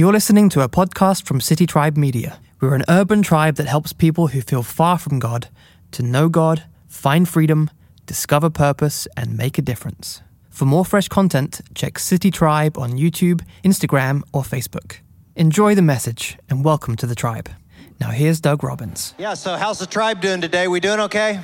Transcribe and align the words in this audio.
You're 0.00 0.14
listening 0.14 0.48
to 0.50 0.62
a 0.62 0.68
podcast 0.70 1.24
from 1.24 1.42
City 1.42 1.66
Tribe 1.66 1.98
Media. 1.98 2.40
We're 2.58 2.74
an 2.74 2.86
urban 2.88 3.20
tribe 3.20 3.56
that 3.56 3.66
helps 3.66 3.92
people 3.92 4.28
who 4.28 4.40
feel 4.40 4.62
far 4.62 4.96
from 4.96 5.18
God 5.18 5.48
to 5.90 6.02
know 6.02 6.30
God, 6.30 6.64
find 6.88 7.28
freedom, 7.28 7.68
discover 8.06 8.48
purpose, 8.48 9.06
and 9.14 9.36
make 9.36 9.58
a 9.58 9.60
difference. 9.60 10.22
For 10.48 10.64
more 10.64 10.86
fresh 10.86 11.08
content, 11.08 11.60
check 11.74 11.98
City 11.98 12.30
Tribe 12.30 12.78
on 12.78 12.92
YouTube, 12.92 13.42
Instagram, 13.62 14.22
or 14.32 14.40
Facebook. 14.42 15.00
Enjoy 15.36 15.74
the 15.74 15.82
message 15.82 16.38
and 16.48 16.64
welcome 16.64 16.96
to 16.96 17.06
the 17.06 17.14
tribe. 17.14 17.50
Now, 18.00 18.08
here's 18.08 18.40
Doug 18.40 18.64
Robbins. 18.64 19.12
Yeah, 19.18 19.34
so 19.34 19.56
how's 19.56 19.80
the 19.80 19.86
tribe 19.86 20.22
doing 20.22 20.40
today? 20.40 20.66
We 20.66 20.80
doing 20.80 21.00
okay? 21.00 21.40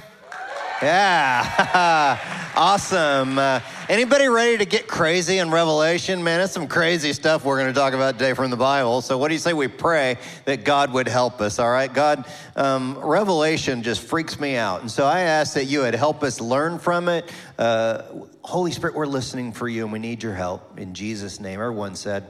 Yeah, 0.82 2.52
awesome. 2.56 3.38
Uh, 3.38 3.60
anybody 3.88 4.28
ready 4.28 4.58
to 4.58 4.66
get 4.66 4.86
crazy 4.86 5.38
in 5.38 5.50
Revelation? 5.50 6.22
Man, 6.22 6.42
it's 6.42 6.52
some 6.52 6.68
crazy 6.68 7.14
stuff 7.14 7.46
we're 7.46 7.58
going 7.58 7.72
to 7.72 7.80
talk 7.80 7.94
about 7.94 8.18
today 8.18 8.34
from 8.34 8.50
the 8.50 8.58
Bible. 8.58 9.00
So, 9.00 9.16
what 9.16 9.28
do 9.28 9.34
you 9.34 9.40
say 9.40 9.54
we 9.54 9.68
pray 9.68 10.18
that 10.44 10.64
God 10.64 10.92
would 10.92 11.08
help 11.08 11.40
us? 11.40 11.58
All 11.58 11.70
right, 11.70 11.90
God, 11.90 12.26
um, 12.56 12.98
Revelation 12.98 13.82
just 13.82 14.02
freaks 14.02 14.38
me 14.38 14.56
out. 14.56 14.82
And 14.82 14.90
so, 14.90 15.06
I 15.06 15.20
ask 15.20 15.54
that 15.54 15.64
you 15.64 15.80
would 15.80 15.94
help 15.94 16.22
us 16.22 16.42
learn 16.42 16.78
from 16.78 17.08
it. 17.08 17.32
Uh, 17.58 18.02
Holy 18.42 18.70
Spirit, 18.70 18.94
we're 18.94 19.06
listening 19.06 19.52
for 19.52 19.70
you 19.70 19.84
and 19.84 19.92
we 19.94 19.98
need 19.98 20.22
your 20.22 20.34
help. 20.34 20.78
In 20.78 20.92
Jesus' 20.92 21.40
name, 21.40 21.58
everyone 21.58 21.94
said, 21.94 22.26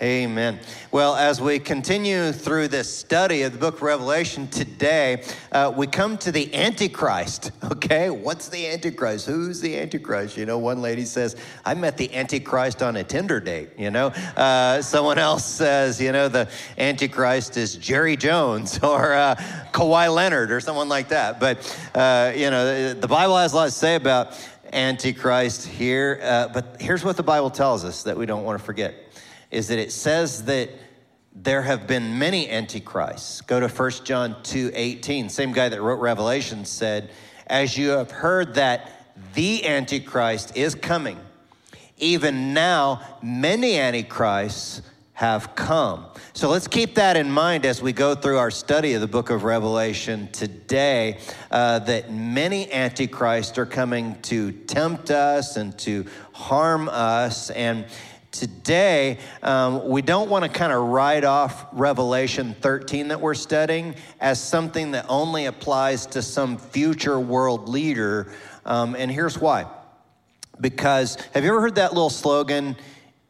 Amen. 0.00 0.60
Well, 0.92 1.16
as 1.16 1.40
we 1.40 1.58
continue 1.58 2.30
through 2.30 2.68
this 2.68 2.96
study 2.96 3.42
of 3.42 3.52
the 3.52 3.58
book 3.58 3.74
of 3.76 3.82
Revelation 3.82 4.46
today, 4.46 5.24
uh, 5.50 5.72
we 5.76 5.88
come 5.88 6.16
to 6.18 6.30
the 6.30 6.54
Antichrist. 6.54 7.50
Okay, 7.78 8.10
what's 8.10 8.48
the 8.48 8.66
Antichrist? 8.66 9.26
Who's 9.26 9.60
the 9.60 9.78
Antichrist? 9.78 10.36
You 10.36 10.46
know, 10.46 10.58
one 10.58 10.82
lady 10.82 11.04
says, 11.04 11.36
I 11.64 11.74
met 11.74 11.96
the 11.96 12.12
Antichrist 12.14 12.82
on 12.82 12.96
a 12.96 13.04
Tinder 13.04 13.40
date. 13.40 13.70
You 13.78 13.90
know, 13.90 14.08
uh, 14.36 14.82
someone 14.82 15.16
else 15.16 15.44
says, 15.44 16.00
you 16.00 16.10
know, 16.12 16.28
the 16.28 16.48
Antichrist 16.76 17.56
is 17.56 17.76
Jerry 17.76 18.16
Jones 18.16 18.78
or 18.82 19.14
uh, 19.14 19.36
Kawhi 19.72 20.12
Leonard 20.12 20.50
or 20.50 20.60
someone 20.60 20.88
like 20.88 21.08
that. 21.08 21.40
But, 21.40 21.58
uh, 21.94 22.32
you 22.34 22.50
know, 22.50 22.94
the 22.94 23.08
Bible 23.08 23.36
has 23.36 23.52
a 23.52 23.56
lot 23.56 23.64
to 23.66 23.70
say 23.70 23.94
about 23.94 24.36
Antichrist 24.72 25.66
here. 25.66 26.20
Uh, 26.22 26.48
but 26.48 26.76
here's 26.80 27.04
what 27.04 27.16
the 27.16 27.22
Bible 27.22 27.50
tells 27.50 27.84
us 27.84 28.02
that 28.02 28.16
we 28.16 28.26
don't 28.26 28.44
want 28.44 28.58
to 28.58 28.64
forget 28.64 29.07
is 29.50 29.68
that 29.68 29.78
it 29.78 29.92
says 29.92 30.44
that 30.44 30.70
there 31.34 31.62
have 31.62 31.86
been 31.86 32.18
many 32.18 32.48
antichrists. 32.48 33.40
Go 33.42 33.60
to 33.60 33.68
1 33.68 33.90
John 34.04 34.42
2 34.42 34.72
18. 34.74 35.28
Same 35.28 35.52
guy 35.52 35.68
that 35.68 35.80
wrote 35.80 36.00
Revelation 36.00 36.64
said, 36.64 37.10
As 37.46 37.76
you 37.76 37.90
have 37.90 38.10
heard 38.10 38.54
that 38.54 39.14
the 39.34 39.66
Antichrist 39.66 40.56
is 40.56 40.74
coming, 40.74 41.18
even 41.96 42.54
now 42.54 43.02
many 43.22 43.78
antichrists 43.78 44.82
have 45.18 45.56
come. 45.56 46.06
So 46.32 46.48
let's 46.48 46.68
keep 46.68 46.94
that 46.94 47.16
in 47.16 47.28
mind 47.28 47.66
as 47.66 47.82
we 47.82 47.92
go 47.92 48.14
through 48.14 48.38
our 48.38 48.52
study 48.52 48.94
of 48.94 49.00
the 49.00 49.08
book 49.08 49.30
of 49.30 49.42
Revelation 49.42 50.28
today 50.30 51.18
uh, 51.50 51.80
that 51.80 52.12
many 52.12 52.70
antichrists 52.70 53.58
are 53.58 53.66
coming 53.66 54.20
to 54.22 54.52
tempt 54.52 55.10
us 55.10 55.56
and 55.56 55.76
to 55.80 56.06
harm 56.32 56.88
us. 56.88 57.50
And 57.50 57.86
Today, 58.30 59.18
um, 59.42 59.88
we 59.88 60.02
don't 60.02 60.28
want 60.28 60.44
to 60.44 60.50
kind 60.50 60.70
of 60.70 60.82
write 60.88 61.24
off 61.24 61.66
Revelation 61.72 62.54
13 62.60 63.08
that 63.08 63.20
we're 63.20 63.32
studying 63.34 63.94
as 64.20 64.38
something 64.38 64.90
that 64.90 65.06
only 65.08 65.46
applies 65.46 66.04
to 66.06 66.20
some 66.20 66.58
future 66.58 67.18
world 67.18 67.70
leader. 67.70 68.30
Um, 68.66 68.94
and 68.94 69.10
here's 69.10 69.38
why. 69.38 69.66
Because 70.60 71.16
have 71.32 71.42
you 71.42 71.48
ever 71.50 71.60
heard 71.60 71.76
that 71.76 71.94
little 71.94 72.10
slogan? 72.10 72.76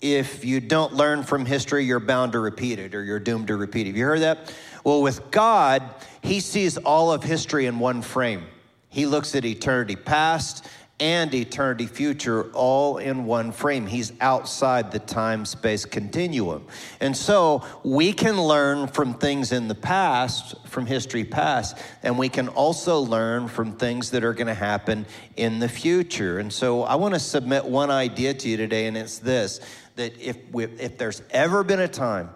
If 0.00 0.44
you 0.44 0.60
don't 0.60 0.94
learn 0.94 1.22
from 1.22 1.46
history, 1.46 1.84
you're 1.84 2.00
bound 2.00 2.32
to 2.32 2.40
repeat 2.40 2.80
it 2.80 2.92
or 2.94 3.04
you're 3.04 3.20
doomed 3.20 3.48
to 3.48 3.56
repeat 3.56 3.82
it. 3.82 3.90
Have 3.90 3.96
you 3.96 4.04
heard 4.04 4.22
that? 4.22 4.52
Well, 4.82 5.00
with 5.00 5.30
God, 5.30 5.82
He 6.22 6.40
sees 6.40 6.76
all 6.76 7.12
of 7.12 7.22
history 7.22 7.66
in 7.66 7.78
one 7.78 8.02
frame. 8.02 8.46
He 8.88 9.06
looks 9.06 9.34
at 9.34 9.44
eternity 9.44 9.96
past 9.96 10.66
and 11.00 11.32
eternity 11.32 11.86
future 11.86 12.50
all 12.52 12.98
in 12.98 13.24
one 13.24 13.52
frame. 13.52 13.86
He's 13.86 14.12
outside 14.20 14.90
the 14.90 14.98
time 14.98 15.44
space 15.44 15.84
continuum. 15.84 16.66
And 17.00 17.16
so 17.16 17.64
we 17.84 18.12
can 18.12 18.40
learn 18.40 18.88
from 18.88 19.14
things 19.14 19.52
in 19.52 19.68
the 19.68 19.74
past, 19.74 20.56
from 20.66 20.86
history 20.86 21.24
past, 21.24 21.78
and 22.02 22.18
we 22.18 22.28
can 22.28 22.48
also 22.48 22.98
learn 23.00 23.48
from 23.48 23.72
things 23.72 24.10
that 24.10 24.24
are 24.24 24.34
going 24.34 24.48
to 24.48 24.54
happen 24.54 25.06
in 25.36 25.60
the 25.60 25.68
future. 25.68 26.38
And 26.38 26.52
so 26.52 26.82
I 26.82 26.96
want 26.96 27.14
to 27.14 27.20
submit 27.20 27.64
one 27.64 27.90
idea 27.90 28.34
to 28.34 28.48
you 28.48 28.56
today, 28.56 28.86
and 28.86 28.96
it's 28.96 29.18
this 29.18 29.60
that 29.94 30.18
if, 30.20 30.36
we, 30.52 30.64
if 30.64 30.96
there's 30.96 31.22
ever 31.30 31.64
been 31.64 31.80
a 31.80 31.88
time 31.88 32.30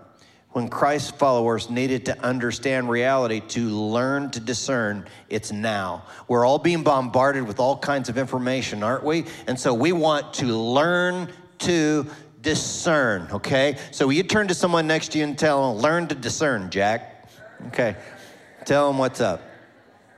when 0.52 0.68
Christ's 0.68 1.10
followers 1.10 1.70
needed 1.70 2.06
to 2.06 2.20
understand 2.22 2.90
reality, 2.90 3.40
to 3.40 3.68
learn 3.70 4.30
to 4.32 4.40
discern, 4.40 5.06
it's 5.28 5.50
now. 5.50 6.04
We're 6.28 6.44
all 6.44 6.58
being 6.58 6.82
bombarded 6.82 7.46
with 7.46 7.58
all 7.58 7.78
kinds 7.78 8.08
of 8.08 8.18
information, 8.18 8.82
aren't 8.82 9.04
we? 9.04 9.24
And 9.46 9.58
so 9.58 9.72
we 9.72 9.92
want 9.92 10.34
to 10.34 10.46
learn 10.46 11.28
to 11.60 12.06
discern, 12.42 13.28
okay? 13.32 13.78
So 13.92 14.10
you 14.10 14.22
turn 14.24 14.48
to 14.48 14.54
someone 14.54 14.86
next 14.86 15.12
to 15.12 15.18
you 15.18 15.24
and 15.24 15.38
tell 15.38 15.74
them, 15.74 15.82
learn 15.82 16.08
to 16.08 16.14
discern, 16.14 16.70
Jack. 16.70 17.30
Okay. 17.68 17.96
Tell 18.64 18.88
them 18.88 18.98
what's 18.98 19.20
up. 19.20 19.40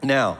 Now, 0.03 0.39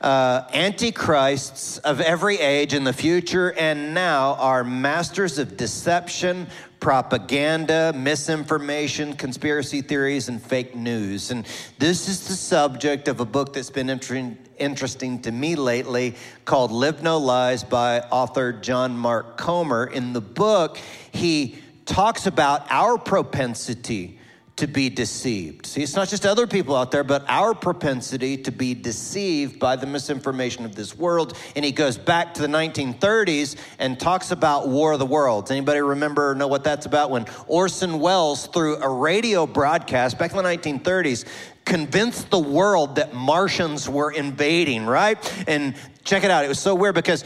uh, 0.00 0.48
antichrists 0.52 1.78
of 1.78 2.00
every 2.00 2.38
age 2.38 2.74
in 2.74 2.84
the 2.84 2.92
future 2.92 3.52
and 3.52 3.94
now 3.94 4.34
are 4.34 4.64
masters 4.64 5.38
of 5.38 5.56
deception, 5.56 6.48
propaganda, 6.82 7.92
misinformation, 7.94 9.12
conspiracy 9.12 9.80
theories, 9.80 10.28
and 10.28 10.42
fake 10.42 10.74
news. 10.74 11.30
And 11.30 11.46
this 11.78 12.08
is 12.08 12.26
the 12.26 12.34
subject 12.34 13.06
of 13.06 13.20
a 13.20 13.24
book 13.24 13.52
that's 13.52 13.70
been 13.70 13.88
inter- 13.88 14.36
interesting 14.58 15.22
to 15.22 15.30
me 15.30 15.54
lately 15.54 16.16
called 16.44 16.72
Live 16.72 17.00
No 17.00 17.18
Lies 17.18 17.62
by 17.62 18.00
author 18.00 18.52
John 18.52 18.96
Mark 18.96 19.38
Comer. 19.38 19.86
In 19.86 20.12
the 20.12 20.20
book, 20.20 20.76
he 21.12 21.56
talks 21.86 22.26
about 22.26 22.66
our 22.68 22.98
propensity 22.98 24.18
to 24.62 24.68
be 24.68 24.88
deceived. 24.88 25.66
See, 25.66 25.82
it's 25.82 25.96
not 25.96 26.08
just 26.08 26.24
other 26.24 26.46
people 26.46 26.76
out 26.76 26.92
there, 26.92 27.02
but 27.02 27.24
our 27.26 27.52
propensity 27.52 28.36
to 28.36 28.52
be 28.52 28.74
deceived 28.74 29.58
by 29.58 29.74
the 29.74 29.86
misinformation 29.86 30.64
of 30.64 30.76
this 30.76 30.96
world. 30.96 31.36
And 31.56 31.64
he 31.64 31.72
goes 31.72 31.98
back 31.98 32.34
to 32.34 32.42
the 32.42 32.46
1930s 32.46 33.56
and 33.80 33.98
talks 33.98 34.30
about 34.30 34.68
War 34.68 34.92
of 34.92 35.00
the 35.00 35.06
Worlds. 35.06 35.50
Anybody 35.50 35.80
remember 35.80 36.30
or 36.30 36.34
know 36.36 36.46
what 36.46 36.62
that's 36.62 36.86
about? 36.86 37.10
When 37.10 37.26
Orson 37.48 37.98
Welles, 37.98 38.46
through 38.46 38.76
a 38.76 38.88
radio 38.88 39.48
broadcast 39.48 40.16
back 40.16 40.30
in 40.30 40.36
the 40.36 40.44
1930s, 40.44 41.24
convinced 41.64 42.30
the 42.30 42.38
world 42.38 42.94
that 42.94 43.12
Martians 43.14 43.88
were 43.88 44.12
invading, 44.12 44.86
right? 44.86 45.18
And 45.48 45.74
check 46.04 46.22
it 46.22 46.30
out, 46.30 46.44
it 46.44 46.48
was 46.48 46.60
so 46.60 46.76
weird 46.76 46.94
because 46.94 47.24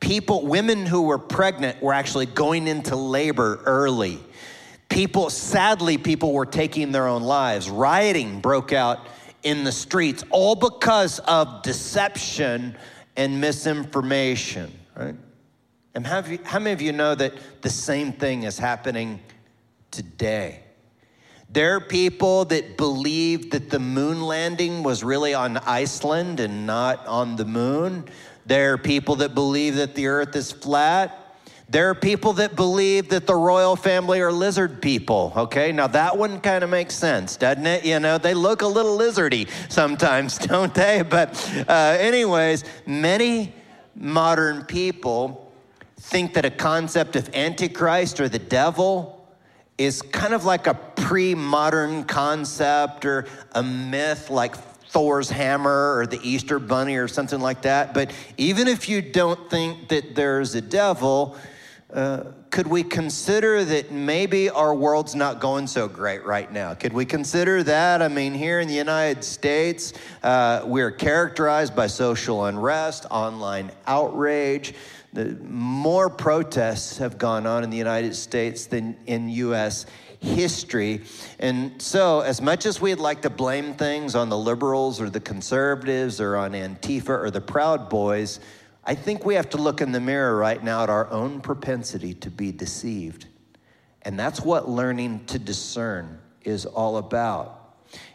people, 0.00 0.46
women 0.46 0.84
who 0.84 1.04
were 1.04 1.18
pregnant, 1.18 1.80
were 1.80 1.94
actually 1.94 2.26
going 2.26 2.66
into 2.66 2.94
labor 2.94 3.62
early 3.64 4.20
People, 4.94 5.28
sadly, 5.28 5.98
people 5.98 6.32
were 6.32 6.46
taking 6.46 6.92
their 6.92 7.08
own 7.08 7.22
lives. 7.22 7.68
Rioting 7.68 8.40
broke 8.40 8.72
out 8.72 9.00
in 9.42 9.64
the 9.64 9.72
streets, 9.72 10.22
all 10.30 10.54
because 10.54 11.18
of 11.18 11.62
deception 11.62 12.76
and 13.16 13.40
misinformation, 13.40 14.72
right? 14.94 15.16
And 15.96 16.06
you, 16.28 16.38
how 16.44 16.60
many 16.60 16.70
of 16.70 16.80
you 16.80 16.92
know 16.92 17.16
that 17.16 17.32
the 17.60 17.70
same 17.70 18.12
thing 18.12 18.44
is 18.44 18.56
happening 18.56 19.18
today? 19.90 20.60
There 21.50 21.74
are 21.74 21.80
people 21.80 22.44
that 22.44 22.76
believe 22.76 23.50
that 23.50 23.70
the 23.70 23.80
moon 23.80 24.22
landing 24.22 24.84
was 24.84 25.02
really 25.02 25.34
on 25.34 25.56
Iceland 25.56 26.38
and 26.38 26.68
not 26.68 27.04
on 27.08 27.34
the 27.34 27.44
moon. 27.44 28.04
There 28.46 28.74
are 28.74 28.78
people 28.78 29.16
that 29.16 29.34
believe 29.34 29.74
that 29.74 29.96
the 29.96 30.06
earth 30.06 30.36
is 30.36 30.52
flat. 30.52 31.23
There 31.68 31.88
are 31.88 31.94
people 31.94 32.34
that 32.34 32.56
believe 32.56 33.08
that 33.08 33.26
the 33.26 33.34
royal 33.34 33.74
family 33.74 34.20
are 34.20 34.30
lizard 34.30 34.82
people, 34.82 35.32
okay? 35.34 35.72
Now 35.72 35.86
that 35.88 36.16
one 36.16 36.40
kind 36.40 36.62
of 36.62 36.70
makes 36.70 36.94
sense, 36.94 37.36
doesn't 37.36 37.66
it? 37.66 37.84
You 37.84 38.00
know, 38.00 38.18
they 38.18 38.34
look 38.34 38.62
a 38.62 38.66
little 38.66 38.98
lizardy 38.98 39.48
sometimes, 39.70 40.38
don't 40.46 40.74
they? 40.74 41.02
But, 41.02 41.64
uh, 41.68 41.96
anyways, 41.98 42.64
many 42.86 43.54
modern 43.96 44.64
people 44.64 45.52
think 45.96 46.34
that 46.34 46.44
a 46.44 46.50
concept 46.50 47.16
of 47.16 47.34
Antichrist 47.34 48.20
or 48.20 48.28
the 48.28 48.38
devil 48.38 49.26
is 49.78 50.02
kind 50.02 50.34
of 50.34 50.44
like 50.44 50.66
a 50.66 50.74
pre 50.74 51.34
modern 51.34 52.04
concept 52.04 53.04
or 53.04 53.26
a 53.52 53.62
myth 53.62 54.30
like 54.30 54.54
Thor's 54.94 55.28
hammer 55.28 55.96
or 55.98 56.06
the 56.06 56.20
Easter 56.22 56.58
bunny 56.58 56.96
or 56.96 57.08
something 57.08 57.40
like 57.40 57.62
that. 57.62 57.94
But 57.94 58.12
even 58.36 58.68
if 58.68 58.88
you 58.88 59.02
don't 59.02 59.50
think 59.50 59.88
that 59.88 60.14
there's 60.14 60.54
a 60.54 60.60
devil, 60.60 61.36
uh, 61.94 62.24
could 62.50 62.66
we 62.66 62.82
consider 62.82 63.64
that 63.64 63.92
maybe 63.92 64.50
our 64.50 64.74
world's 64.74 65.14
not 65.14 65.40
going 65.40 65.68
so 65.68 65.86
great 65.86 66.24
right 66.24 66.50
now? 66.52 66.74
Could 66.74 66.92
we 66.92 67.04
consider 67.04 67.62
that? 67.62 68.02
I 68.02 68.08
mean, 68.08 68.34
here 68.34 68.58
in 68.58 68.66
the 68.66 68.74
United 68.74 69.22
States, 69.22 69.92
uh, 70.24 70.62
we're 70.64 70.90
characterized 70.90 71.76
by 71.76 71.86
social 71.86 72.46
unrest, 72.46 73.06
online 73.12 73.70
outrage. 73.86 74.74
The, 75.12 75.36
more 75.48 76.10
protests 76.10 76.98
have 76.98 77.16
gone 77.16 77.46
on 77.46 77.62
in 77.62 77.70
the 77.70 77.76
United 77.76 78.16
States 78.16 78.66
than 78.66 78.96
in 79.06 79.28
U.S. 79.28 79.86
history. 80.18 81.02
And 81.38 81.80
so, 81.80 82.20
as 82.20 82.42
much 82.42 82.66
as 82.66 82.80
we'd 82.80 82.98
like 82.98 83.22
to 83.22 83.30
blame 83.30 83.74
things 83.74 84.16
on 84.16 84.28
the 84.30 84.38
liberals 84.38 85.00
or 85.00 85.10
the 85.10 85.20
conservatives 85.20 86.20
or 86.20 86.36
on 86.36 86.52
Antifa 86.52 87.10
or 87.10 87.30
the 87.30 87.40
Proud 87.40 87.88
Boys, 87.88 88.40
I 88.86 88.94
think 88.94 89.24
we 89.24 89.34
have 89.34 89.48
to 89.50 89.56
look 89.56 89.80
in 89.80 89.92
the 89.92 90.00
mirror 90.00 90.36
right 90.36 90.62
now 90.62 90.82
at 90.82 90.90
our 90.90 91.10
own 91.10 91.40
propensity 91.40 92.14
to 92.14 92.30
be 92.30 92.52
deceived. 92.52 93.26
And 94.02 94.18
that's 94.18 94.40
what 94.40 94.68
learning 94.68 95.24
to 95.26 95.38
discern 95.38 96.18
is 96.42 96.66
all 96.66 96.98
about. 96.98 97.60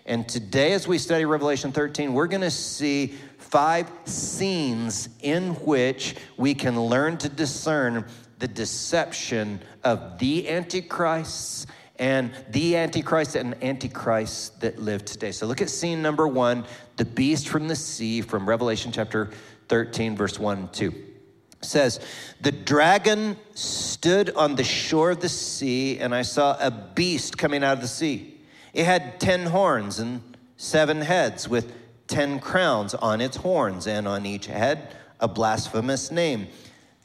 And 0.06 0.27
today, 0.27 0.74
as 0.74 0.88
we 0.88 0.98
study 0.98 1.25
Revelation 1.25 1.71
13, 1.71 2.13
we're 2.13 2.27
going 2.27 2.42
to 2.42 2.51
see 2.51 3.16
five 3.38 3.89
scenes 4.06 5.10
in 5.21 5.56
which 5.56 6.16
we 6.38 6.54
can 6.54 6.80
learn 6.80 7.18
to 7.18 7.30
discern 7.30 8.06
the 8.38 8.48
deception 8.48 9.60
of 9.83 10.19
the 10.19 10.48
antichrists 10.48 11.65
and 12.00 12.31
the 12.51 12.77
Antichrist 12.77 13.36
and 13.36 13.62
Antichrist 13.62 14.62
that 14.62 14.80
live 14.80 15.04
today. 15.04 15.33
So 15.33 15.45
look 15.45 15.62
at 15.62 15.69
scene 15.69 16.01
number 16.01 16.27
one 16.27 16.65
the 16.95 17.04
beast 17.04 17.50
from 17.50 17.68
the 17.68 17.75
sea 17.75 18.22
from 18.22 18.48
Revelation 18.48 18.92
chapter 18.92 19.31
13, 19.69 20.16
verse 20.16 20.39
1 20.39 20.57
and 20.57 20.74
2. 20.74 20.88
It 20.88 21.66
says, 21.66 22.00
The 22.42 22.51
dragon 22.51 23.38
stood 23.54 24.31
on 24.31 24.56
the 24.56 24.63
shore 24.63 25.12
of 25.12 25.21
the 25.21 25.30
sea, 25.30 26.00
and 26.00 26.13
I 26.13 26.24
saw 26.24 26.57
a 26.60 26.71
beast 26.71 27.38
coming 27.38 27.63
out 27.63 27.74
of 27.74 27.81
the 27.81 27.88
sea. 27.88 28.42
It 28.74 28.86
had 28.86 29.19
ten 29.19 29.45
horns 29.45 30.00
and 30.00 30.21
seven 30.57 31.01
heads, 31.01 31.48
with 31.50 31.74
ten 32.07 32.39
crowns 32.39 32.94
on 32.94 33.21
its 33.21 33.38
horns, 33.38 33.88
and 33.88 34.07
on 34.07 34.25
each 34.25 34.45
head 34.48 34.95
a 35.19 35.27
blasphemous 35.27 36.12
name. 36.12 36.48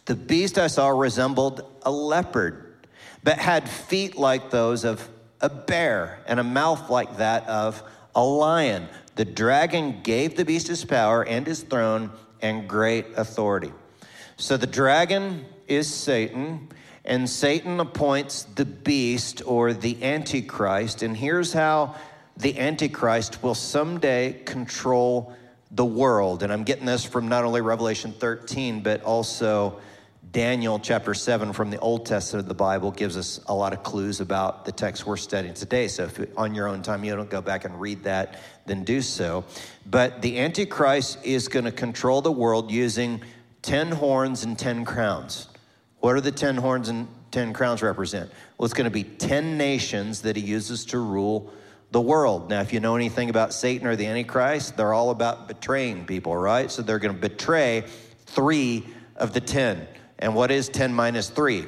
The 0.05 0.15
beast 0.15 0.59
I 0.59 0.67
saw 0.67 0.89
resembled 0.89 1.63
a 1.83 1.91
leopard 1.91 2.65
but 3.23 3.39
had 3.39 3.69
feet 3.69 4.17
like 4.17 4.51
those 4.51 4.85
of 4.85 5.09
a 5.41 5.49
bear 5.49 6.21
and 6.27 6.39
a 6.39 6.45
mouth 6.45 6.91
like 6.91 7.17
that 7.17 7.47
of 7.49 7.83
a 8.15 8.23
lion. 8.23 8.87
The 9.17 9.25
dragon 9.25 10.03
gave 10.03 10.37
the 10.37 10.45
beast 10.45 10.69
his 10.69 10.85
power 10.85 11.25
and 11.25 11.47
his 11.47 11.63
throne 11.63 12.11
and 12.45 12.69
great 12.69 13.07
authority. 13.17 13.73
So 14.37 14.59
the 14.59 14.67
dragon 14.67 15.47
is 15.67 15.93
Satan, 15.93 16.69
and 17.07 17.29
Satan 17.29 17.81
appoints 17.81 18.43
the 18.43 18.67
beast 18.67 19.41
or 19.47 19.73
the 19.73 20.03
Antichrist. 20.05 21.03
And 21.03 21.17
here's 21.17 21.55
how 21.55 21.97
the 22.37 22.59
Antichrist 22.59 23.43
will 23.43 23.55
someday 23.55 24.43
control 24.45 25.35
the 25.71 25.87
world. 25.87 26.43
And 26.43 26.53
I'm 26.53 26.65
getting 26.65 26.85
this 26.85 27.03
from 27.03 27.29
not 27.29 27.45
only 27.45 27.63
Revelation 27.63 28.13
13, 28.13 28.83
but 28.83 29.03
also 29.03 29.81
Daniel 30.35 30.81
chapter 30.81 31.15
7 31.15 31.53
from 31.53 31.71
the 31.71 31.79
Old 31.79 32.07
Testament 32.07 32.43
of 32.43 32.49
the 32.49 32.55
Bible 32.55 32.91
gives 32.91 33.17
us 33.17 33.39
a 33.47 33.55
lot 33.55 33.73
of 33.73 33.85
clues 33.85 34.21
about 34.21 34.65
the 34.65 34.73
text 34.73 35.07
we're 35.07 35.17
studying 35.17 35.55
today. 35.55 35.87
So 35.87 36.07
if 36.07 36.19
on 36.37 36.57
your 36.57 36.67
own 36.67 36.83
time 36.83 37.05
you 37.05 37.15
don't 37.15 37.31
go 37.31 37.41
back 37.41 37.65
and 37.65 37.81
read 37.81 38.03
that, 38.03 38.41
then 38.67 38.83
do 38.83 39.01
so. 39.01 39.45
But 39.87 40.23
the 40.23 40.41
Antichrist 40.41 41.19
is 41.23 41.47
going 41.47 41.67
to 41.67 41.71
control 41.71 42.21
the 42.21 42.33
world 42.33 42.73
using 42.73 43.23
10 43.63 43.93
horns 43.93 44.43
and 44.43 44.59
10 44.59 44.85
crowns. 44.85 45.47
What 46.01 46.17
are 46.17 46.21
the 46.21 46.33
10 46.33 46.57
horns 46.57 46.89
and 46.89 47.07
10 47.31 47.53
crowns 47.53 47.81
represent? 47.81 48.29
Well, 48.59 48.65
it's 48.65 48.75
going 48.75 48.87
to 48.87 48.91
be 48.91 49.05
10 49.05 49.57
nations 49.57 50.23
that 50.23 50.35
he 50.35 50.43
uses 50.43 50.85
to 50.87 50.99
rule 50.99 51.53
the 51.93 52.01
world. 52.01 52.51
Now, 52.51 52.61
if 52.61 52.73
you 52.73 52.81
know 52.81 52.97
anything 52.97 53.31
about 53.31 53.55
Satan 53.55 53.87
or 53.87 53.95
the 53.95 54.07
Antichrist, 54.07 54.77
they're 54.77 54.95
all 54.95 55.11
about 55.11 55.47
betraying 55.47 56.07
people, 56.07 56.37
right? 56.37 56.73
So 56.73 56.83
they're 56.83 56.99
going 56.99 57.15
to 57.15 57.21
betray 57.21 57.85
three 58.27 58.85
of 59.15 59.33
the 59.33 59.41
10. 59.41 59.87
And 60.25 60.35
what 60.35 60.51
is 60.51 60.71
10 60.71 60.95
minus 60.95 61.29
3? 61.29 61.67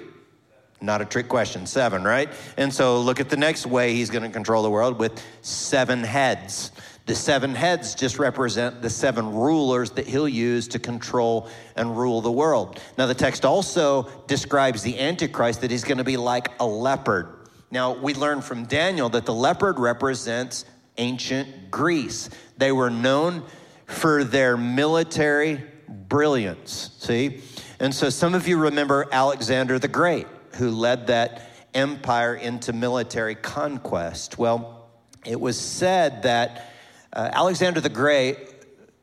Not 0.80 1.02
a 1.02 1.04
trick 1.04 1.28
question, 1.28 1.66
seven, 1.66 2.04
right? 2.04 2.30
And 2.56 2.72
so 2.72 3.02
look 3.02 3.20
at 3.20 3.28
the 3.28 3.36
next 3.36 3.66
way 3.66 3.92
he's 3.92 4.08
going 4.08 4.22
to 4.22 4.30
control 4.30 4.62
the 4.62 4.70
world 4.70 4.98
with 4.98 5.22
seven 5.42 6.02
heads. 6.02 6.72
The 7.04 7.14
seven 7.14 7.54
heads 7.54 7.94
just 7.94 8.18
represent 8.18 8.80
the 8.80 8.88
seven 8.88 9.30
rulers 9.30 9.90
that 9.90 10.06
he'll 10.06 10.26
use 10.26 10.68
to 10.68 10.78
control 10.78 11.50
and 11.76 11.98
rule 11.98 12.22
the 12.22 12.32
world. 12.32 12.80
Now, 12.96 13.04
the 13.04 13.14
text 13.14 13.44
also 13.44 14.08
describes 14.26 14.82
the 14.82 14.98
Antichrist 14.98 15.60
that 15.60 15.70
he's 15.70 15.84
going 15.84 15.98
to 15.98 16.04
be 16.04 16.16
like 16.16 16.48
a 16.58 16.66
leopard. 16.66 17.50
Now, 17.70 17.92
we 17.92 18.14
learn 18.14 18.40
from 18.40 18.64
Daniel 18.64 19.10
that 19.10 19.26
the 19.26 19.34
leopard 19.34 19.78
represents 19.78 20.64
ancient 20.96 21.70
Greece. 21.70 22.30
They 22.56 22.72
were 22.72 22.90
known 22.90 23.42
for 23.84 24.24
their 24.24 24.56
military 24.56 25.62
brilliance. 26.08 26.96
See? 26.98 27.42
And 27.78 27.94
so 27.94 28.08
some 28.08 28.34
of 28.34 28.48
you 28.48 28.56
remember 28.56 29.06
Alexander 29.12 29.78
the 29.78 29.88
Great, 29.88 30.26
who 30.54 30.70
led 30.70 31.08
that 31.08 31.50
empire 31.74 32.34
into 32.34 32.72
military 32.72 33.34
conquest. 33.34 34.38
Well, 34.38 34.88
it 35.26 35.38
was 35.38 35.60
said 35.60 36.22
that 36.22 36.72
uh, 37.12 37.30
Alexander 37.32 37.80
the 37.80 37.90
Great, 37.90 38.38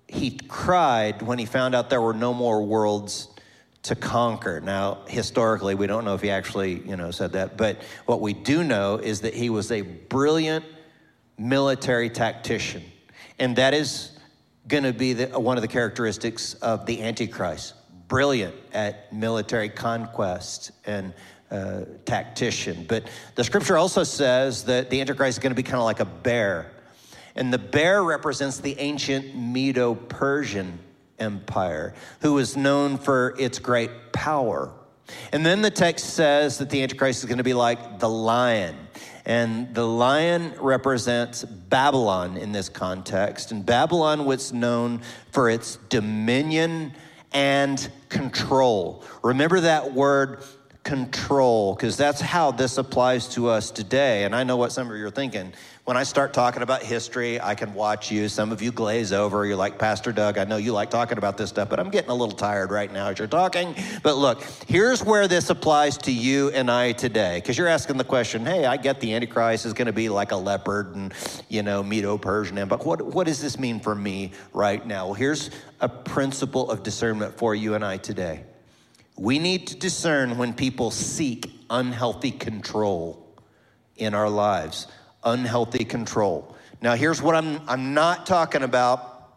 he 0.07 0.39
cried 0.47 1.21
when 1.21 1.37
he 1.37 1.45
found 1.45 1.75
out 1.75 1.89
there 1.89 2.01
were 2.01 2.13
no 2.13 2.33
more 2.33 2.63
worlds 2.63 3.27
to 3.83 3.95
conquer. 3.95 4.59
Now, 4.59 5.03
historically, 5.07 5.75
we 5.75 5.85
don't 5.87 6.05
know 6.05 6.15
if 6.15 6.21
he 6.21 6.31
actually, 6.31 6.79
you 6.87 6.95
know, 6.95 7.11
said 7.11 7.33
that, 7.33 7.57
but 7.57 7.81
what 8.05 8.21
we 8.21 8.33
do 8.33 8.63
know 8.63 8.95
is 8.95 9.21
that 9.21 9.33
he 9.35 9.49
was 9.49 9.71
a 9.71 9.81
brilliant 9.81 10.65
military 11.37 12.09
tactician. 12.09 12.83
And 13.39 13.55
that 13.57 13.73
is 13.73 14.17
going 14.67 14.83
to 14.83 14.93
be 14.93 15.13
the, 15.13 15.39
one 15.39 15.57
of 15.57 15.61
the 15.61 15.67
characteristics 15.67 16.53
of 16.55 16.85
the 16.85 17.03
Antichrist 17.03 17.73
brilliant 18.07 18.55
at 18.73 19.11
military 19.13 19.69
conquest 19.69 20.71
and 20.85 21.13
uh, 21.51 21.85
tactician. 22.05 22.85
But 22.87 23.09
the 23.35 23.43
scripture 23.43 23.77
also 23.77 24.03
says 24.03 24.63
that 24.65 24.89
the 24.89 24.99
Antichrist 25.01 25.37
is 25.37 25.41
going 25.41 25.51
to 25.51 25.55
be 25.55 25.63
kind 25.63 25.77
of 25.77 25.83
like 25.83 25.99
a 25.99 26.05
bear. 26.05 26.71
And 27.35 27.53
the 27.53 27.59
bear 27.59 28.03
represents 28.03 28.59
the 28.59 28.77
ancient 28.79 29.35
Medo 29.35 29.95
Persian 29.95 30.79
Empire, 31.19 31.93
who 32.21 32.33
was 32.33 32.57
known 32.57 32.97
for 32.97 33.35
its 33.39 33.59
great 33.59 33.91
power. 34.11 34.71
And 35.31 35.45
then 35.45 35.61
the 35.61 35.71
text 35.71 36.13
says 36.13 36.57
that 36.57 36.69
the 36.69 36.81
Antichrist 36.81 37.19
is 37.19 37.25
going 37.25 37.37
to 37.37 37.43
be 37.43 37.53
like 37.53 37.99
the 37.99 38.09
lion. 38.09 38.75
And 39.25 39.73
the 39.73 39.85
lion 39.85 40.53
represents 40.59 41.43
Babylon 41.43 42.35
in 42.37 42.51
this 42.51 42.67
context. 42.67 43.51
And 43.51 43.65
Babylon 43.65 44.25
was 44.25 44.51
known 44.51 45.01
for 45.31 45.49
its 45.49 45.77
dominion 45.89 46.93
and 47.33 47.89
control. 48.09 49.03
Remember 49.23 49.59
that 49.59 49.93
word 49.93 50.43
control, 50.83 51.75
because 51.75 51.95
that's 51.95 52.19
how 52.19 52.51
this 52.51 52.77
applies 52.77 53.29
to 53.29 53.47
us 53.47 53.71
today. 53.71 54.25
And 54.25 54.35
I 54.35 54.43
know 54.43 54.57
what 54.57 54.71
some 54.71 54.91
of 54.91 54.97
you 54.97 55.05
are 55.05 55.11
thinking. 55.11 55.53
When 55.85 55.97
I 55.97 56.03
start 56.03 56.33
talking 56.33 56.61
about 56.61 56.81
history, 56.81 57.41
I 57.41 57.55
can 57.55 57.73
watch 57.73 58.11
you. 58.11 58.29
Some 58.29 58.51
of 58.51 58.61
you 58.61 58.71
glaze 58.71 59.11
over. 59.11 59.45
You're 59.45 59.57
like, 59.57 59.77
Pastor 59.77 60.11
Doug, 60.11 60.37
I 60.37 60.43
know 60.45 60.57
you 60.57 60.71
like 60.71 60.89
talking 60.89 61.17
about 61.17 61.37
this 61.37 61.49
stuff, 61.49 61.69
but 61.69 61.79
I'm 61.79 61.89
getting 61.89 62.09
a 62.09 62.13
little 62.13 62.35
tired 62.35 62.71
right 62.71 62.91
now 62.91 63.09
as 63.09 63.19
you're 63.19 63.27
talking. 63.27 63.75
But 64.01 64.15
look, 64.15 64.43
here's 64.67 65.03
where 65.03 65.27
this 65.27 65.49
applies 65.49 65.97
to 65.99 66.11
you 66.11 66.51
and 66.51 66.69
I 66.69 66.93
today. 66.93 67.37
Because 67.37 67.57
you're 67.57 67.67
asking 67.67 67.97
the 67.97 68.05
question, 68.05 68.45
hey, 68.45 68.65
I 68.65 68.77
get 68.77 68.99
the 68.99 69.13
Antichrist 69.13 69.65
is 69.65 69.73
going 69.73 69.87
to 69.87 69.93
be 69.93 70.09
like 70.09 70.31
a 70.31 70.37
leopard 70.37 70.95
and, 70.95 71.13
you 71.49 71.63
know, 71.63 71.83
Medo 71.83 72.17
Persian. 72.17 72.65
But 72.67 72.85
what, 72.85 73.01
what 73.01 73.27
does 73.27 73.41
this 73.41 73.59
mean 73.59 73.79
for 73.79 73.95
me 73.95 74.31
right 74.53 74.85
now? 74.85 75.07
Well, 75.07 75.15
here's 75.15 75.49
a 75.81 75.89
principle 75.89 76.69
of 76.71 76.83
discernment 76.83 77.37
for 77.37 77.55
you 77.55 77.75
and 77.75 77.83
I 77.83 77.97
today. 77.97 78.43
We 79.17 79.39
need 79.39 79.67
to 79.67 79.75
discern 79.75 80.37
when 80.37 80.53
people 80.53 80.91
seek 80.91 81.51
unhealthy 81.69 82.31
control 82.31 83.35
in 83.95 84.13
our 84.13 84.29
lives 84.29 84.87
unhealthy 85.23 85.85
control. 85.85 86.55
Now, 86.81 86.95
here's 86.95 87.21
what 87.21 87.35
I'm, 87.35 87.61
I'm 87.67 87.93
not 87.93 88.25
talking 88.25 88.63
about 88.63 89.33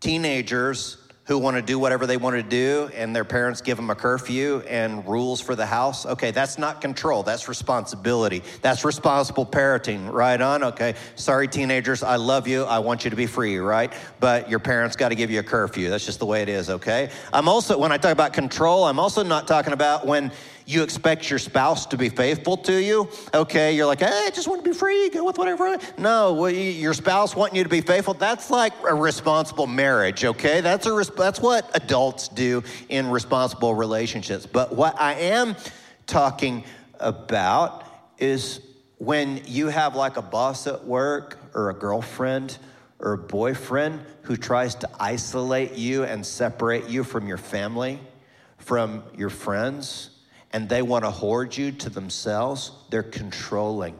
teenagers 0.00 0.98
who 1.32 1.38
want 1.38 1.56
to 1.56 1.62
do 1.62 1.78
whatever 1.78 2.06
they 2.06 2.18
want 2.18 2.36
to 2.36 2.42
do 2.42 2.90
and 2.94 3.16
their 3.16 3.24
parents 3.24 3.62
give 3.62 3.78
them 3.78 3.88
a 3.88 3.94
curfew 3.94 4.62
and 4.68 5.06
rules 5.06 5.40
for 5.40 5.56
the 5.56 5.64
house. 5.64 6.04
Okay, 6.04 6.30
that's 6.30 6.58
not 6.58 6.82
control, 6.82 7.22
that's 7.22 7.48
responsibility. 7.48 8.42
That's 8.60 8.84
responsible 8.84 9.46
parenting, 9.46 10.12
right 10.12 10.38
on? 10.38 10.62
Okay, 10.62 10.94
sorry, 11.16 11.48
teenagers, 11.48 12.02
I 12.02 12.16
love 12.16 12.46
you. 12.46 12.64
I 12.64 12.80
want 12.80 13.04
you 13.04 13.10
to 13.10 13.16
be 13.16 13.26
free, 13.26 13.56
right? 13.56 13.90
But 14.20 14.50
your 14.50 14.58
parents 14.58 14.94
got 14.94 15.08
to 15.08 15.14
give 15.14 15.30
you 15.30 15.40
a 15.40 15.42
curfew. 15.42 15.88
That's 15.88 16.04
just 16.04 16.18
the 16.18 16.26
way 16.26 16.42
it 16.42 16.50
is, 16.50 16.68
okay? 16.68 17.08
I'm 17.32 17.48
also, 17.48 17.78
when 17.78 17.92
I 17.92 17.96
talk 17.96 18.12
about 18.12 18.34
control, 18.34 18.84
I'm 18.84 18.98
also 18.98 19.22
not 19.22 19.48
talking 19.48 19.72
about 19.72 20.06
when 20.06 20.32
you 20.66 20.82
expect 20.82 21.28
your 21.28 21.38
spouse 21.38 21.86
to 21.86 21.96
be 21.96 22.08
faithful 22.08 22.56
to 22.58 22.80
you. 22.80 23.08
Okay, 23.34 23.74
you're 23.74 23.86
like, 23.86 24.00
hey, 24.00 24.24
I 24.26 24.30
just 24.30 24.48
want 24.48 24.64
to 24.64 24.70
be 24.70 24.76
free, 24.76 25.10
go 25.10 25.24
with 25.24 25.38
whatever. 25.38 25.78
No, 25.98 26.34
well, 26.34 26.50
your 26.50 26.94
spouse 26.94 27.34
wanting 27.34 27.56
you 27.56 27.62
to 27.64 27.68
be 27.68 27.80
faithful, 27.80 28.14
that's 28.14 28.50
like 28.50 28.72
a 28.88 28.94
responsible 28.94 29.66
marriage, 29.66 30.24
okay? 30.24 30.60
That's, 30.60 30.86
a, 30.86 31.04
that's 31.16 31.40
what 31.40 31.70
adults 31.74 32.28
do 32.28 32.62
in 32.88 33.10
responsible 33.10 33.74
relationships. 33.74 34.46
But 34.46 34.74
what 34.74 35.00
I 35.00 35.14
am 35.14 35.56
talking 36.06 36.64
about 37.00 37.84
is 38.18 38.60
when 38.98 39.42
you 39.46 39.68
have 39.68 39.96
like 39.96 40.16
a 40.16 40.22
boss 40.22 40.66
at 40.66 40.84
work 40.84 41.38
or 41.54 41.70
a 41.70 41.74
girlfriend 41.74 42.56
or 43.00 43.14
a 43.14 43.18
boyfriend 43.18 44.00
who 44.22 44.36
tries 44.36 44.76
to 44.76 44.88
isolate 45.00 45.72
you 45.72 46.04
and 46.04 46.24
separate 46.24 46.88
you 46.88 47.02
from 47.02 47.26
your 47.26 47.36
family, 47.36 47.98
from 48.58 49.02
your 49.16 49.30
friends 49.30 50.11
and 50.52 50.68
they 50.68 50.82
want 50.82 51.04
to 51.04 51.10
hoard 51.10 51.56
you 51.56 51.72
to 51.72 51.90
themselves, 51.90 52.72
they're 52.90 53.02
controlling. 53.02 53.94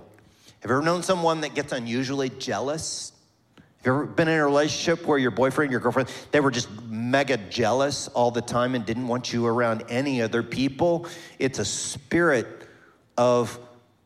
Have 0.61 0.71
you 0.71 0.76
ever 0.76 0.82
known 0.85 1.02
someone 1.02 1.40
that 1.40 1.54
gets 1.54 1.73
unusually 1.73 2.28
jealous? 2.28 3.12
Have 3.56 3.87
you 3.87 3.92
ever 3.92 4.06
been 4.06 4.28
in 4.28 4.38
a 4.38 4.44
relationship 4.44 5.06
where 5.06 5.18
your 5.18 5.32
boyfriend, 5.32 5.73
your 5.73 5.80
girlfriend, 5.80 6.12
they 6.30 6.40
were 6.40 6.50
just 6.50 6.68
mega 6.82 7.37
jealous 7.37 8.06
all 8.09 8.30
the 8.30 8.42
time 8.42 8.75
and 8.75 8.87
didn't 8.87 9.09
want 9.09 9.32
you 9.32 9.47
around 9.47 9.85
any 9.88 10.23
other 10.23 10.42
people? 10.42 11.06
It's 11.38 11.59
a 11.59 11.64
spirit 11.64 12.68
of 13.16 13.59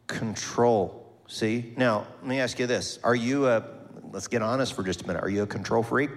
control. 0.07 1.13
See? 1.29 1.75
Now, 1.77 2.07
let 2.21 2.27
me 2.27 2.41
ask 2.41 2.59
you 2.59 2.67
this. 2.67 2.99
Are 3.05 3.15
you 3.15 3.49
a, 3.49 3.65
let's 4.13 4.29
get 4.29 4.41
honest 4.41 4.73
for 4.73 4.83
just 4.83 5.03
a 5.03 5.07
minute, 5.07 5.23
are 5.23 5.29
you 5.29 5.43
a 5.43 5.47
control 5.47 5.83
freak? 5.83 6.11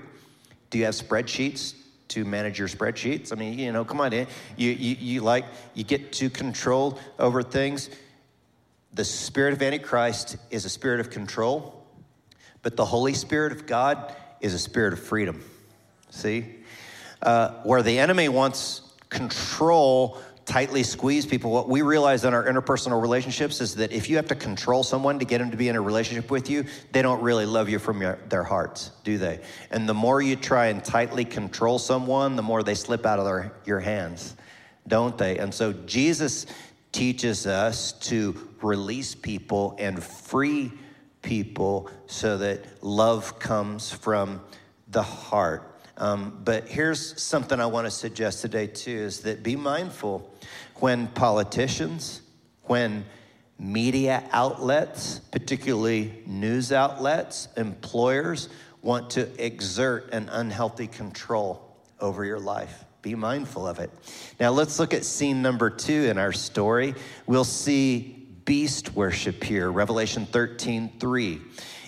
Do 0.69 0.77
you 0.77 0.86
have 0.86 0.93
spreadsheets 0.93 1.74
to 2.09 2.25
manage 2.25 2.59
your 2.59 2.67
spreadsheets? 2.67 3.31
I 3.31 3.35
mean, 3.35 3.57
you 3.57 3.71
know, 3.71 3.85
come 3.85 4.01
on 4.01 4.13
in. 4.13 4.27
You, 4.57 4.71
you, 4.71 4.95
you 4.99 5.21
like, 5.21 5.45
you 5.73 5.83
get 5.83 6.11
to 6.13 6.29
control 6.29 6.99
over 7.17 7.41
things. 7.41 7.89
The 8.93 9.05
spirit 9.05 9.53
of 9.53 9.61
Antichrist 9.61 10.37
is 10.49 10.65
a 10.65 10.69
spirit 10.69 10.99
of 10.99 11.09
control, 11.09 11.85
but 12.61 12.75
the 12.75 12.85
Holy 12.85 13.13
Spirit 13.13 13.51
of 13.51 13.65
God 13.65 14.15
is 14.41 14.53
a 14.53 14.59
spirit 14.59 14.93
of 14.93 14.99
freedom. 14.99 15.43
See? 16.09 16.45
Uh, 17.21 17.51
where 17.63 17.83
the 17.83 17.99
enemy 17.99 18.29
wants 18.29 18.81
control 19.09 20.17
tightly 20.49 20.81
squeeze 20.81 21.27
people, 21.27 21.51
what 21.51 21.69
we 21.69 21.83
realize 21.83 22.25
in 22.25 22.33
our 22.33 22.43
interpersonal 22.43 22.99
relationships 22.99 23.61
is 23.61 23.75
that 23.75 23.91
if 23.91 24.09
you 24.09 24.15
have 24.15 24.27
to 24.27 24.33
control 24.33 24.81
someone 24.81 25.19
to 25.19 25.25
get 25.25 25.37
them 25.37 25.51
to 25.51 25.57
be 25.57 25.69
in 25.69 25.75
a 25.75 25.81
relationship 25.81 26.31
with 26.31 26.49
you, 26.49 26.65
they 26.91 27.03
don't 27.03 27.21
really 27.21 27.45
love 27.45 27.69
you 27.69 27.77
from 27.77 28.01
your, 28.01 28.17
their 28.29 28.43
hearts, 28.43 28.89
do 29.03 29.19
they? 29.19 29.39
And 29.69 29.87
the 29.87 29.93
more 29.93 30.23
you 30.23 30.35
try 30.35 30.65
and 30.65 30.83
tightly 30.83 31.23
control 31.23 31.77
someone, 31.77 32.35
the 32.35 32.41
more 32.41 32.63
they 32.63 32.73
slip 32.73 33.05
out 33.05 33.19
of 33.19 33.25
their, 33.25 33.53
your 33.63 33.79
hands, 33.79 34.35
don't 34.87 35.15
they? 35.19 35.37
And 35.37 35.53
so 35.53 35.71
Jesus 35.71 36.47
teaches 36.91 37.45
us 37.45 37.91
to 37.91 38.35
release 38.63 39.13
people 39.13 39.75
and 39.77 40.03
free 40.03 40.71
people 41.21 41.91
so 42.07 42.39
that 42.39 42.83
love 42.83 43.37
comes 43.37 43.91
from 43.91 44.41
the 44.87 45.03
heart. 45.03 45.68
Um, 45.99 46.39
but 46.45 46.67
here's 46.69 47.21
something 47.21 47.59
I 47.59 47.65
want 47.65 47.85
to 47.85 47.91
suggest 47.91 48.41
today, 48.41 48.67
too, 48.67 48.91
is 48.91 49.21
that 49.21 49.43
be 49.43 49.57
mindful 49.57 50.33
when 50.75 51.07
politicians, 51.07 52.21
when 52.63 53.05
media 53.59 54.23
outlets, 54.31 55.19
particularly 55.31 56.23
news 56.25 56.71
outlets, 56.71 57.49
employers, 57.57 58.47
want 58.81 59.09
to 59.11 59.45
exert 59.45 60.13
an 60.13 60.29
unhealthy 60.29 60.87
control 60.87 61.77
over 61.99 62.23
your 62.23 62.39
life. 62.39 62.85
Be 63.01 63.15
mindful 63.15 63.67
of 63.67 63.79
it. 63.79 63.91
Now, 64.39 64.51
let's 64.51 64.79
look 64.79 64.93
at 64.93 65.03
scene 65.03 65.41
number 65.41 65.69
two 65.69 66.05
in 66.05 66.17
our 66.17 66.31
story. 66.31 66.95
We'll 67.27 67.43
see 67.43 68.27
beast 68.45 68.95
worship 68.95 69.43
here, 69.43 69.69
Revelation 69.69 70.25
13 70.25 70.93
3. 70.97 71.41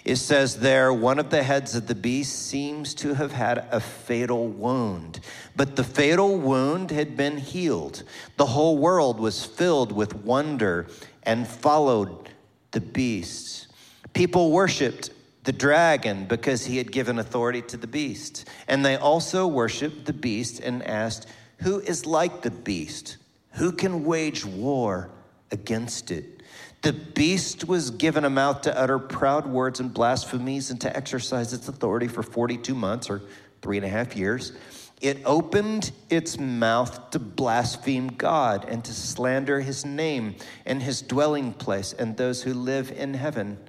It 0.03 0.15
says 0.15 0.57
there, 0.57 0.91
one 0.91 1.19
of 1.19 1.29
the 1.29 1.43
heads 1.43 1.75
of 1.75 1.87
the 1.87 1.95
beast 1.95 2.47
seems 2.47 2.93
to 2.95 3.13
have 3.13 3.31
had 3.31 3.67
a 3.71 3.79
fatal 3.79 4.47
wound, 4.47 5.19
but 5.55 5.75
the 5.75 5.83
fatal 5.83 6.37
wound 6.37 6.89
had 6.89 7.15
been 7.15 7.37
healed. 7.37 8.03
The 8.37 8.47
whole 8.47 8.77
world 8.77 9.19
was 9.19 9.45
filled 9.45 9.91
with 9.91 10.15
wonder 10.15 10.87
and 11.23 11.47
followed 11.47 12.29
the 12.71 12.81
beast. 12.81 13.67
People 14.13 14.51
worshiped 14.51 15.11
the 15.43 15.51
dragon 15.51 16.25
because 16.25 16.65
he 16.65 16.77
had 16.77 16.91
given 16.91 17.19
authority 17.19 17.61
to 17.63 17.77
the 17.77 17.87
beast. 17.87 18.47
And 18.67 18.85
they 18.85 18.95
also 18.95 19.47
worshiped 19.47 20.05
the 20.05 20.13
beast 20.13 20.59
and 20.59 20.83
asked, 20.83 21.27
Who 21.59 21.79
is 21.79 22.05
like 22.05 22.41
the 22.41 22.51
beast? 22.51 23.17
Who 23.53 23.71
can 23.71 24.03
wage 24.03 24.45
war 24.45 25.09
against 25.51 26.11
it? 26.11 26.40
The 26.81 26.93
beast 26.93 27.67
was 27.67 27.91
given 27.91 28.25
a 28.25 28.29
mouth 28.29 28.61
to 28.61 28.75
utter 28.75 28.97
proud 28.97 29.45
words 29.45 29.79
and 29.79 29.93
blasphemies 29.93 30.71
and 30.71 30.81
to 30.81 30.95
exercise 30.95 31.53
its 31.53 31.67
authority 31.67 32.07
for 32.07 32.23
42 32.23 32.73
months 32.73 33.07
or 33.07 33.21
three 33.61 33.77
and 33.77 33.85
a 33.85 33.89
half 33.89 34.15
years. 34.15 34.53
It 34.99 35.21
opened 35.23 35.91
its 36.09 36.39
mouth 36.39 37.11
to 37.11 37.19
blaspheme 37.19 38.07
God 38.07 38.65
and 38.67 38.83
to 38.83 38.93
slander 38.93 39.59
his 39.59 39.85
name 39.85 40.35
and 40.65 40.81
his 40.81 41.03
dwelling 41.03 41.53
place 41.53 41.93
and 41.93 42.17
those 42.17 42.41
who 42.41 42.55
live 42.55 42.91
in 42.91 43.13
heaven. 43.13 43.59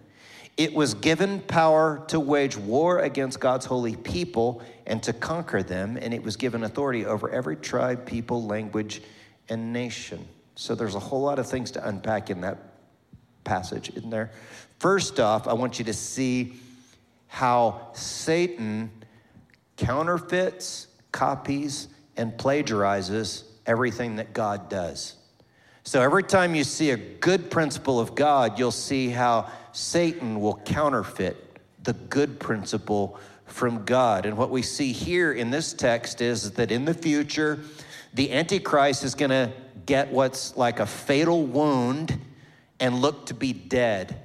It 0.56 0.72
was 0.72 0.94
given 0.94 1.40
power 1.40 2.04
to 2.08 2.18
wage 2.18 2.56
war 2.56 3.00
against 3.00 3.40
God's 3.40 3.66
holy 3.66 3.96
people 3.96 4.62
and 4.86 5.02
to 5.02 5.12
conquer 5.12 5.62
them, 5.62 5.98
and 6.00 6.14
it 6.14 6.22
was 6.22 6.36
given 6.36 6.64
authority 6.64 7.04
over 7.04 7.30
every 7.30 7.56
tribe, 7.56 8.06
people, 8.06 8.44
language, 8.44 9.02
and 9.48 9.72
nation. 9.72 10.26
So 10.54 10.74
there's 10.74 10.94
a 10.94 11.00
whole 11.00 11.22
lot 11.22 11.38
of 11.38 11.48
things 11.48 11.70
to 11.72 11.86
unpack 11.86 12.30
in 12.30 12.42
that 12.42 12.71
passage 13.44 13.90
in 13.90 14.10
there. 14.10 14.30
First 14.78 15.20
off, 15.20 15.46
I 15.46 15.52
want 15.52 15.78
you 15.78 15.84
to 15.86 15.94
see 15.94 16.54
how 17.28 17.88
Satan 17.92 18.90
counterfeits, 19.76 20.88
copies, 21.12 21.88
and 22.16 22.36
plagiarizes 22.36 23.44
everything 23.66 24.16
that 24.16 24.32
God 24.32 24.68
does. 24.68 25.16
So 25.84 26.00
every 26.00 26.22
time 26.22 26.54
you 26.54 26.62
see 26.62 26.90
a 26.90 26.96
good 26.96 27.50
principle 27.50 27.98
of 27.98 28.14
God, 28.14 28.58
you'll 28.58 28.70
see 28.70 29.08
how 29.08 29.50
Satan 29.72 30.40
will 30.40 30.56
counterfeit 30.64 31.58
the 31.82 31.94
good 31.94 32.38
principle 32.38 33.18
from 33.46 33.84
God. 33.84 34.26
And 34.26 34.36
what 34.36 34.50
we 34.50 34.62
see 34.62 34.92
here 34.92 35.32
in 35.32 35.50
this 35.50 35.72
text 35.72 36.20
is 36.20 36.52
that 36.52 36.70
in 36.70 36.84
the 36.84 36.94
future, 36.94 37.60
the 38.14 38.32
Antichrist 38.32 39.04
is 39.04 39.14
going 39.14 39.30
to 39.30 39.52
get 39.86 40.12
what's 40.12 40.56
like 40.56 40.80
a 40.80 40.86
fatal 40.86 41.44
wound 41.44 42.18
and 42.82 43.00
look 43.00 43.26
to 43.26 43.34
be 43.34 43.52
dead. 43.52 44.20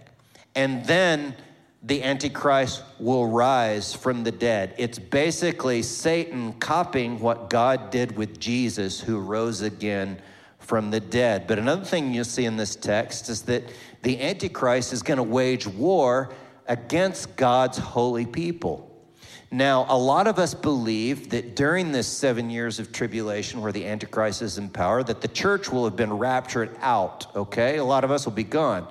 And 0.56 0.84
then 0.86 1.36
the 1.84 2.02
Antichrist 2.02 2.84
will 3.00 3.28
rise 3.28 3.94
from 3.94 4.24
the 4.24 4.32
dead. 4.32 4.74
It's 4.80 4.98
basically 4.98 5.84
Satan 5.84 6.54
copying 6.54 7.20
what 7.20 7.52
God 7.52 7.92
did 7.92 8.18
with 8.18 8.40
Jesus, 8.40 9.00
who 9.00 9.20
rose 9.20 9.62
again 9.62 10.20
from 10.58 10.90
the 10.90 11.00
dead. 11.00 11.46
But 11.46 11.60
another 11.60 11.86
thing 11.86 12.12
you'll 12.12 12.26
see 12.26 12.46
in 12.46 12.58
this 12.58 12.76
text 12.76 13.30
is 13.30 13.44
that 13.44 13.64
the 14.02 14.20
Antichrist 14.20 14.92
is 14.92 15.04
going 15.04 15.18
to 15.18 15.24
wage 15.24 15.68
war 15.68 16.34
against 16.68 17.36
God's 17.36 17.78
holy 17.78 18.26
people. 18.26 18.87
Now, 19.50 19.86
a 19.88 19.98
lot 19.98 20.28
of 20.28 20.40
us 20.40 20.54
believe 20.54 21.30
that 21.30 21.56
during 21.56 21.94
this 21.94 22.08
seven 22.08 22.50
years 22.50 22.80
of 22.80 22.92
tribulation 22.92 23.62
where 23.62 23.72
the 23.72 23.86
Antichrist 23.86 24.42
is 24.42 24.58
in 24.58 24.70
power, 24.70 25.04
that 25.04 25.22
the 25.22 25.28
church 25.30 25.72
will 25.72 25.86
have 25.86 25.96
been 25.96 26.12
raptured 26.12 26.76
out, 26.82 27.34
okay? 27.34 27.78
A 27.78 27.84
lot 27.84 28.04
of 28.04 28.12
us 28.12 28.26
will 28.26 28.34
be 28.34 28.44
gone. 28.44 28.88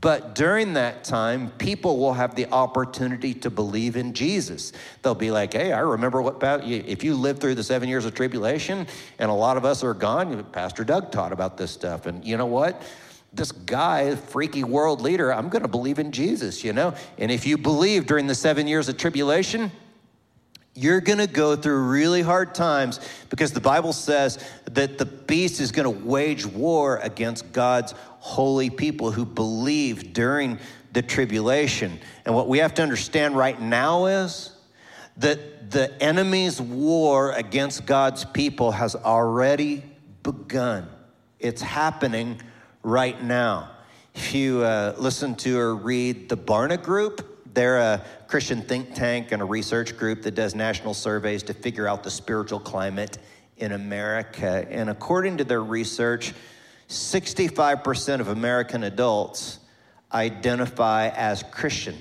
But 0.00 0.34
during 0.34 0.74
that 0.74 1.04
time, 1.04 1.50
people 1.58 1.98
will 1.98 2.12
have 2.14 2.34
the 2.34 2.46
opportunity 2.52 3.34
to 3.34 3.50
believe 3.50 3.96
in 3.96 4.14
Jesus. 4.14 4.72
They'll 5.02 5.14
be 5.14 5.30
like, 5.30 5.52
hey, 5.54 5.72
I 5.72 5.80
remember 5.80 6.22
what, 6.22 6.36
about 6.36 6.64
if 6.64 7.04
you 7.04 7.14
lived 7.14 7.40
through 7.40 7.54
the 7.54 7.64
seven 7.64 7.88
years 7.88 8.04
of 8.04 8.14
tribulation 8.14 8.86
and 9.18 9.30
a 9.30 9.34
lot 9.34 9.56
of 9.56 9.64
us 9.64 9.82
are 9.84 9.94
gone, 9.94 10.44
Pastor 10.52 10.84
Doug 10.84 11.10
taught 11.10 11.32
about 11.32 11.56
this 11.56 11.70
stuff. 11.70 12.06
And 12.06 12.24
you 12.24 12.36
know 12.36 12.46
what? 12.46 12.82
this 13.32 13.52
guy, 13.52 14.14
freaky 14.16 14.64
world 14.64 15.02
leader, 15.02 15.32
I'm 15.32 15.50
going 15.50 15.62
to 15.62 15.68
believe 15.68 15.98
in 15.98 16.12
Jesus, 16.12 16.64
you 16.64 16.72
know? 16.72 16.94
And 17.18 17.30
if 17.30 17.46
you 17.46 17.58
believe 17.58 18.06
during 18.06 18.26
the 18.26 18.34
seven 18.34 18.66
years 18.66 18.88
of 18.88 18.96
tribulation, 18.96 19.70
you're 20.78 21.00
going 21.00 21.18
to 21.18 21.26
go 21.26 21.56
through 21.56 21.88
really 21.88 22.22
hard 22.22 22.54
times 22.54 23.00
because 23.30 23.52
the 23.52 23.60
Bible 23.60 23.92
says 23.92 24.38
that 24.66 24.96
the 24.96 25.04
beast 25.04 25.60
is 25.60 25.72
going 25.72 25.84
to 25.84 26.06
wage 26.06 26.46
war 26.46 26.98
against 26.98 27.52
God's 27.52 27.94
holy 28.20 28.70
people 28.70 29.10
who 29.10 29.24
believe 29.24 30.12
during 30.12 30.60
the 30.92 31.02
tribulation. 31.02 31.98
And 32.24 32.32
what 32.32 32.46
we 32.46 32.58
have 32.58 32.74
to 32.74 32.82
understand 32.82 33.36
right 33.36 33.60
now 33.60 34.06
is 34.06 34.52
that 35.16 35.72
the 35.72 36.00
enemy's 36.00 36.60
war 36.60 37.32
against 37.32 37.84
God's 37.84 38.24
people 38.24 38.70
has 38.70 38.94
already 38.94 39.82
begun. 40.22 40.88
It's 41.40 41.60
happening 41.60 42.40
right 42.84 43.20
now. 43.20 43.72
If 44.14 44.32
you 44.32 44.62
uh, 44.62 44.94
listen 44.96 45.34
to 45.36 45.58
or 45.58 45.74
read 45.74 46.28
the 46.28 46.36
Barna 46.36 46.80
Group, 46.80 47.37
they're 47.54 47.78
a 47.78 48.04
Christian 48.26 48.62
think 48.62 48.94
tank 48.94 49.32
and 49.32 49.42
a 49.42 49.44
research 49.44 49.96
group 49.96 50.22
that 50.22 50.34
does 50.34 50.54
national 50.54 50.94
surveys 50.94 51.42
to 51.44 51.54
figure 51.54 51.88
out 51.88 52.02
the 52.04 52.10
spiritual 52.10 52.60
climate 52.60 53.18
in 53.56 53.72
America. 53.72 54.66
And 54.70 54.90
according 54.90 55.38
to 55.38 55.44
their 55.44 55.62
research, 55.62 56.34
65% 56.88 58.20
of 58.20 58.28
American 58.28 58.84
adults 58.84 59.58
identify 60.12 61.08
as 61.08 61.42
Christian. 61.42 61.96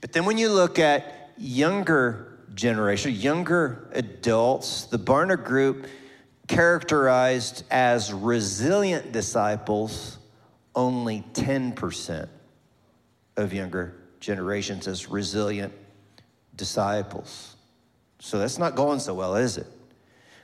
But 0.00 0.12
then 0.12 0.24
when 0.24 0.38
you 0.38 0.50
look 0.50 0.78
at 0.78 1.32
younger 1.36 2.38
generation, 2.54 3.12
younger 3.12 3.88
adults, 3.92 4.84
the 4.84 4.98
Barna 4.98 5.42
group 5.42 5.86
characterized 6.46 7.64
as 7.70 8.12
resilient 8.12 9.12
disciples, 9.12 10.18
only 10.74 11.24
10% 11.32 12.28
of 13.36 13.52
younger 13.52 13.94
generations 14.20 14.86
as 14.86 15.08
resilient 15.08 15.72
disciples. 16.56 17.56
So 18.18 18.38
that's 18.38 18.58
not 18.58 18.74
going 18.74 19.00
so 19.00 19.14
well, 19.14 19.36
is 19.36 19.58
it? 19.58 19.66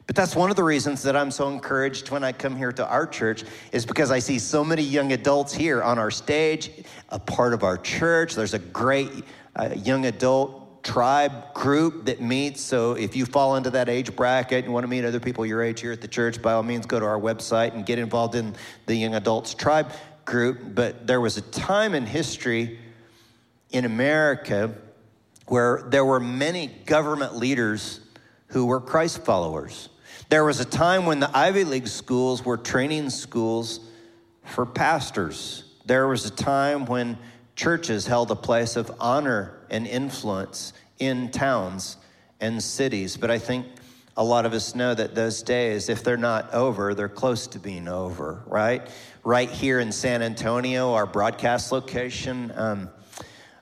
But 0.07 0.17
that's 0.17 0.37
one 0.37 0.51
of 0.51 0.57
the 0.57 0.65
reasons 0.65 1.03
that 1.05 1.17
I'm 1.17 1.31
so 1.31 1.49
encouraged 1.49 2.11
when 2.11 2.23
I 2.23 2.33
come 2.33 2.57
here 2.57 2.73
to 2.73 2.87
our 2.87 3.07
church 3.07 3.45
is 3.73 3.87
because 3.87 4.11
I 4.11 4.19
see 4.19 4.39
so 4.39 4.63
many 4.63 4.83
young 4.83 5.13
adults 5.13 5.55
here 5.55 5.83
on 5.83 5.99
our 5.99 6.11
stage, 6.11 6.71
a 7.09 7.19
part 7.19 7.55
of 7.55 7.63
our 7.63 7.79
church. 7.79 8.35
There's 8.35 8.53
a 8.53 8.59
great 8.59 9.11
uh, 9.57 9.71
young 9.77 10.05
adult 10.05 10.85
tribe 10.85 11.55
group 11.55 12.05
that 12.05 12.21
meets. 12.21 12.61
So 12.61 12.93
if 12.93 13.17
you 13.17 13.25
fall 13.25 13.57
into 13.57 13.71
that 13.71 13.89
age 13.89 14.15
bracket 14.15 14.67
and 14.67 14.75
want 14.75 14.85
to 14.85 14.89
meet 14.89 15.07
other 15.07 15.21
people 15.21 15.47
your 15.47 15.63
age 15.63 15.81
here 15.81 15.93
at 15.93 16.03
the 16.03 16.09
church, 16.09 16.43
by 16.43 16.53
all 16.53 16.63
means, 16.63 16.85
go 16.85 17.01
to 17.01 17.07
our 17.07 17.19
website 17.19 17.73
and 17.73 17.87
get 17.87 17.99
involved 17.99 18.35
in 18.35 18.55
the 18.85 18.95
young 18.95 19.15
adults 19.15 19.55
tribe 19.55 19.91
group. 20.27 20.61
But 20.75 21.07
there 21.07 21.23
was 21.23 21.39
a 21.39 21.43
time 21.43 21.95
in 21.95 22.05
history 22.05 22.79
in 23.75 23.85
America 23.85 24.73
where 25.47 25.83
there 25.89 26.05
were 26.05 26.21
many 26.21 26.69
government 26.87 27.37
leaders 27.37 28.01
who 28.47 28.67
were 28.67 28.81
Christ 28.81 29.25
followers. 29.25 29.89
There 30.29 30.45
was 30.45 30.61
a 30.61 30.65
time 30.65 31.07
when 31.07 31.19
the 31.19 31.37
Ivy 31.37 31.65
League 31.65 31.89
schools 31.89 32.45
were 32.45 32.57
training 32.57 33.11
schools 33.11 33.81
for 34.45 34.65
pastors. 34.65 35.65
There 35.85 36.07
was 36.07 36.25
a 36.25 36.31
time 36.31 36.87
when 36.87 37.19
churches 37.57 38.07
held 38.07 38.31
a 38.31 38.37
place 38.37 38.77
of 38.77 38.91
honor 39.01 39.59
and 39.71 39.89
influence 39.89 40.73
in 41.01 41.33
towns 41.33 41.97
and 42.41 42.63
cities. 42.63 43.17
But 43.17 43.33
I 43.33 43.39
think 43.39 43.67
a 44.17 44.23
lot 44.23 44.47
of 44.47 44.53
us 44.53 44.77
know 44.77 44.95
that 44.95 45.17
those 45.17 45.43
days, 45.43 45.89
if 45.89 46.05
they're 46.05 46.17
not 46.17 46.55
over, 46.55 46.95
they're 46.95 47.09
close 47.09 47.49
to 47.49 47.59
being 47.59 47.89
over, 47.89 48.45
right? 48.47 48.89
Right 49.25 49.51
here 49.51 49.81
in 49.81 49.91
San 49.91 50.23
Antonio, 50.23 50.93
our 50.95 51.07
broadcast 51.07 51.73
location, 51.73 52.53
um, 52.55 52.91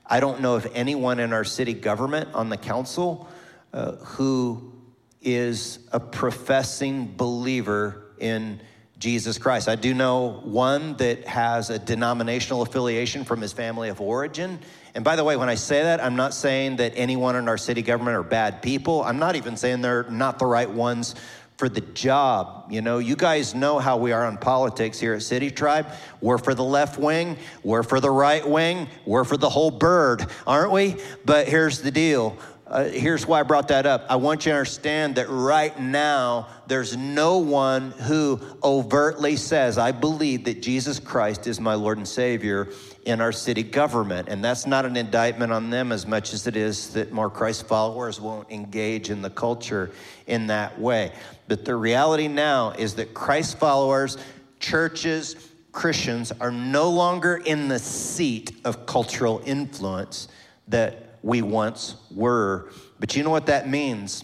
I 0.05 0.19
don't 0.19 0.41
know 0.41 0.55
of 0.55 0.67
anyone 0.73 1.19
in 1.19 1.33
our 1.33 1.43
city 1.43 1.73
government 1.73 2.29
on 2.33 2.49
the 2.49 2.57
council 2.57 3.27
uh, 3.71 3.93
who 3.93 4.73
is 5.21 5.79
a 5.91 5.99
professing 5.99 7.13
believer 7.15 8.11
in 8.19 8.61
Jesus 8.99 9.37
Christ. 9.37 9.67
I 9.67 9.75
do 9.75 9.93
know 9.93 10.41
one 10.43 10.95
that 10.95 11.27
has 11.27 11.69
a 11.69 11.79
denominational 11.79 12.61
affiliation 12.61 13.25
from 13.25 13.41
his 13.41 13.51
family 13.51 13.89
of 13.89 13.99
origin. 13.99 14.59
And 14.95 15.03
by 15.03 15.15
the 15.15 15.23
way, 15.23 15.35
when 15.35 15.49
I 15.49 15.55
say 15.55 15.83
that, 15.83 16.01
I'm 16.01 16.15
not 16.15 16.33
saying 16.33 16.77
that 16.77 16.93
anyone 16.95 17.35
in 17.35 17.49
our 17.49 17.57
city 17.57 17.81
government 17.81 18.15
are 18.15 18.23
bad 18.23 18.61
people. 18.61 19.03
I'm 19.03 19.19
not 19.19 19.35
even 19.35 19.57
saying 19.57 19.81
they're 19.81 20.09
not 20.09 20.39
the 20.39 20.45
right 20.45 20.69
ones 20.69 21.15
for 21.63 21.69
the 21.69 21.79
job. 21.79 22.65
You 22.69 22.81
know, 22.81 22.97
you 22.97 23.15
guys 23.15 23.55
know 23.55 23.79
how 23.79 23.95
we 23.95 24.11
are 24.11 24.25
on 24.25 24.35
politics 24.35 24.99
here 24.99 25.13
at 25.13 25.21
City 25.21 25.49
Tribe. 25.49 25.87
We're 26.19 26.37
for 26.37 26.53
the 26.53 26.63
left 26.63 26.99
wing, 26.99 27.37
we're 27.63 27.83
for 27.83 28.01
the 28.01 28.11
right 28.11 28.45
wing, 28.45 28.89
we're 29.05 29.23
for 29.23 29.37
the 29.37 29.47
whole 29.47 29.71
bird, 29.71 30.25
aren't 30.45 30.73
we? 30.73 30.97
But 31.23 31.47
here's 31.47 31.81
the 31.81 31.89
deal 31.89 32.37
uh, 32.73 32.85
here's 32.85 33.27
why 33.27 33.39
I 33.39 33.43
brought 33.43 33.67
that 33.67 33.85
up. 33.85 34.05
I 34.09 34.15
want 34.15 34.45
you 34.45 34.51
to 34.51 34.57
understand 34.57 35.15
that 35.15 35.29
right 35.29 35.77
now, 35.79 36.47
there's 36.65 36.97
no 36.97 37.37
one 37.37 37.91
who 37.91 38.39
overtly 38.63 39.35
says, 39.35 39.77
I 39.77 39.91
believe 39.91 40.45
that 40.45 40.61
Jesus 40.63 40.97
Christ 40.97 41.45
is 41.45 41.59
my 41.59 41.75
Lord 41.75 41.99
and 41.99 42.07
Savior 42.07 42.69
in 43.05 43.21
our 43.21 43.31
city 43.31 43.61
government. 43.61 44.27
And 44.27 44.43
that's 44.43 44.65
not 44.65 44.85
an 44.85 44.97
indictment 44.97 45.51
on 45.51 45.69
them 45.69 45.91
as 45.91 46.07
much 46.07 46.33
as 46.33 46.47
it 46.47 46.55
is 46.55 46.93
that 46.93 47.11
more 47.11 47.29
Christ 47.29 47.67
followers 47.67 48.19
won't 48.19 48.49
engage 48.49 49.11
in 49.11 49.21
the 49.21 49.29
culture 49.29 49.91
in 50.25 50.47
that 50.47 50.79
way. 50.79 51.11
But 51.47 51.65
the 51.65 51.75
reality 51.75 52.27
now 52.27 52.71
is 52.71 52.95
that 52.95 53.13
Christ 53.13 53.57
followers, 53.57 54.17
churches, 54.59 55.35
Christians 55.71 56.31
are 56.39 56.51
no 56.51 56.89
longer 56.89 57.37
in 57.37 57.67
the 57.67 57.79
seat 57.79 58.55
of 58.63 58.85
cultural 58.85 59.41
influence 59.45 60.27
that 60.67 61.17
we 61.23 61.41
once 61.41 61.95
were. 62.11 62.69
But 62.99 63.15
you 63.15 63.23
know 63.23 63.31
what 63.31 63.47
that 63.47 63.67
means? 63.67 64.23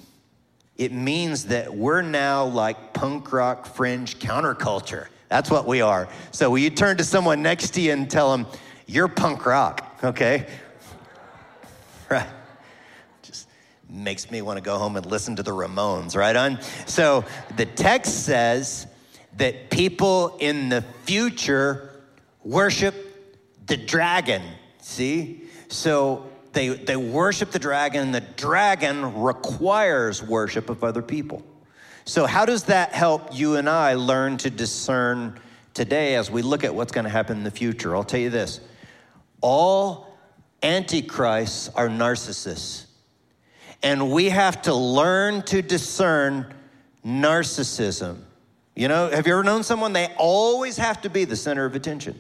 It 0.78 0.94
means 0.94 1.46
that 1.46 1.76
we're 1.76 2.02
now 2.02 2.46
like 2.46 2.94
punk 2.94 3.34
rock 3.34 3.66
fringe 3.66 4.20
counterculture. 4.20 5.08
That's 5.28 5.52
what 5.52 5.68
we 5.68 5.82
are. 5.82 6.08
So 6.32 6.50
will 6.50 6.60
you 6.60 6.70
turn 6.70 6.98
to 6.98 7.04
someone 7.04 7.42
next 7.42 7.72
to 7.72 7.82
you 7.82 7.92
and 7.94 8.10
tell 8.10 8.32
them, 8.32 8.48
you're 8.86 9.08
punk 9.08 9.46
rock, 9.46 10.00
okay? 10.04 10.48
Right. 12.10 12.26
Makes 13.90 14.30
me 14.30 14.42
want 14.42 14.58
to 14.58 14.62
go 14.62 14.78
home 14.78 14.96
and 14.96 15.06
listen 15.06 15.36
to 15.38 15.44
the 15.44 15.52
Ramones, 15.52 16.16
right 16.16 16.36
on? 16.36 16.60
So 16.86 17.26
the 17.58 17.66
text 17.66 18.26
says 18.26 18.86
that 19.38 19.72
people 19.72 20.38
in 20.40 20.70
the 20.70 20.84
future 21.04 22.02
worship 22.44 22.96
the 23.66 23.78
dragon. 23.78 24.44
See? 24.80 25.44
So 25.70 26.30
they, 26.54 26.70
they 26.70 26.96
worship 26.96 27.52
the 27.52 27.60
dragon, 27.60 28.02
and 28.02 28.16
the 28.16 28.22
dragon 28.22 29.22
requires 29.22 30.22
worship 30.24 30.70
of 30.70 30.84
other 30.84 31.02
people. 31.02 31.44
So, 32.06 32.26
how 32.26 32.46
does 32.46 32.64
that 32.64 32.94
help 32.94 33.38
you 33.38 33.56
and 33.56 33.70
I 33.70 33.94
learn 33.94 34.38
to 34.38 34.50
discern 34.50 35.40
today 35.76 36.16
as 36.16 36.32
we 36.32 36.42
look 36.42 36.64
at 36.64 36.74
what's 36.74 36.92
going 36.92 37.04
to 37.04 37.10
happen 37.10 37.38
in 37.38 37.44
the 37.44 37.52
future? 37.52 37.96
I'll 37.96 38.04
tell 38.04 38.20
you 38.20 38.32
this 38.32 38.62
all 39.42 40.18
antichrists 40.64 41.70
are 41.76 41.88
narcissists. 41.88 42.86
And 43.82 44.12
we 44.12 44.30
have 44.30 44.62
to 44.64 44.74
learn 44.74 45.42
to 45.44 45.62
discern 45.62 46.54
narcissism. 47.06 48.22
You 48.76 48.88
know, 48.88 49.10
have 49.10 49.28
you 49.28 49.34
ever 49.34 49.44
known 49.44 49.64
someone? 49.64 49.94
They 49.94 50.08
always 50.18 50.78
have 50.78 51.02
to 51.02 51.10
be 51.10 51.26
the 51.26 51.36
center 51.36 51.66
of 51.66 51.76
attention. 51.76 52.20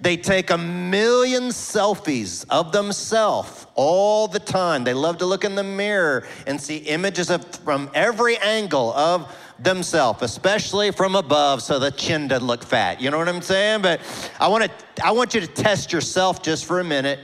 They 0.00 0.16
take 0.16 0.50
a 0.50 0.58
million 0.58 1.44
selfies 1.44 2.44
of 2.50 2.72
themselves 2.72 3.66
all 3.74 4.28
the 4.28 4.40
time. 4.40 4.84
They 4.84 4.94
love 4.94 5.18
to 5.18 5.26
look 5.26 5.44
in 5.44 5.54
the 5.54 5.62
mirror 5.62 6.26
and 6.46 6.60
see 6.60 6.78
images 6.78 7.30
of, 7.30 7.44
from 7.56 7.90
every 7.94 8.36
angle 8.38 8.92
of 8.92 9.34
themselves, 9.58 10.22
especially 10.22 10.90
from 10.90 11.14
above, 11.14 11.62
so 11.62 11.78
the 11.78 11.90
chin 11.90 12.28
doesn't 12.28 12.46
look 12.46 12.64
fat. 12.64 13.00
You 13.00 13.10
know 13.10 13.18
what 13.18 13.28
I'm 13.28 13.42
saying? 13.42 13.82
But 13.82 14.00
I 14.40 14.48
want 14.48 14.64
to 14.64 14.70
I 15.04 15.12
want 15.12 15.34
you 15.34 15.40
to 15.40 15.46
test 15.46 15.92
yourself 15.92 16.42
just 16.42 16.64
for 16.64 16.80
a 16.80 16.84
minute 16.84 17.20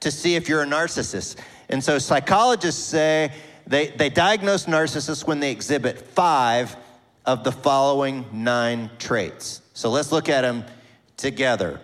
to 0.00 0.10
see 0.10 0.36
if 0.36 0.48
you're 0.48 0.62
a 0.62 0.66
narcissist. 0.66 1.36
And 1.68 1.82
so 1.82 1.98
psychologists 1.98 2.82
say 2.82 3.32
they, 3.66 3.88
they 3.88 4.10
diagnose 4.10 4.66
narcissists 4.66 5.26
when 5.26 5.40
they 5.40 5.50
exhibit 5.50 5.98
five 5.98 6.76
of 7.24 7.44
the 7.44 7.52
following 7.52 8.26
nine 8.32 8.90
traits. 8.98 9.62
So 9.72 9.90
let's 9.90 10.12
look 10.12 10.28
at 10.28 10.42
them 10.42 10.64
together 11.16 11.80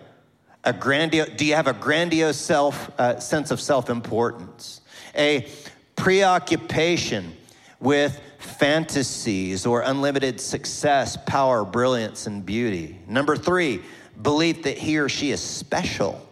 a 0.63 0.73
grandiose, 0.73 1.29
do 1.35 1.45
you 1.45 1.55
have 1.55 1.67
a 1.67 1.73
grandiose 1.73 2.37
self, 2.37 2.91
uh, 2.99 3.19
sense 3.19 3.51
of 3.51 3.59
self 3.59 3.89
importance? 3.89 4.81
A 5.15 5.47
preoccupation 5.95 7.33
with 7.79 8.21
fantasies 8.37 9.65
or 9.65 9.81
unlimited 9.81 10.39
success, 10.39 11.17
power, 11.25 11.65
brilliance, 11.65 12.27
and 12.27 12.45
beauty. 12.45 12.99
Number 13.07 13.35
three, 13.35 13.81
belief 14.21 14.63
that 14.63 14.77
he 14.77 14.97
or 14.99 15.09
she 15.09 15.31
is 15.31 15.41
special 15.41 16.27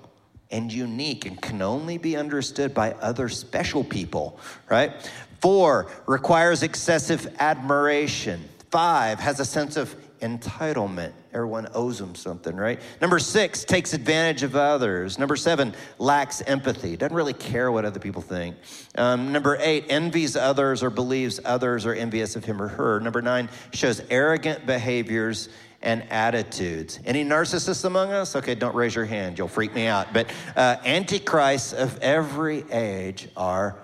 and 0.52 0.72
unique 0.72 1.26
and 1.26 1.42
can 1.42 1.62
only 1.62 1.98
be 1.98 2.16
understood 2.16 2.74
by 2.74 2.94
other 2.94 3.30
special 3.30 3.84
people, 3.84 4.40
right? 4.70 5.12
Four, 5.42 5.92
requires 6.06 6.64
excessive 6.64 7.36
admiration. 7.40 8.44
Five, 8.72 9.20
has 9.20 9.40
a 9.40 9.46
sense 9.46 9.78
of 9.78 9.96
entitlement. 10.20 11.14
Everyone 11.34 11.68
owes 11.74 12.00
them 12.00 12.16
something, 12.16 12.56
right? 12.56 12.82
Number 13.00 13.20
six, 13.20 13.64
takes 13.64 13.94
advantage 13.94 14.44
of 14.44 14.56
others. 14.56 15.18
Number 15.18 15.36
seven, 15.36 15.74
lacks 15.98 16.42
empathy, 16.42 16.98
doesn't 16.98 17.16
really 17.16 17.34
care 17.34 17.72
what 17.72 17.86
other 17.86 18.00
people 18.00 18.22
think. 18.22 18.56
Um, 18.96 19.32
number 19.32 19.58
eight, 19.60 19.86
envies 19.90 20.36
others 20.36 20.84
or 20.84 20.90
believes 20.90 21.40
others 21.46 21.86
are 21.86 21.94
envious 21.94 22.36
of 22.36 22.44
him 22.44 22.62
or 22.62 22.68
her. 22.68 23.00
Number 23.00 23.22
nine, 23.22 23.50
shows 23.72 24.02
arrogant 24.10 24.66
behaviors 24.66 25.50
and 25.82 26.04
attitudes. 26.12 27.00
Any 27.06 27.24
narcissists 27.24 27.86
among 27.86 28.12
us? 28.12 28.36
Okay, 28.36 28.56
don't 28.56 28.76
raise 28.76 28.96
your 28.96 29.06
hand, 29.06 29.38
you'll 29.38 29.48
freak 29.48 29.74
me 29.74 29.88
out. 29.88 30.14
But 30.14 30.30
uh, 30.56 30.78
antichrists 30.84 31.74
of 31.74 31.98
every 32.00 32.70
age 32.72 33.30
are 33.38 33.78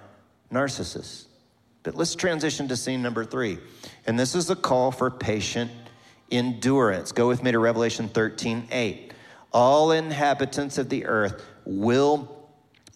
narcissists. 0.51 1.25
But 1.83 1.95
let's 1.95 2.15
transition 2.15 2.67
to 2.69 2.75
scene 2.75 3.01
number 3.01 3.23
three. 3.23 3.59
And 4.07 4.19
this 4.19 4.35
is 4.35 4.49
a 4.49 4.55
call 4.55 4.91
for 4.91 5.11
patient 5.11 5.71
endurance. 6.31 7.11
Go 7.11 7.27
with 7.27 7.43
me 7.43 7.51
to 7.51 7.59
Revelation 7.59 8.09
13 8.09 8.67
8. 8.71 9.13
All 9.53 9.91
inhabitants 9.91 10.77
of 10.77 10.89
the 10.89 11.05
earth 11.05 11.43
will 11.63 12.49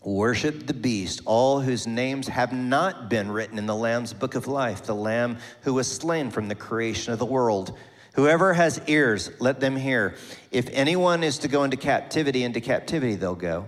worship 0.03 0.65
the 0.65 0.73
beast, 0.73 1.21
all 1.25 1.59
whose 1.59 1.85
names 1.85 2.27
have 2.27 2.53
not 2.53 3.09
been 3.09 3.31
written 3.31 3.57
in 3.57 3.65
the 3.65 3.75
Lamb's 3.75 4.13
book 4.13 4.35
of 4.35 4.47
life, 4.47 4.83
the 4.83 4.95
Lamb 4.95 5.37
who 5.61 5.73
was 5.73 5.89
slain 5.89 6.31
from 6.31 6.47
the 6.47 6.55
creation 6.55 7.13
of 7.13 7.19
the 7.19 7.25
world. 7.25 7.77
Whoever 8.13 8.53
has 8.53 8.81
ears, 8.87 9.31
let 9.39 9.59
them 9.59 9.75
hear. 9.75 10.15
If 10.51 10.69
anyone 10.71 11.23
is 11.23 11.39
to 11.39 11.47
go 11.47 11.63
into 11.63 11.77
captivity, 11.77 12.43
into 12.43 12.61
captivity 12.61 13.15
they'll 13.15 13.35
go. 13.35 13.65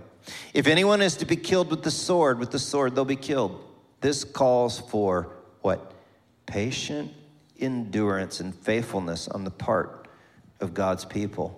If 0.53 0.67
anyone 0.67 1.01
is 1.01 1.15
to 1.17 1.25
be 1.25 1.35
killed 1.35 1.69
with 1.69 1.83
the 1.83 1.91
sword, 1.91 2.39
with 2.39 2.51
the 2.51 2.59
sword 2.59 2.95
they'll 2.95 3.05
be 3.05 3.15
killed. 3.15 3.63
This 4.01 4.23
calls 4.23 4.79
for 4.79 5.29
what? 5.61 5.93
Patient 6.45 7.11
endurance 7.61 8.39
and 8.39 8.53
faithfulness 8.53 9.27
on 9.27 9.43
the 9.43 9.51
part 9.51 10.07
of 10.59 10.73
God's 10.73 11.05
people. 11.05 11.57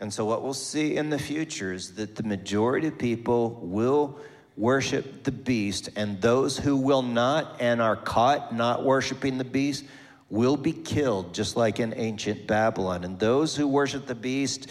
And 0.00 0.12
so, 0.12 0.24
what 0.24 0.42
we'll 0.42 0.54
see 0.54 0.96
in 0.96 1.10
the 1.10 1.18
future 1.18 1.72
is 1.72 1.94
that 1.94 2.14
the 2.14 2.22
majority 2.22 2.86
of 2.86 2.98
people 2.98 3.58
will 3.62 4.18
worship 4.56 5.24
the 5.24 5.32
beast, 5.32 5.88
and 5.96 6.20
those 6.20 6.58
who 6.58 6.76
will 6.76 7.02
not 7.02 7.56
and 7.60 7.80
are 7.80 7.96
caught 7.96 8.54
not 8.54 8.84
worshiping 8.84 9.38
the 9.38 9.44
beast 9.44 9.84
will 10.30 10.56
be 10.56 10.72
killed, 10.72 11.34
just 11.34 11.56
like 11.56 11.80
in 11.80 11.94
ancient 11.96 12.46
Babylon. 12.46 13.04
And 13.04 13.18
those 13.18 13.56
who 13.56 13.66
worship 13.66 14.06
the 14.06 14.14
beast 14.14 14.70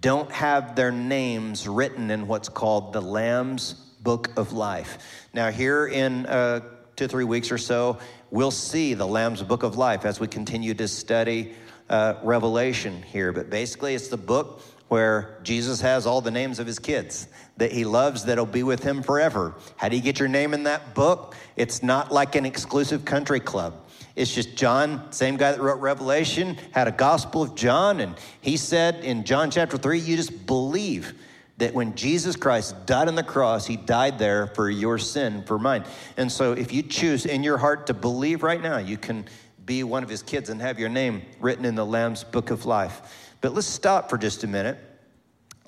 don't 0.00 0.30
have 0.30 0.76
their 0.76 0.92
names 0.92 1.66
written 1.66 2.10
in 2.10 2.26
what's 2.26 2.48
called 2.48 2.92
the 2.92 3.00
Lamb's 3.00 3.72
Book 3.72 4.30
of 4.36 4.52
Life. 4.52 5.26
Now, 5.32 5.50
here 5.50 5.86
in 5.86 6.26
uh, 6.26 6.60
two, 6.96 7.08
three 7.08 7.24
weeks 7.24 7.50
or 7.50 7.58
so, 7.58 7.98
we'll 8.30 8.50
see 8.50 8.94
the 8.94 9.06
Lamb's 9.06 9.42
Book 9.42 9.62
of 9.62 9.76
Life 9.76 10.04
as 10.04 10.20
we 10.20 10.28
continue 10.28 10.74
to 10.74 10.86
study 10.86 11.52
uh, 11.88 12.14
Revelation 12.22 13.02
here. 13.02 13.32
But 13.32 13.50
basically, 13.50 13.94
it's 13.94 14.08
the 14.08 14.16
book 14.16 14.62
where 14.88 15.38
Jesus 15.42 15.80
has 15.80 16.06
all 16.06 16.20
the 16.20 16.30
names 16.30 16.58
of 16.58 16.66
his 16.66 16.78
kids 16.78 17.28
that 17.56 17.72
he 17.72 17.84
loves 17.84 18.24
that'll 18.24 18.46
be 18.46 18.62
with 18.62 18.82
him 18.82 19.02
forever. 19.02 19.54
How 19.76 19.88
do 19.88 19.96
you 19.96 20.02
get 20.02 20.18
your 20.18 20.28
name 20.28 20.54
in 20.54 20.62
that 20.64 20.94
book? 20.94 21.34
It's 21.56 21.82
not 21.82 22.12
like 22.12 22.36
an 22.36 22.46
exclusive 22.46 23.04
country 23.04 23.40
club. 23.40 23.74
It's 24.18 24.34
just 24.34 24.56
John, 24.56 25.12
same 25.12 25.36
guy 25.36 25.52
that 25.52 25.60
wrote 25.60 25.78
Revelation, 25.78 26.58
had 26.72 26.88
a 26.88 26.90
Gospel 26.90 27.44
of 27.44 27.54
John, 27.54 28.00
and 28.00 28.16
he 28.40 28.56
said 28.56 28.96
in 29.04 29.22
John 29.22 29.48
chapter 29.48 29.78
3, 29.78 29.96
you 30.00 30.16
just 30.16 30.44
believe 30.44 31.14
that 31.58 31.72
when 31.72 31.94
Jesus 31.94 32.34
Christ 32.34 32.84
died 32.84 33.06
on 33.06 33.14
the 33.14 33.22
cross, 33.22 33.64
he 33.64 33.76
died 33.76 34.18
there 34.18 34.48
for 34.48 34.70
your 34.70 34.98
sin, 34.98 35.44
for 35.44 35.56
mine. 35.56 35.84
And 36.16 36.32
so 36.32 36.50
if 36.50 36.72
you 36.72 36.82
choose 36.82 37.26
in 37.26 37.44
your 37.44 37.58
heart 37.58 37.86
to 37.86 37.94
believe 37.94 38.42
right 38.42 38.60
now, 38.60 38.78
you 38.78 38.96
can 38.96 39.24
be 39.64 39.84
one 39.84 40.02
of 40.02 40.08
his 40.08 40.24
kids 40.24 40.48
and 40.48 40.60
have 40.60 40.80
your 40.80 40.88
name 40.88 41.22
written 41.38 41.64
in 41.64 41.76
the 41.76 41.86
Lamb's 41.86 42.24
book 42.24 42.50
of 42.50 42.66
life. 42.66 43.36
But 43.40 43.54
let's 43.54 43.68
stop 43.68 44.10
for 44.10 44.18
just 44.18 44.42
a 44.42 44.48
minute 44.48 44.78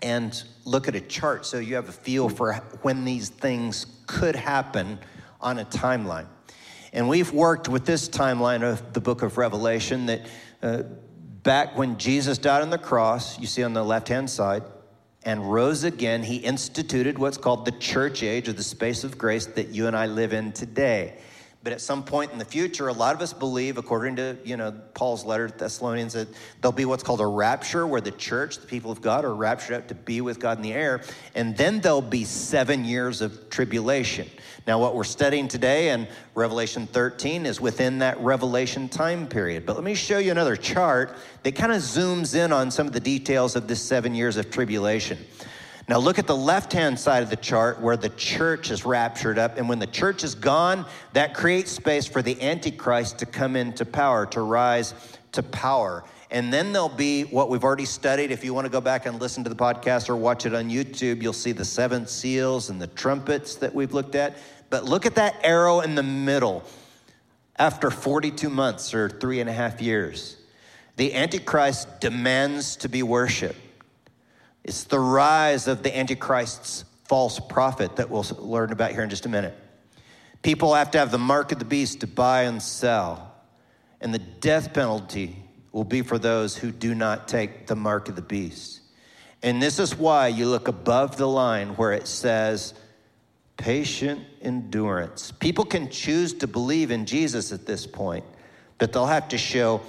and 0.03 0.43
look 0.65 0.89
at 0.89 0.97
a 0.97 1.01
chart 1.01 1.47
so 1.47 1.59
you 1.61 1.77
have 1.77 1.89
a 1.89 1.93
feel 1.93 2.29
for 2.29 2.55
when 2.83 3.05
these 3.05 3.29
things 3.29 3.87
could 4.09 4.35
happen 4.35 4.99
on 5.41 5.61
a 5.61 5.65
timeline. 5.65 6.27
And 6.93 7.09
we've 7.09 7.33
worked 7.33 7.69
with 7.69 7.87
this 7.87 8.09
timeline 8.09 8.63
of 8.63 8.93
the 8.93 9.01
book 9.01 9.23
of 9.23 9.39
Revelation 9.39 10.07
that 10.07 10.21
uh, 10.63 10.83
back 11.43 11.79
when 11.79 11.99
Jesus 11.99 12.39
died 12.39 12.63
on 12.63 12.71
the 12.71 12.79
cross, 12.79 13.39
you 13.39 13.47
see 13.47 13.63
on 13.63 13.73
the 13.73 13.85
left 13.85 14.09
hand 14.09 14.29
side, 14.29 14.63
and 15.23 15.53
rose 15.53 15.85
again, 15.85 16.23
he 16.23 16.37
instituted 16.37 17.19
what's 17.19 17.37
called 17.37 17.65
the 17.65 17.73
church 17.73 18.23
age 18.23 18.49
or 18.49 18.53
the 18.55 18.63
space 18.63 19.05
of 19.05 19.19
grace 19.19 19.47
that 19.47 19.69
you 19.69 19.87
and 19.87 19.97
I 19.97 20.07
live 20.07 20.33
in 20.33 20.53
today. 20.53 21.19
But 21.63 21.75
at 21.75 21.83
some 21.83 22.03
point 22.03 22.33
in 22.33 22.39
the 22.39 22.45
future, 22.45 22.89
a 22.89 22.93
lot 22.93 23.15
of 23.15 23.21
us 23.21 23.35
believe, 23.35 23.77
according 23.77 24.17
to 24.17 24.39
you 24.45 24.57
know 24.57 24.73
Paul's 24.95 25.27
letter 25.27 25.47
to 25.47 25.57
Thessalonians, 25.57 26.15
that 26.15 26.29
there'll 26.63 26.73
be 26.73 26.87
what's 26.87 27.03
called 27.03 27.21
a 27.21 27.27
rapture, 27.27 27.87
where 27.87 28.01
the 28.01 28.13
church, 28.13 28.59
the 28.59 28.67
people 28.67 28.91
of 28.91 29.03
God, 29.03 29.27
are 29.27 29.35
raptured 29.35 29.77
up 29.77 29.89
to 29.89 29.95
be 29.95 30.23
with 30.23 30.41
God 30.41 30.57
in 30.57 30.63
the 30.63 30.73
air, 30.73 31.03
and 31.35 31.55
then 31.55 31.81
there'll 31.81 32.01
be 32.01 32.25
seven 32.25 32.87
years 32.87 33.21
of 33.21 33.51
tribulation. 33.51 34.27
Now, 34.67 34.79
what 34.79 34.95
we're 34.95 35.05
studying 35.05 35.49
today 35.49 35.91
in 35.91 36.09
Revelation 36.35 36.87
13 36.87 37.45
is 37.45 37.61
within 37.61 37.99
that 37.99 38.19
Revelation 38.21 38.89
time 38.89 39.27
period. 39.27 39.67
But 39.67 39.75
let 39.75 39.85
me 39.85 39.95
show 39.95 40.19
you 40.19 40.31
another 40.31 40.57
chart 40.57 41.15
that 41.43 41.57
kind 41.57 41.73
of 41.73 41.83
zooms 41.83 42.35
in 42.35 42.53
on 42.53 42.71
some 42.71 42.87
of 42.87 42.95
the 42.95 43.01
details 43.01 43.55
of 43.55 43.69
this 43.69 43.83
seven 43.83 44.15
years 44.15 44.39
of 44.39 44.51
tribulation. 44.51 45.19
Now, 45.91 45.99
look 45.99 46.21
at 46.21 46.29
the 46.29 46.37
left 46.37 46.73
hand 46.73 47.01
side 47.01 47.25
of 47.25 47.31
the 47.31 47.37
chart 47.37 47.81
where 47.81 47.97
the 47.97 48.11
church 48.11 48.71
is 48.71 48.85
raptured 48.85 49.41
up. 49.41 49.59
And 49.59 49.69
when 49.69 49.81
the 49.81 49.89
church 49.89 50.23
is 50.23 50.37
gone, 50.37 50.87
that 51.15 51.35
creates 51.35 51.73
space 51.73 52.07
for 52.07 52.23
the 52.23 52.41
Antichrist 52.41 53.19
to 53.19 53.27
come 53.27 53.57
into 53.57 53.85
power, 53.85 54.25
to 54.27 54.43
rise 54.43 54.95
to 55.33 55.43
power. 55.43 56.05
And 56.31 56.53
then 56.53 56.73
there'll 56.73 56.89
be 56.89 57.25
what 57.25 57.51
we've 57.51 57.65
already 57.65 57.87
studied. 57.87 58.31
If 58.31 58.45
you 58.45 58.55
want 58.55 58.67
to 58.67 58.71
go 58.71 58.81
back 58.81 59.05
and 59.07 59.21
listen 59.21 59.43
to 59.43 59.51
the 59.51 59.57
podcast 59.57 60.09
or 60.09 60.15
watch 60.15 60.47
it 60.47 60.55
on 60.55 60.71
YouTube, 60.71 61.23
you'll 61.23 61.33
see 61.33 61.51
the 61.51 61.65
seven 61.65 62.07
seals 62.07 62.71
and 62.71 62.81
the 62.81 62.87
trumpets 62.87 63.57
that 63.57 63.75
we've 63.75 63.93
looked 63.93 64.15
at. 64.15 64.37
But 64.71 64.85
look 64.85 65.07
at 65.07 65.17
that 65.17 65.41
arrow 65.43 65.81
in 65.81 65.97
the 65.97 66.05
middle. 66.05 66.63
After 67.57 67.91
42 67.91 68.49
months 68.49 68.95
or 68.95 69.09
three 69.09 69.41
and 69.41 69.51
a 69.51 69.53
half 69.53 69.83
years, 69.83 70.37
the 70.95 71.17
Antichrist 71.17 72.01
demands 72.01 72.77
to 72.77 72.89
be 72.89 73.03
worshiped. 73.03 73.59
It's 74.65 74.85
the 74.85 75.01
rise 75.01 75.67
of 75.69 75.83
the 75.83 75.97
Antichrist's 75.97 76.85
false 77.05 77.41
prophet 77.41 77.97
that 77.97 78.11
we'll 78.11 78.27
learn 78.39 78.73
about 78.73 78.93
here 78.93 79.03
in 79.03 79.11
just 79.11 79.27
a 79.27 79.29
minute. 79.29 79.57
People 80.43 80.75
have 80.75 80.91
to 80.93 80.99
have 80.99 81.11
the 81.11 81.19
mark 81.19 81.53
of 81.53 81.59
the 81.59 81.65
beast 81.65 82.01
to 82.01 82.07
buy 82.07 82.43
and 82.43 82.63
sell, 82.63 83.35
and 84.01 84.15
the 84.15 84.19
death 84.19 84.73
penalty 84.73 85.37
will 85.73 85.85
be 85.85 86.03
for 86.03 86.19
those 86.19 86.57
who 86.57 86.71
do 86.71 86.95
not 86.95 87.29
take 87.29 87.67
the 87.67 87.77
mark 87.77 88.09
of 88.09 88.17
the 88.17 88.23
beast. 88.23 88.81
And 89.43 89.63
this 89.63 89.79
is 89.79 89.97
why 89.97 90.29
you 90.29 90.47
look 90.47 90.69
above 90.69 91.17
the 91.17 91.29
line 91.29 91.71
where 91.71 91.93
it 91.93 92.07
says, 92.07 92.75
patient 93.57 94.25
endurance. 94.43 95.33
People 95.33 95.65
can 95.65 95.91
choose 95.91 96.35
to 96.35 96.47
believe 96.47 96.91
in 96.91 97.07
Jesus 97.07 97.53
at 97.53 97.67
this 97.67 97.87
point, 97.87 98.25
but 98.79 98.93
they'll 98.93 99.07
have 99.07 99.29
to 99.29 99.39
show 99.39 99.81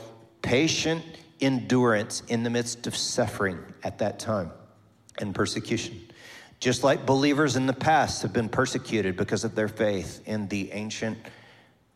patient 0.41 1.03
endurance 1.39 2.23
in 2.27 2.43
the 2.43 2.49
midst 2.49 2.87
of 2.87 2.95
suffering 2.95 3.59
at 3.83 3.97
that 3.99 4.19
time 4.19 4.51
and 5.21 5.33
persecution. 5.33 6.09
Just 6.59 6.83
like 6.83 7.05
believers 7.05 7.55
in 7.55 7.65
the 7.65 7.73
past 7.73 8.21
have 8.21 8.33
been 8.33 8.49
persecuted 8.49 9.15
because 9.17 9.43
of 9.43 9.55
their 9.55 9.67
faith 9.67 10.21
in 10.25 10.47
the 10.47 10.71
ancient 10.71 11.17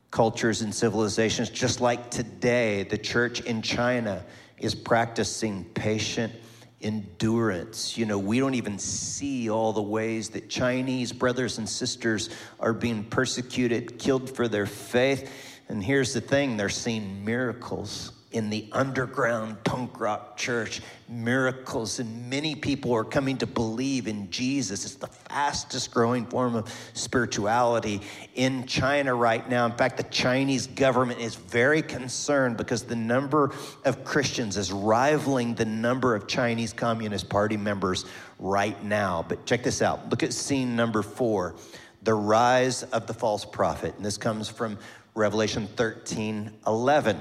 cultures 0.09 0.61
and 0.61 0.73
civilizations, 0.73 1.49
just 1.49 1.81
like 1.81 2.09
today, 2.09 2.83
the 2.83 2.97
church 2.97 3.41
in 3.41 3.61
China 3.61 4.25
is 4.57 4.73
practicing 4.73 5.65
patient 5.65 6.33
endurance. 6.81 7.97
You 7.97 8.05
know, 8.05 8.17
we 8.17 8.39
don't 8.39 8.55
even 8.55 8.79
see 8.79 9.49
all 9.49 9.73
the 9.73 9.81
ways 9.81 10.29
that 10.29 10.49
Chinese 10.49 11.11
brothers 11.11 11.57
and 11.57 11.67
sisters 11.67 12.29
are 12.59 12.73
being 12.73 13.03
persecuted, 13.03 13.99
killed 13.99 14.29
for 14.29 14.47
their 14.47 14.65
faith. 14.65 15.31
And 15.67 15.83
here's 15.83 16.13
the 16.13 16.21
thing 16.21 16.57
they're 16.57 16.69
seeing 16.69 17.25
miracles 17.25 18.11
in 18.35 18.49
the 18.49 18.67
underground 18.73 19.63
punk 19.63 19.99
rock 19.99 20.35
church, 20.35 20.81
miracles, 21.07 21.99
and 21.99 22.29
many 22.29 22.53
people 22.53 22.93
are 22.93 23.03
coming 23.05 23.37
to 23.37 23.47
believe 23.47 24.07
in 24.07 24.29
Jesus. 24.29 24.85
It's 24.85 24.95
the 24.95 25.07
fastest 25.07 25.91
growing 25.91 26.25
form 26.25 26.55
of 26.55 26.71
spirituality 26.93 28.01
in 28.35 28.65
China 28.67 29.15
right 29.15 29.47
now. 29.49 29.65
In 29.65 29.71
fact, 29.71 29.97
the 29.97 30.03
Chinese 30.03 30.67
government 30.67 31.19
is 31.21 31.35
very 31.35 31.81
concerned 31.81 32.57
because 32.57 32.83
the 32.83 32.95
number 32.95 33.53
of 33.85 34.03
Christians 34.03 34.57
is 34.57 34.71
rivaling 34.71 35.55
the 35.55 35.65
number 35.65 36.13
of 36.13 36.27
Chinese 36.27 36.73
Communist 36.73 37.29
Party 37.29 37.57
members 37.57 38.05
right 38.37 38.83
now. 38.83 39.25
But 39.27 39.45
check 39.45 39.63
this 39.63 39.81
out 39.81 40.09
look 40.09 40.23
at 40.23 40.33
scene 40.33 40.75
number 40.75 41.01
four 41.01 41.55
the 42.03 42.13
rise 42.13 42.83
of 42.83 43.07
the 43.07 43.13
false 43.13 43.43
prophet. 43.43 43.95
And 43.97 44.05
this 44.05 44.17
comes 44.17 44.47
from 44.47 44.77
Revelation 45.15 45.67
13 45.67 46.51
11, 46.67 47.17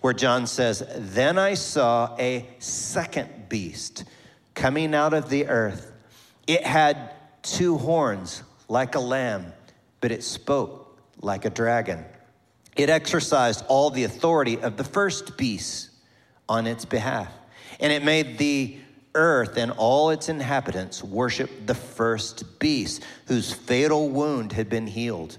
where 0.00 0.12
John 0.12 0.48
says, 0.48 0.82
Then 0.96 1.38
I 1.38 1.54
saw 1.54 2.16
a 2.18 2.44
second 2.58 3.48
beast 3.48 4.04
coming 4.54 4.94
out 4.94 5.14
of 5.14 5.30
the 5.30 5.46
earth. 5.46 5.92
It 6.48 6.64
had 6.64 7.12
two 7.42 7.78
horns 7.78 8.42
like 8.68 8.96
a 8.96 9.00
lamb, 9.00 9.52
but 10.00 10.10
it 10.10 10.24
spoke 10.24 11.00
like 11.20 11.44
a 11.44 11.50
dragon. 11.50 12.04
It 12.74 12.90
exercised 12.90 13.64
all 13.68 13.90
the 13.90 14.04
authority 14.04 14.60
of 14.60 14.76
the 14.76 14.84
first 14.84 15.36
beast 15.36 15.90
on 16.48 16.66
its 16.66 16.84
behalf, 16.84 17.32
and 17.78 17.92
it 17.92 18.02
made 18.02 18.38
the 18.38 18.76
earth 19.14 19.56
and 19.56 19.70
all 19.70 20.10
its 20.10 20.28
inhabitants 20.28 21.02
worship 21.02 21.50
the 21.64 21.74
first 21.74 22.58
beast, 22.58 23.04
whose 23.26 23.52
fatal 23.52 24.08
wound 24.10 24.52
had 24.52 24.68
been 24.68 24.86
healed 24.88 25.38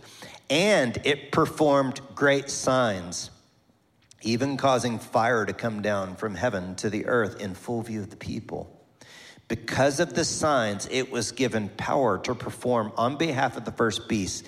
and 0.50 0.98
it 1.04 1.32
performed 1.32 2.02
great 2.16 2.50
signs, 2.50 3.30
even 4.22 4.58
causing 4.58 5.00
fire 5.00 5.46
to 5.46 5.54
come 5.54 5.82
down 5.82 6.16
from 6.16 6.36
heaven 6.36 6.76
to 6.76 6.90
the 6.90 7.06
earth 7.06 7.42
in 7.42 7.54
full 7.54 7.82
view 7.82 8.02
of 8.02 8.10
the 8.10 8.16
people. 8.16 8.74
Because 9.48 10.00
of 10.00 10.14
the 10.14 10.26
signs, 10.26 10.88
it 10.92 11.12
was 11.12 11.32
given 11.32 11.70
power 11.70 12.18
to 12.20 12.36
perform 12.36 12.92
on 12.98 13.18
behalf 13.18 13.56
of 13.56 13.64
the 13.64 13.72
first 13.72 14.10
beast. 14.10 14.46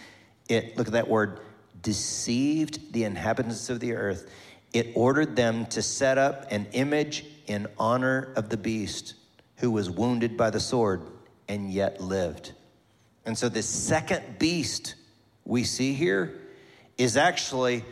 It, 0.50 0.78
look 0.78 0.88
at 0.88 0.94
that 0.94 1.08
word, 1.08 1.40
deceived 1.82 2.92
the 2.92 3.06
inhabitants 3.06 3.70
of 3.70 3.80
the 3.80 3.94
earth. 3.94 4.30
It 4.74 4.92
ordered 4.96 5.36
them 5.36 5.66
to 5.68 5.82
set 5.82 6.18
up 6.18 6.52
an 6.52 6.68
image 6.74 7.26
in 7.48 7.68
honor 7.78 8.34
of 8.36 8.50
the 8.50 8.58
beast 8.58 9.16
who 9.58 9.72
was 9.72 9.90
wounded 9.90 10.36
by 10.36 10.50
the 10.50 10.60
sword 10.60 11.02
and 11.48 11.72
yet 11.72 12.02
lived. 12.02 12.54
And 13.26 13.38
so, 13.38 13.50
this 13.50 13.68
second 13.68 14.40
beast 14.40 14.96
we 15.50 15.64
see 15.64 15.94
here 15.94 16.40
is 16.98 17.18
actually 17.18 17.84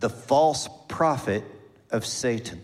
the 0.00 0.10
false 0.10 0.68
prophet 0.88 1.44
of 1.90 2.04
Satan. 2.04 2.60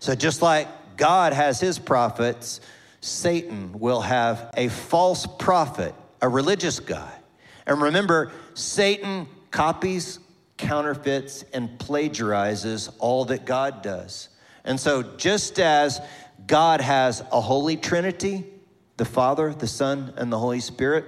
So, 0.00 0.14
just 0.14 0.42
like 0.42 0.66
God 0.96 1.32
has 1.32 1.60
his 1.60 1.78
prophets, 1.78 2.60
Satan 3.00 3.78
will 3.78 4.00
have 4.00 4.50
a 4.56 4.68
false 4.68 5.24
prophet, 5.26 5.94
a 6.20 6.28
religious 6.28 6.80
guy. 6.80 7.12
And 7.64 7.80
remember, 7.80 8.32
Satan 8.54 9.28
copies, 9.52 10.18
counterfeits, 10.56 11.44
and 11.54 11.78
plagiarizes 11.78 12.92
all 12.98 13.26
that 13.26 13.46
God 13.46 13.82
does. 13.82 14.30
And 14.64 14.80
so, 14.80 15.02
just 15.16 15.60
as 15.60 16.00
God 16.48 16.80
has 16.80 17.22
a 17.30 17.40
holy 17.40 17.76
trinity, 17.76 18.44
the 18.96 19.04
Father, 19.04 19.54
the 19.54 19.68
Son, 19.68 20.12
and 20.16 20.32
the 20.32 20.38
Holy 20.38 20.60
Spirit, 20.60 21.04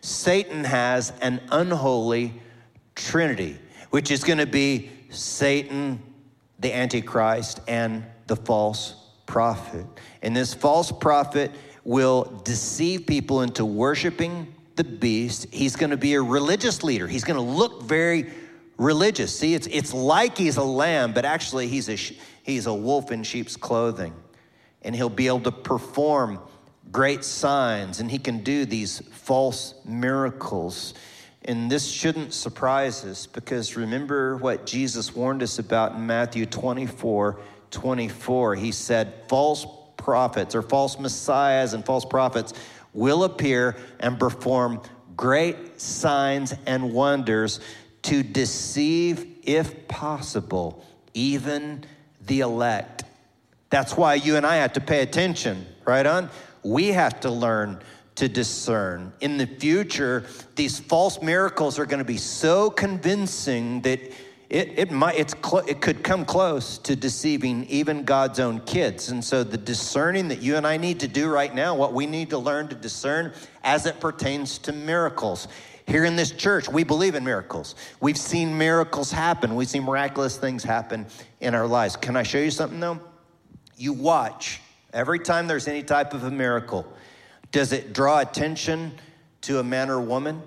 Satan 0.00 0.64
has 0.64 1.12
an 1.20 1.40
unholy 1.50 2.34
trinity, 2.94 3.58
which 3.90 4.10
is 4.10 4.24
going 4.24 4.38
to 4.38 4.46
be 4.46 4.90
Satan, 5.10 6.02
the 6.58 6.74
Antichrist 6.74 7.60
and 7.68 8.04
the 8.26 8.36
false 8.36 8.94
prophet. 9.26 9.86
And 10.22 10.36
this 10.36 10.54
false 10.54 10.90
prophet 10.90 11.50
will 11.84 12.24
deceive 12.44 13.06
people 13.06 13.42
into 13.42 13.64
worshiping 13.64 14.52
the 14.74 14.84
beast. 14.84 15.46
He's 15.52 15.76
going 15.76 15.90
to 15.90 15.96
be 15.96 16.14
a 16.14 16.22
religious 16.22 16.82
leader. 16.82 17.06
He's 17.06 17.24
going 17.24 17.36
to 17.36 17.42
look 17.42 17.82
very 17.82 18.30
religious. 18.76 19.36
See, 19.38 19.54
it's, 19.54 19.66
it's 19.68 19.94
like 19.94 20.36
he's 20.36 20.56
a 20.56 20.64
lamb, 20.64 21.12
but 21.12 21.24
actually 21.24 21.68
he's 21.68 21.88
a, 21.88 21.96
he's 22.42 22.66
a 22.66 22.74
wolf 22.74 23.10
in 23.10 23.22
sheep's 23.22 23.56
clothing. 23.56 24.14
And 24.82 24.94
he'll 24.94 25.08
be 25.08 25.26
able 25.26 25.40
to 25.40 25.52
perform 25.52 26.40
great 26.90 27.24
signs, 27.24 28.00
and 28.00 28.10
he 28.10 28.18
can 28.18 28.42
do 28.42 28.64
these 28.64 29.00
false 29.10 29.74
miracles. 29.84 30.94
And 31.44 31.70
this 31.70 31.86
shouldn't 31.86 32.34
surprise 32.34 33.04
us 33.04 33.26
because 33.26 33.76
remember 33.76 34.36
what 34.36 34.66
Jesus 34.66 35.14
warned 35.14 35.42
us 35.42 35.58
about 35.58 35.94
in 35.94 36.06
Matthew 36.06 36.46
24 36.46 37.40
24. 37.70 38.54
He 38.54 38.72
said, 38.72 39.12
False 39.28 39.66
prophets 39.96 40.54
or 40.54 40.62
false 40.62 40.98
messiahs 40.98 41.74
and 41.74 41.84
false 41.84 42.04
prophets 42.04 42.54
will 42.92 43.24
appear 43.24 43.76
and 44.00 44.18
perform 44.18 44.80
great 45.16 45.80
signs 45.80 46.54
and 46.66 46.92
wonders 46.92 47.60
to 48.02 48.22
deceive, 48.22 49.26
if 49.42 49.88
possible, 49.88 50.84
even 51.12 51.84
the 52.26 52.40
elect. 52.40 53.04
That's 53.68 53.96
why 53.96 54.14
you 54.14 54.36
and 54.36 54.46
I 54.46 54.56
have 54.56 54.74
to 54.74 54.80
pay 54.80 55.02
attention, 55.02 55.66
right 55.84 56.06
on? 56.06 56.30
We 56.66 56.88
have 56.88 57.20
to 57.20 57.30
learn 57.30 57.80
to 58.16 58.28
discern. 58.28 59.12
In 59.20 59.36
the 59.36 59.46
future, 59.46 60.24
these 60.56 60.80
false 60.80 61.22
miracles 61.22 61.78
are 61.78 61.86
going 61.86 61.98
to 61.98 62.04
be 62.04 62.16
so 62.16 62.70
convincing 62.70 63.82
that 63.82 64.00
it, 64.48 64.78
it, 64.78 64.90
might, 64.90 65.16
it's 65.16 65.34
cl- 65.44 65.64
it 65.66 65.80
could 65.80 66.02
come 66.02 66.24
close 66.24 66.78
to 66.78 66.96
deceiving 66.96 67.64
even 67.64 68.04
God's 68.04 68.40
own 68.40 68.60
kids. 68.60 69.10
And 69.10 69.24
so, 69.24 69.44
the 69.44 69.56
discerning 69.56 70.28
that 70.28 70.40
you 70.40 70.56
and 70.56 70.66
I 70.66 70.76
need 70.76 71.00
to 71.00 71.08
do 71.08 71.28
right 71.28 71.54
now, 71.54 71.74
what 71.74 71.92
we 71.92 72.06
need 72.06 72.30
to 72.30 72.38
learn 72.38 72.68
to 72.68 72.74
discern 72.74 73.32
as 73.62 73.86
it 73.86 74.00
pertains 74.00 74.58
to 74.58 74.72
miracles. 74.72 75.48
Here 75.86 76.04
in 76.04 76.16
this 76.16 76.30
church, 76.32 76.68
we 76.68 76.84
believe 76.84 77.14
in 77.14 77.24
miracles. 77.24 77.74
We've 78.00 78.18
seen 78.18 78.56
miracles 78.56 79.12
happen, 79.12 79.54
we've 79.54 79.68
seen 79.68 79.84
miraculous 79.84 80.36
things 80.36 80.64
happen 80.64 81.06
in 81.40 81.54
our 81.54 81.66
lives. 81.66 81.96
Can 81.96 82.16
I 82.16 82.22
show 82.22 82.38
you 82.38 82.50
something 82.50 82.80
though? 82.80 83.00
You 83.76 83.92
watch 83.92 84.60
every 84.92 85.18
time 85.18 85.46
there's 85.46 85.68
any 85.68 85.82
type 85.82 86.14
of 86.14 86.24
a 86.24 86.30
miracle. 86.30 86.90
Does 87.52 87.72
it 87.72 87.92
draw 87.92 88.20
attention 88.20 88.92
to 89.42 89.58
a 89.58 89.62
man 89.62 89.90
or 89.90 90.00
woman, 90.00 90.42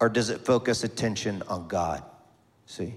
or 0.00 0.08
does 0.08 0.30
it 0.30 0.44
focus 0.44 0.84
attention 0.84 1.42
on 1.48 1.68
God? 1.68 2.02
See? 2.66 2.94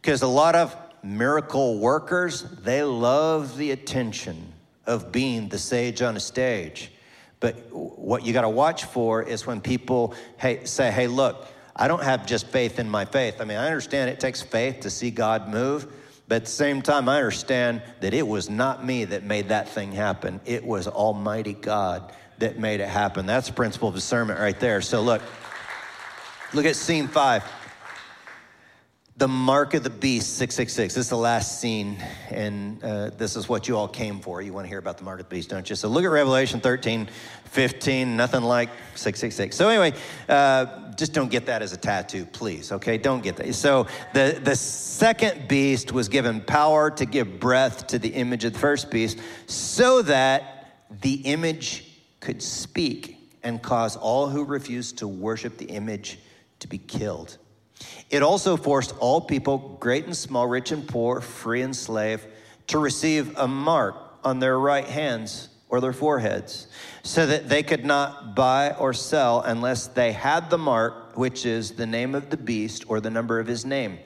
Because 0.00 0.22
a 0.22 0.28
lot 0.28 0.54
of 0.54 0.76
miracle 1.02 1.78
workers, 1.78 2.42
they 2.42 2.82
love 2.82 3.56
the 3.56 3.70
attention 3.70 4.52
of 4.86 5.12
being 5.12 5.48
the 5.48 5.58
sage 5.58 6.02
on 6.02 6.16
a 6.16 6.20
stage. 6.20 6.92
But 7.40 7.54
what 7.72 8.24
you 8.24 8.32
got 8.32 8.42
to 8.42 8.48
watch 8.48 8.84
for 8.84 9.22
is 9.22 9.46
when 9.46 9.60
people 9.60 10.14
hey, 10.38 10.64
say, 10.64 10.90
hey, 10.90 11.06
look, 11.08 11.46
I 11.74 11.88
don't 11.88 12.02
have 12.02 12.26
just 12.26 12.46
faith 12.48 12.78
in 12.78 12.88
my 12.88 13.04
faith. 13.04 13.40
I 13.40 13.44
mean, 13.44 13.58
I 13.58 13.66
understand 13.66 14.10
it 14.10 14.20
takes 14.20 14.42
faith 14.42 14.80
to 14.80 14.90
see 14.90 15.10
God 15.10 15.48
move, 15.48 15.92
but 16.28 16.36
at 16.36 16.44
the 16.44 16.50
same 16.50 16.82
time, 16.82 17.08
I 17.08 17.16
understand 17.18 17.82
that 18.00 18.14
it 18.14 18.26
was 18.26 18.48
not 18.48 18.84
me 18.84 19.04
that 19.06 19.22
made 19.22 19.48
that 19.48 19.68
thing 19.68 19.92
happen. 19.92 20.40
It 20.44 20.64
was 20.64 20.86
Almighty 20.86 21.54
God 21.54 22.12
that 22.38 22.58
made 22.58 22.80
it 22.80 22.88
happen. 22.88 23.26
That's 23.26 23.48
the 23.48 23.52
principle 23.52 23.88
of 23.88 23.94
discernment 23.94 24.40
right 24.40 24.58
there. 24.58 24.80
So 24.80 25.02
look, 25.02 25.22
look 26.52 26.64
at 26.64 26.76
scene 26.76 27.08
five. 27.08 27.44
The 29.18 29.28
mark 29.28 29.74
of 29.74 29.82
the 29.82 29.90
beast, 29.90 30.38
666. 30.38 30.94
This 30.94 31.04
is 31.04 31.10
the 31.10 31.16
last 31.16 31.60
scene, 31.60 32.02
and 32.30 32.82
uh, 32.82 33.10
this 33.10 33.36
is 33.36 33.46
what 33.46 33.68
you 33.68 33.76
all 33.76 33.86
came 33.86 34.20
for. 34.20 34.40
You 34.40 34.54
want 34.54 34.64
to 34.64 34.68
hear 34.68 34.78
about 34.78 34.96
the 34.96 35.04
mark 35.04 35.20
of 35.20 35.28
the 35.28 35.34
beast, 35.34 35.50
don't 35.50 35.68
you? 35.68 35.76
So 35.76 35.88
look 35.88 36.04
at 36.04 36.10
Revelation 36.10 36.60
13, 36.60 37.10
15, 37.44 38.16
nothing 38.16 38.42
like 38.42 38.70
666. 38.94 39.54
So, 39.54 39.68
anyway, 39.68 39.92
uh, 40.30 40.92
just 40.92 41.12
don't 41.12 41.30
get 41.30 41.44
that 41.46 41.60
as 41.60 41.74
a 41.74 41.76
tattoo, 41.76 42.24
please, 42.24 42.72
okay? 42.72 42.96
Don't 42.96 43.22
get 43.22 43.36
that. 43.36 43.54
So, 43.54 43.86
the, 44.14 44.40
the 44.42 44.56
second 44.56 45.46
beast 45.46 45.92
was 45.92 46.08
given 46.08 46.40
power 46.40 46.90
to 46.92 47.04
give 47.04 47.38
breath 47.38 47.88
to 47.88 47.98
the 47.98 48.08
image 48.08 48.44
of 48.44 48.54
the 48.54 48.58
first 48.58 48.90
beast 48.90 49.18
so 49.46 50.00
that 50.02 50.86
the 51.02 51.16
image 51.16 51.84
could 52.20 52.42
speak 52.42 53.18
and 53.42 53.60
cause 53.60 53.94
all 53.94 54.30
who 54.30 54.42
refused 54.44 54.98
to 54.98 55.08
worship 55.08 55.58
the 55.58 55.66
image 55.66 56.18
to 56.60 56.68
be 56.68 56.78
killed. 56.78 57.36
It 58.10 58.22
also 58.22 58.56
forced 58.56 58.94
all 58.98 59.20
people, 59.20 59.76
great 59.80 60.04
and 60.04 60.16
small, 60.16 60.46
rich 60.46 60.72
and 60.72 60.86
poor, 60.86 61.20
free 61.20 61.62
and 61.62 61.74
slave, 61.74 62.26
to 62.68 62.78
receive 62.78 63.36
a 63.38 63.48
mark 63.48 63.96
on 64.24 64.38
their 64.38 64.58
right 64.58 64.84
hands 64.84 65.48
or 65.68 65.80
their 65.80 65.92
foreheads, 65.92 66.66
so 67.02 67.24
that 67.24 67.48
they 67.48 67.62
could 67.62 67.84
not 67.84 68.36
buy 68.36 68.72
or 68.72 68.92
sell 68.92 69.40
unless 69.40 69.86
they 69.86 70.12
had 70.12 70.50
the 70.50 70.58
mark, 70.58 71.16
which 71.16 71.46
is 71.46 71.72
the 71.72 71.86
name 71.86 72.14
of 72.14 72.28
the 72.28 72.36
beast 72.36 72.84
or 72.88 73.00
the 73.00 73.10
number 73.10 73.40
of 73.40 73.46
his 73.46 73.64
name. 73.64 73.98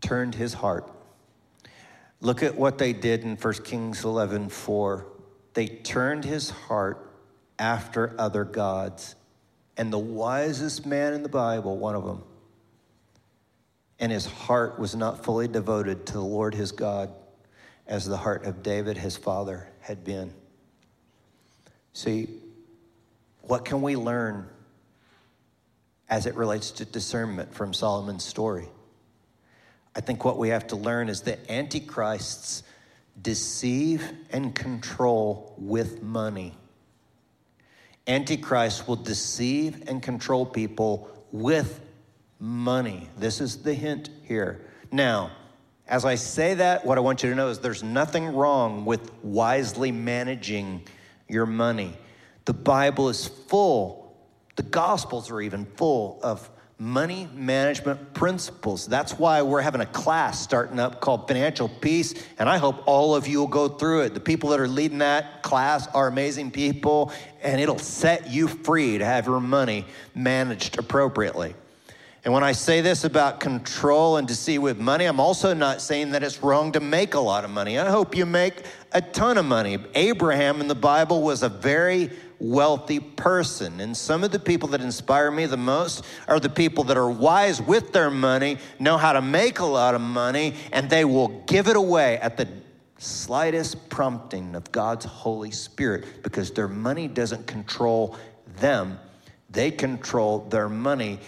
Turned 0.00 0.34
his 0.34 0.52
heart. 0.52 0.90
Look 2.20 2.42
at 2.42 2.56
what 2.56 2.76
they 2.76 2.92
did 2.92 3.22
in 3.22 3.36
1 3.36 3.54
Kings 3.62 4.04
11 4.04 4.48
4. 4.48 5.06
They 5.54 5.68
turned 5.68 6.24
his 6.24 6.50
heart 6.50 7.08
after 7.56 8.16
other 8.18 8.42
gods 8.42 9.14
and 9.80 9.90
the 9.90 9.98
wisest 9.98 10.84
man 10.84 11.14
in 11.14 11.22
the 11.22 11.28
Bible, 11.30 11.78
one 11.78 11.94
of 11.94 12.04
them. 12.04 12.22
And 13.98 14.12
his 14.12 14.26
heart 14.26 14.78
was 14.78 14.94
not 14.94 15.24
fully 15.24 15.48
devoted 15.48 16.04
to 16.08 16.12
the 16.12 16.20
Lord 16.20 16.54
his 16.54 16.70
God 16.70 17.10
as 17.86 18.04
the 18.04 18.18
heart 18.18 18.44
of 18.44 18.62
David, 18.62 18.98
his 18.98 19.16
father, 19.16 19.66
had 19.80 20.04
been. 20.04 20.34
See, 21.94 22.28
what 23.40 23.64
can 23.64 23.80
we 23.80 23.96
learn 23.96 24.50
as 26.10 26.26
it 26.26 26.34
relates 26.34 26.72
to 26.72 26.84
discernment 26.84 27.54
from 27.54 27.72
Solomon's 27.72 28.22
story? 28.22 28.68
I 29.96 30.02
think 30.02 30.26
what 30.26 30.36
we 30.36 30.50
have 30.50 30.66
to 30.66 30.76
learn 30.76 31.08
is 31.08 31.22
that 31.22 31.38
antichrists 31.50 32.64
deceive 33.22 34.04
and 34.30 34.54
control 34.54 35.54
with 35.56 36.02
money. 36.02 36.52
Antichrist 38.06 38.88
will 38.88 38.96
deceive 38.96 39.88
and 39.88 40.02
control 40.02 40.44
people 40.44 41.08
with 41.32 41.80
money. 42.38 43.08
This 43.18 43.40
is 43.40 43.62
the 43.62 43.74
hint 43.74 44.10
here. 44.22 44.62
Now, 44.90 45.30
as 45.86 46.04
I 46.04 46.14
say 46.14 46.54
that, 46.54 46.84
what 46.84 46.98
I 46.98 47.00
want 47.00 47.22
you 47.22 47.30
to 47.30 47.36
know 47.36 47.48
is 47.48 47.58
there's 47.58 47.82
nothing 47.82 48.34
wrong 48.34 48.84
with 48.84 49.12
wisely 49.22 49.92
managing 49.92 50.82
your 51.28 51.46
money. 51.46 51.96
The 52.44 52.54
Bible 52.54 53.08
is 53.08 53.26
full, 53.26 54.16
the 54.56 54.62
Gospels 54.62 55.30
are 55.30 55.40
even 55.40 55.64
full 55.64 56.20
of 56.22 56.48
money 56.80 57.28
management 57.34 58.14
principles. 58.14 58.86
That's 58.86 59.18
why 59.18 59.42
we're 59.42 59.60
having 59.60 59.82
a 59.82 59.86
class 59.86 60.40
starting 60.40 60.80
up 60.80 61.02
called 61.02 61.28
Financial 61.28 61.68
Peace, 61.68 62.14
and 62.38 62.48
I 62.48 62.56
hope 62.56 62.82
all 62.86 63.14
of 63.14 63.28
you 63.28 63.38
will 63.38 63.48
go 63.48 63.68
through 63.68 64.00
it. 64.00 64.14
The 64.14 64.20
people 64.20 64.48
that 64.48 64.60
are 64.60 64.66
leading 64.66 64.98
that 64.98 65.42
class 65.42 65.86
are 65.88 66.08
amazing 66.08 66.52
people, 66.52 67.12
and 67.42 67.60
it'll 67.60 67.78
set 67.78 68.30
you 68.30 68.48
free 68.48 68.96
to 68.96 69.04
have 69.04 69.26
your 69.26 69.40
money 69.40 69.84
managed 70.14 70.78
appropriately. 70.78 71.54
And 72.24 72.32
when 72.32 72.42
I 72.42 72.52
say 72.52 72.80
this 72.80 73.04
about 73.04 73.40
control 73.40 74.16
and 74.16 74.26
deceit 74.26 74.58
with 74.58 74.78
money, 74.78 75.04
I'm 75.04 75.20
also 75.20 75.52
not 75.52 75.82
saying 75.82 76.12
that 76.12 76.22
it's 76.22 76.42
wrong 76.42 76.72
to 76.72 76.80
make 76.80 77.12
a 77.12 77.20
lot 77.20 77.44
of 77.44 77.50
money. 77.50 77.78
I 77.78 77.90
hope 77.90 78.16
you 78.16 78.24
make 78.24 78.54
a 78.92 79.02
ton 79.02 79.36
of 79.36 79.44
money. 79.44 79.78
Abraham 79.94 80.62
in 80.62 80.68
the 80.68 80.74
Bible 80.74 81.22
was 81.22 81.42
a 81.42 81.48
very 81.50 82.10
wealthy 82.40 82.98
person. 82.98 83.80
And 83.80 83.96
some 83.96 84.24
of 84.24 84.32
the 84.32 84.38
people 84.38 84.68
that 84.70 84.80
inspire 84.80 85.30
me 85.30 85.46
the 85.46 85.56
most 85.56 86.04
are 86.26 86.40
the 86.40 86.48
people 86.48 86.84
that 86.84 86.96
are 86.96 87.10
wise 87.10 87.60
with 87.60 87.92
their 87.92 88.10
money, 88.10 88.58
know 88.78 88.96
how 88.96 89.12
to 89.12 89.22
make 89.22 89.60
a 89.60 89.64
lot 89.64 89.94
of 89.94 90.00
money, 90.00 90.54
and 90.72 90.88
they 90.88 91.04
will 91.04 91.28
give 91.46 91.68
it 91.68 91.76
away 91.76 92.18
at 92.18 92.36
the 92.36 92.48
slightest 92.98 93.88
prompting 93.88 94.54
of 94.54 94.70
God's 94.72 95.04
Holy 95.04 95.50
Spirit 95.50 96.22
because 96.22 96.50
their 96.50 96.68
money 96.68 97.08
doesn't 97.08 97.46
control 97.46 98.16
them, 98.56 98.98
they 99.48 99.70
control 99.70 100.40
their 100.50 100.68
money 100.68 101.18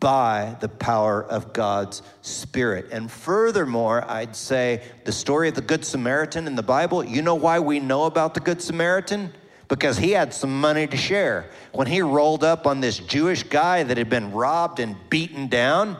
by 0.00 0.56
the 0.60 0.68
power 0.68 1.22
of 1.24 1.52
God's 1.52 2.00
Spirit. 2.22 2.88
And 2.90 3.10
furthermore, 3.10 4.10
I'd 4.10 4.34
say 4.34 4.82
the 5.04 5.12
story 5.12 5.50
of 5.50 5.54
the 5.54 5.60
Good 5.60 5.84
Samaritan 5.84 6.46
in 6.46 6.56
the 6.56 6.62
Bible, 6.62 7.04
you 7.04 7.20
know 7.20 7.34
why 7.34 7.60
we 7.60 7.80
know 7.80 8.04
about 8.04 8.32
the 8.32 8.40
Good 8.40 8.62
Samaritan? 8.62 9.30
Because 9.70 9.96
he 9.96 10.10
had 10.10 10.34
some 10.34 10.60
money 10.60 10.86
to 10.88 10.96
share. 10.96 11.48
When 11.72 11.86
he 11.86 12.02
rolled 12.02 12.44
up 12.44 12.66
on 12.66 12.80
this 12.80 12.98
Jewish 12.98 13.44
guy 13.44 13.84
that 13.84 13.96
had 13.96 14.10
been 14.10 14.32
robbed 14.32 14.80
and 14.80 14.96
beaten 15.08 15.46
down, 15.46 15.96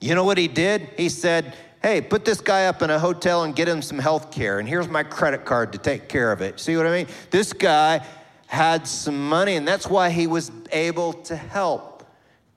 you 0.00 0.14
know 0.14 0.24
what 0.24 0.36
he 0.36 0.48
did? 0.48 0.90
He 0.96 1.08
said, 1.08 1.56
Hey, 1.80 2.00
put 2.00 2.24
this 2.24 2.40
guy 2.40 2.66
up 2.66 2.82
in 2.82 2.90
a 2.90 2.98
hotel 2.98 3.44
and 3.44 3.54
get 3.54 3.68
him 3.68 3.82
some 3.82 3.98
health 3.98 4.32
care, 4.32 4.58
and 4.58 4.68
here's 4.68 4.88
my 4.88 5.02
credit 5.02 5.44
card 5.44 5.72
to 5.74 5.78
take 5.78 6.08
care 6.08 6.32
of 6.32 6.40
it. 6.40 6.58
See 6.58 6.76
what 6.76 6.86
I 6.86 6.90
mean? 6.90 7.06
This 7.30 7.52
guy 7.52 8.04
had 8.46 8.88
some 8.88 9.28
money, 9.28 9.56
and 9.56 9.68
that's 9.68 9.86
why 9.86 10.10
he 10.10 10.26
was 10.26 10.50
able 10.72 11.12
to 11.12 11.36
help 11.36 12.04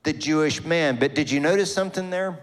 the 0.02 0.12
Jewish 0.12 0.64
man. 0.64 0.96
But 0.96 1.14
did 1.14 1.30
you 1.30 1.40
notice 1.40 1.72
something 1.72 2.10
there? 2.10 2.38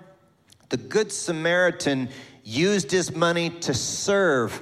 The 0.70 0.78
Good 0.78 1.12
Samaritan 1.12 2.10
used 2.44 2.92
his 2.92 3.16
money 3.16 3.50
to 3.50 3.74
serve 3.74 4.62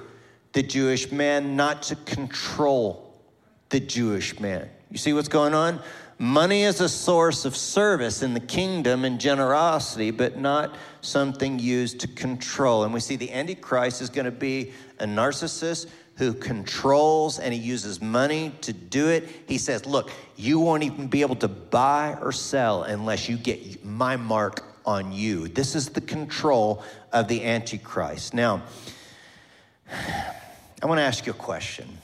the 0.54 0.64
Jewish 0.64 1.12
man, 1.12 1.56
not 1.58 1.84
to 1.84 1.96
control 1.98 3.03
the 3.74 3.80
Jewish 3.80 4.40
man. 4.40 4.70
You 4.92 5.00
see 5.00 5.14
what's 5.14 5.28
going 5.28 5.56
on? 5.56 5.82
Money 6.20 6.62
is 6.62 6.80
a 6.80 6.88
source 6.88 7.44
of 7.44 7.58
service 7.58 8.22
in 8.22 8.36
the 8.36 8.40
kingdom 8.40 9.04
and 9.04 9.20
generosity, 9.20 10.12
but 10.12 10.38
not 10.38 10.76
something 11.02 11.58
used 11.58 12.00
to 12.02 12.08
control. 12.08 12.84
And 12.84 12.94
we 12.94 13.00
see 13.00 13.16
the 13.16 13.32
Antichrist 13.32 14.00
is 14.00 14.12
going 14.12 14.26
to 14.26 14.32
be 14.32 14.74
a 15.00 15.06
narcissist 15.06 15.88
who 16.18 16.36
controls 16.36 17.40
and 17.40 17.52
he 17.52 17.60
uses 17.60 18.00
money 18.00 18.52
to 18.62 18.74
do 18.74 19.08
it. 19.08 19.28
He 19.48 19.58
says, 19.58 19.88
Look, 19.88 20.12
you 20.36 20.60
won't 20.60 20.84
even 20.84 21.08
be 21.08 21.22
able 21.22 21.38
to 21.38 21.48
buy 21.48 22.16
or 22.22 22.32
sell 22.32 22.84
unless 22.84 23.28
you 23.28 23.38
get 23.38 23.84
my 23.84 24.18
mark 24.18 24.64
on 24.86 25.12
you. 25.12 25.48
This 25.48 25.74
is 25.74 25.90
the 25.90 26.02
control 26.02 26.84
of 27.12 27.28
the 27.28 27.44
Antichrist. 27.44 28.36
Now, 28.36 28.62
I 29.92 30.86
want 30.86 31.00
to 31.00 31.04
ask 31.04 31.26
you 31.26 31.32
a 31.32 31.36
question. 31.36 31.98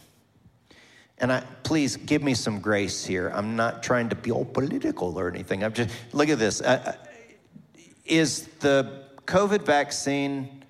And 1.19 1.31
I, 1.31 1.43
please 1.63 1.97
give 1.97 2.23
me 2.23 2.33
some 2.33 2.59
grace 2.59 3.05
here. 3.05 3.29
I'm 3.29 3.55
not 3.55 3.83
trying 3.83 4.09
to 4.09 4.15
be 4.15 4.31
all 4.31 4.45
political 4.45 5.19
or 5.19 5.29
anything. 5.29 5.63
I'm 5.63 5.73
just, 5.73 5.89
look 6.13 6.29
at 6.29 6.39
this. 6.39 6.61
Uh, 6.61 6.81
uh 6.85 6.93
is 8.05 8.47
the 8.59 9.03
COVID 9.25 9.61
vaccine 9.61 10.63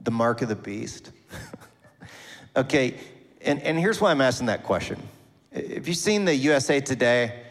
the 0.00 0.10
mark 0.10 0.42
of 0.42 0.48
the 0.48 0.56
beast? 0.56 1.12
Okay, 2.56 2.96
and, 3.42 3.62
and 3.62 3.78
here's 3.78 4.00
why 4.00 4.10
I'm 4.10 4.20
asking 4.20 4.46
that 4.48 4.64
question. 4.64 5.00
Have 5.52 5.86
you've 5.86 5.96
seen 5.96 6.24
the 6.24 6.34
USA 6.34 6.80
Today 6.80 7.44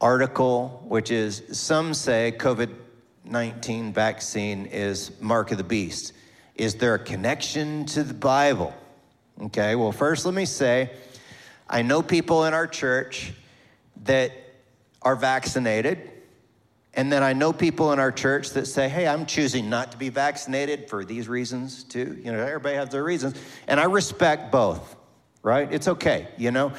article, 0.00 0.84
which 0.88 1.12
is 1.12 1.44
some 1.52 1.94
say 1.94 2.34
COVID 2.36 2.74
19 3.24 3.92
vaccine 3.92 4.66
is 4.66 5.12
mark 5.20 5.52
of 5.52 5.58
the 5.58 5.64
beast? 5.64 6.14
Is 6.56 6.74
there 6.74 6.94
a 6.94 6.98
connection 6.98 7.86
to 7.86 8.02
the 8.02 8.12
Bible? 8.12 8.74
Okay, 9.40 9.76
well, 9.76 9.92
first 9.92 10.26
let 10.26 10.34
me 10.34 10.44
say 10.44 10.90
I 11.70 11.82
know 11.82 12.02
people 12.02 12.44
in 12.44 12.52
our 12.52 12.66
church 12.66 13.32
that 14.04 14.32
are 15.02 15.16
vaccinated. 15.16 16.10
And 16.92 17.12
then 17.12 17.22
I 17.22 17.32
know 17.32 17.52
people 17.52 17.92
in 17.92 18.00
our 18.00 18.10
church 18.10 18.50
that 18.50 18.66
say, 18.66 18.88
hey, 18.88 19.06
I'm 19.06 19.24
choosing 19.24 19.70
not 19.70 19.92
to 19.92 19.98
be 19.98 20.08
vaccinated 20.08 20.90
for 20.90 21.04
these 21.04 21.28
reasons 21.28 21.84
too. 21.84 22.20
You 22.22 22.32
know, 22.32 22.40
everybody 22.40 22.74
has 22.74 22.88
their 22.88 23.04
reasons. 23.04 23.40
And 23.68 23.78
I 23.78 23.84
respect 23.84 24.50
both, 24.50 24.96
right? 25.42 25.72
It's 25.72 25.86
okay, 25.86 26.28
you 26.36 26.50
know. 26.50 26.72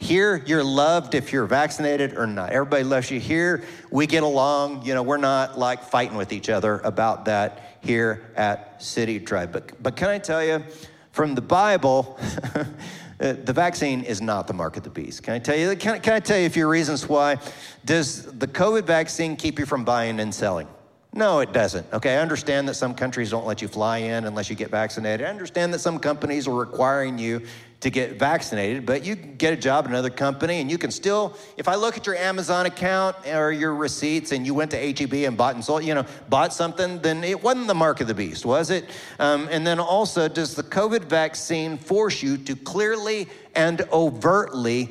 Here, 0.00 0.42
you're 0.46 0.64
loved 0.64 1.14
if 1.14 1.32
you're 1.32 1.46
vaccinated 1.46 2.16
or 2.16 2.26
not. 2.26 2.52
Everybody 2.52 2.84
loves 2.84 3.10
you. 3.10 3.18
Here, 3.18 3.64
we 3.90 4.06
get 4.06 4.22
along. 4.22 4.86
You 4.86 4.94
know, 4.94 5.02
we're 5.02 5.16
not 5.16 5.58
like 5.58 5.82
fighting 5.82 6.16
with 6.16 6.32
each 6.32 6.48
other 6.48 6.78
about 6.78 7.24
that 7.24 7.78
here 7.82 8.32
at 8.36 8.80
City 8.80 9.18
Tribe. 9.18 9.52
But, 9.52 9.82
but 9.82 9.96
can 9.96 10.08
I 10.08 10.18
tell 10.18 10.42
you, 10.42 10.62
from 11.10 11.34
the 11.34 11.42
Bible, 11.42 12.16
Uh, 13.20 13.34
the 13.44 13.52
vaccine 13.52 14.02
is 14.02 14.20
not 14.20 14.46
the 14.46 14.52
mark 14.52 14.76
of 14.76 14.84
the 14.84 14.90
beast. 14.90 15.24
Can 15.24 15.34
I 15.34 15.38
tell 15.40 15.56
you? 15.56 15.74
Can, 15.76 16.00
can 16.00 16.12
I 16.12 16.20
tell 16.20 16.38
you 16.38 16.46
a 16.46 16.50
few 16.50 16.68
reasons 16.68 17.08
why? 17.08 17.38
Does 17.84 18.24
the 18.24 18.46
COVID 18.46 18.84
vaccine 18.84 19.34
keep 19.36 19.58
you 19.58 19.66
from 19.66 19.84
buying 19.84 20.20
and 20.20 20.32
selling? 20.32 20.68
No, 21.12 21.40
it 21.40 21.52
doesn't. 21.52 21.86
Okay, 21.92 22.16
I 22.16 22.20
understand 22.20 22.68
that 22.68 22.74
some 22.74 22.94
countries 22.94 23.30
don't 23.30 23.46
let 23.46 23.60
you 23.60 23.66
fly 23.66 23.98
in 23.98 24.24
unless 24.24 24.50
you 24.50 24.54
get 24.56 24.70
vaccinated. 24.70 25.26
I 25.26 25.30
understand 25.30 25.74
that 25.74 25.80
some 25.80 25.98
companies 25.98 26.46
are 26.46 26.54
requiring 26.54 27.18
you 27.18 27.42
to 27.80 27.90
get 27.90 28.18
vaccinated, 28.18 28.84
but 28.84 29.04
you 29.04 29.14
get 29.14 29.52
a 29.52 29.56
job 29.56 29.84
at 29.84 29.90
another 29.90 30.10
company 30.10 30.60
and 30.60 30.68
you 30.68 30.78
can 30.78 30.90
still, 30.90 31.36
if 31.56 31.68
I 31.68 31.76
look 31.76 31.96
at 31.96 32.06
your 32.06 32.16
Amazon 32.16 32.66
account 32.66 33.16
or 33.26 33.52
your 33.52 33.72
receipts 33.72 34.32
and 34.32 34.44
you 34.44 34.52
went 34.52 34.72
to 34.72 34.76
HEB 34.76 35.14
and 35.14 35.36
bought 35.36 35.54
and 35.54 35.64
sold, 35.64 35.84
you 35.84 35.94
know, 35.94 36.04
bought 36.28 36.52
something, 36.52 36.98
then 37.00 37.22
it 37.22 37.40
wasn't 37.40 37.68
the 37.68 37.74
mark 37.74 38.00
of 38.00 38.08
the 38.08 38.14
beast, 38.14 38.44
was 38.44 38.70
it? 38.70 38.84
Um, 39.20 39.48
and 39.52 39.64
then 39.64 39.78
also, 39.78 40.26
does 40.28 40.56
the 40.56 40.64
COVID 40.64 41.04
vaccine 41.04 41.78
force 41.78 42.20
you 42.20 42.36
to 42.38 42.56
clearly 42.56 43.28
and 43.54 43.82
overtly 43.92 44.88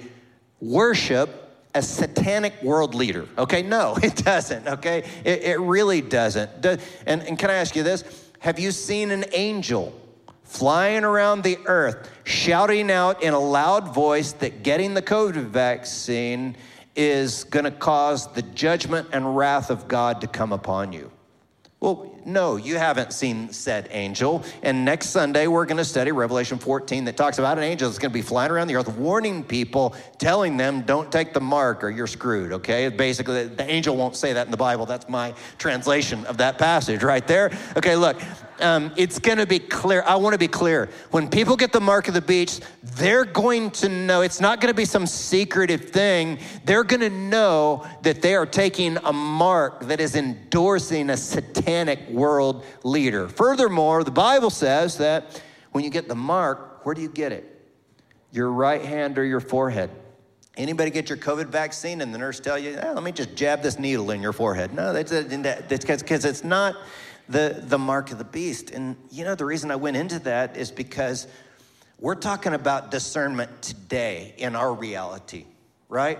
worship 0.62 1.43
a 1.76 1.82
satanic 1.82 2.54
world 2.63 2.95
leader? 2.95 3.28
Okay, 3.38 3.63
no, 3.63 3.97
it 4.02 4.15
doesn't, 4.15 4.65
okay? 4.65 5.04
It, 5.26 5.43
it 5.43 5.60
really 5.60 6.00
doesn't. 6.00 6.65
And, 7.06 7.21
and 7.21 7.38
can 7.38 7.50
I 7.50 7.56
ask 7.56 7.76
you 7.76 7.84
this? 7.84 8.06
Have 8.39 8.60
you 8.60 8.71
seen 8.71 9.12
an 9.12 9.26
angel? 9.34 9.93
Flying 10.47 11.03
around 11.03 11.43
the 11.43 11.57
earth, 11.65 12.10
shouting 12.23 12.89
out 12.89 13.21
in 13.21 13.33
a 13.33 13.39
loud 13.39 13.93
voice 13.93 14.31
that 14.33 14.63
getting 14.63 14.93
the 14.93 15.01
COVID 15.01 15.36
vaccine 15.36 16.55
is 16.95 17.43
going 17.43 17.65
to 17.65 17.71
cause 17.71 18.31
the 18.33 18.41
judgment 18.41 19.10
and 19.12 19.38
wrath 19.38 19.69
of 19.69 19.88
God 19.88 20.21
to 20.21 20.27
come 20.27 20.51
upon 20.51 20.93
you. 20.93 21.12
Well, 21.79 22.12
no, 22.25 22.55
you 22.55 22.77
haven't 22.77 23.13
seen 23.13 23.51
said 23.51 23.89
angel. 23.91 24.43
And 24.63 24.83
next 24.83 25.10
Sunday, 25.10 25.45
we're 25.45 25.65
going 25.65 25.77
to 25.77 25.86
study 25.86 26.12
Revelation 26.12 26.57
14 26.57 27.05
that 27.05 27.15
talks 27.15 27.38
about 27.38 27.60
an 27.60 27.63
angel 27.63 27.88
that's 27.88 27.99
going 27.99 28.10
to 28.10 28.13
be 28.13 28.23
flying 28.23 28.49
around 28.49 28.67
the 28.67 28.75
earth, 28.77 28.88
warning 28.97 29.43
people, 29.43 29.95
telling 30.17 30.57
them, 30.57 30.81
don't 30.81 31.12
take 31.12 31.33
the 31.33 31.39
mark 31.39 31.83
or 31.83 31.91
you're 31.91 32.07
screwed, 32.07 32.51
okay? 32.51 32.89
Basically, 32.89 33.45
the 33.45 33.69
angel 33.69 33.95
won't 33.95 34.15
say 34.15 34.33
that 34.33 34.47
in 34.47 34.51
the 34.51 34.57
Bible. 34.57 34.88
That's 34.88 35.07
my 35.07 35.36
translation 35.60 36.25
of 36.25 36.38
that 36.38 36.57
passage 36.57 37.03
right 37.03 37.25
there. 37.27 37.51
Okay, 37.77 37.95
look, 37.95 38.19
um, 38.59 38.91
it's 38.95 39.19
going 39.19 39.37
to 39.37 39.45
be 39.45 39.60
clear. 39.60 40.03
I 40.05 40.15
want 40.15 40.33
to 40.33 40.39
be 40.39 40.47
clear. 40.47 40.89
When 41.12 41.29
people 41.29 41.55
get 41.55 41.71
the 41.71 41.79
mark 41.79 42.08
of 42.08 42.13
the 42.13 42.21
beast, 42.21 42.63
they're 42.83 43.25
going 43.25 43.71
to 43.71 43.89
know 43.89 44.21
it's 44.21 44.39
not 44.39 44.62
going 44.62 44.71
to 44.71 44.77
be 44.77 44.85
some 44.85 45.05
secretive 45.05 45.89
thing. 45.89 46.39
They're 46.65 46.83
going 46.83 47.01
to 47.01 47.10
know 47.10 47.85
that 48.03 48.21
they 48.21 48.35
are 48.35 48.45
taking 48.45 48.97
a 48.97 49.13
mark 49.13 49.87
that 49.87 49.99
is 49.99 50.15
endorsing 50.15 51.10
a 51.10 51.17
satanic 51.17 52.08
world 52.10 52.63
leader. 52.83 53.27
Furthermore, 53.27 54.03
the 54.03 54.12
Bible 54.12 54.49
says 54.49 54.97
that 54.97 55.41
when 55.71 55.83
you 55.83 55.89
get 55.89 56.08
the 56.08 56.15
mark, 56.15 56.85
where 56.85 56.95
do 56.95 57.01
you 57.01 57.10
get 57.10 57.31
it? 57.31 57.53
Your 58.31 58.51
right 58.51 58.83
hand 58.83 59.17
or 59.17 59.23
your 59.23 59.39
forehead. 59.39 59.89
Anybody 60.58 60.89
get 60.89 61.08
your 61.08 61.19
COVID 61.19 61.47
vaccine 61.47 62.01
and 62.01 62.12
the 62.12 62.17
nurse 62.17 62.39
tell 62.39 62.58
you, 62.58 62.77
eh, 62.77 62.91
let 62.91 63.03
me 63.03 63.12
just 63.12 63.35
jab 63.35 63.62
this 63.62 63.77
needle 63.77 64.10
in 64.10 64.23
your 64.23 64.33
forehead? 64.33 64.73
No, 64.73 64.91
that's 64.91 65.12
because 65.85 66.25
it's 66.25 66.43
not 66.43 66.75
the, 67.30 67.62
the 67.65 67.78
mark 67.78 68.12
of 68.12 68.17
the 68.17 68.23
beast. 68.23 68.71
And 68.71 68.96
you 69.12 69.23
know, 69.23 69.36
the 69.36 69.46
reason 69.46 69.71
I 69.71 69.75
went 69.75 69.98
into 69.98 70.19
that 70.19 70.58
is 70.58 70.71
because 70.71 71.28
we're 72.00 72.15
talking 72.15 72.54
about 72.54 72.92
discernment 72.92 73.62
today 73.62 74.34
in 74.38 74.56
our 74.56 74.73
reality, 74.73 75.46
right? 75.90 76.19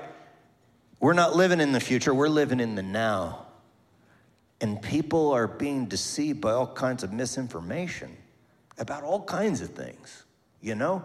We're 0.99 1.14
not 1.14 1.36
living 1.36 1.62
in 1.62 1.72
the 1.72 1.80
future, 1.80 2.14
we're 2.14 2.30
living 2.30 2.60
in 2.60 2.76
the 2.76 2.84
now. 2.84 3.45
And 4.60 4.82
people 4.82 5.32
are 5.32 5.47
being 5.47 5.86
deceived 5.86 6.41
by 6.41 6.53
all 6.53 6.66
kinds 6.66 7.03
of 7.03 7.14
misinformation 7.14 8.18
about 8.80 9.03
all 9.03 9.22
kinds 9.22 9.62
of 9.62 9.70
things, 9.70 10.24
you 10.62 10.74
know? 10.74 11.03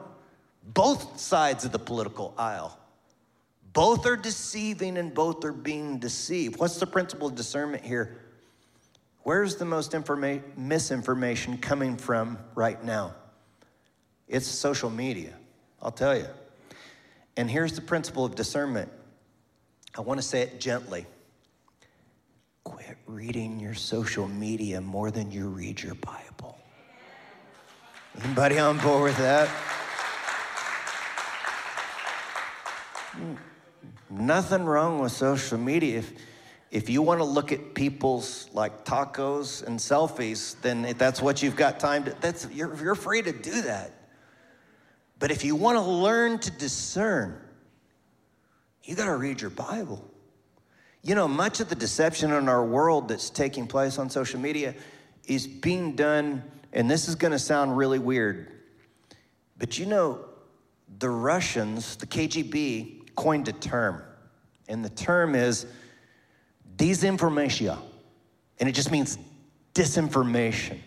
Both 0.64 1.20
sides 1.20 1.64
of 1.64 1.72
the 1.72 1.78
political 1.78 2.34
aisle. 2.38 2.78
Both 3.72 4.06
are 4.06 4.16
deceiving 4.16 4.96
and 4.96 5.12
both 5.12 5.44
are 5.44 5.52
being 5.52 5.98
deceived. 5.98 6.58
What's 6.58 6.78
the 6.78 6.86
principle 6.86 7.28
of 7.28 7.34
discernment 7.34 7.84
here? 7.84 8.21
Where's 9.22 9.56
the 9.56 9.64
most 9.64 9.92
informa- 9.92 10.42
misinformation 10.56 11.58
coming 11.58 11.96
from 11.96 12.38
right 12.54 12.82
now? 12.82 13.14
It's 14.26 14.46
social 14.46 14.90
media, 14.90 15.34
I'll 15.80 15.92
tell 15.92 16.16
you. 16.16 16.26
And 17.36 17.50
here's 17.50 17.74
the 17.74 17.80
principle 17.80 18.24
of 18.24 18.34
discernment. 18.34 18.90
I 19.96 20.00
want 20.00 20.20
to 20.20 20.26
say 20.26 20.42
it 20.42 20.60
gently. 20.60 21.06
Quit 22.64 22.96
reading 23.06 23.60
your 23.60 23.74
social 23.74 24.26
media 24.26 24.80
more 24.80 25.10
than 25.10 25.30
you 25.30 25.48
read 25.48 25.82
your 25.82 25.94
Bible. 25.94 26.58
Anybody 28.22 28.58
on 28.58 28.78
board 28.78 29.04
with 29.04 29.18
that? 29.18 29.48
Nothing 34.10 34.64
wrong 34.64 34.98
with 34.98 35.12
social 35.12 35.58
media. 35.58 35.98
If, 35.98 36.12
if 36.72 36.88
you 36.88 37.02
want 37.02 37.20
to 37.20 37.24
look 37.24 37.52
at 37.52 37.74
people's 37.74 38.48
like 38.54 38.86
tacos 38.86 39.62
and 39.64 39.78
selfies, 39.78 40.56
then 40.62 40.86
if 40.86 40.96
that's 40.96 41.20
what 41.20 41.42
you've 41.42 41.54
got 41.54 41.78
time 41.78 42.04
to, 42.04 42.16
that's, 42.22 42.48
you're, 42.50 42.74
you're 42.82 42.94
free 42.94 43.20
to 43.20 43.30
do 43.30 43.60
that. 43.62 43.92
But 45.18 45.30
if 45.30 45.44
you 45.44 45.54
want 45.54 45.76
to 45.76 45.82
learn 45.82 46.38
to 46.38 46.50
discern, 46.50 47.38
you 48.84 48.96
got 48.96 49.04
to 49.04 49.16
read 49.16 49.42
your 49.42 49.50
Bible. 49.50 50.02
You 51.02 51.14
know, 51.14 51.28
much 51.28 51.60
of 51.60 51.68
the 51.68 51.74
deception 51.74 52.32
in 52.32 52.48
our 52.48 52.64
world 52.64 53.06
that's 53.06 53.28
taking 53.28 53.66
place 53.66 53.98
on 53.98 54.08
social 54.08 54.40
media 54.40 54.74
is 55.28 55.46
being 55.46 55.94
done, 55.94 56.42
and 56.72 56.90
this 56.90 57.06
is 57.06 57.16
going 57.16 57.32
to 57.32 57.38
sound 57.38 57.76
really 57.76 57.98
weird, 57.98 58.50
but 59.58 59.78
you 59.78 59.84
know, 59.84 60.24
the 60.98 61.10
Russians, 61.10 61.96
the 61.96 62.06
KGB, 62.06 63.14
coined 63.14 63.46
a 63.48 63.52
term, 63.52 64.02
and 64.68 64.82
the 64.82 64.90
term 64.90 65.34
is 65.34 65.66
disinformation, 66.82 67.78
and 68.58 68.68
it 68.68 68.72
just 68.72 68.90
means 68.90 69.16
disinformation. 69.72 70.78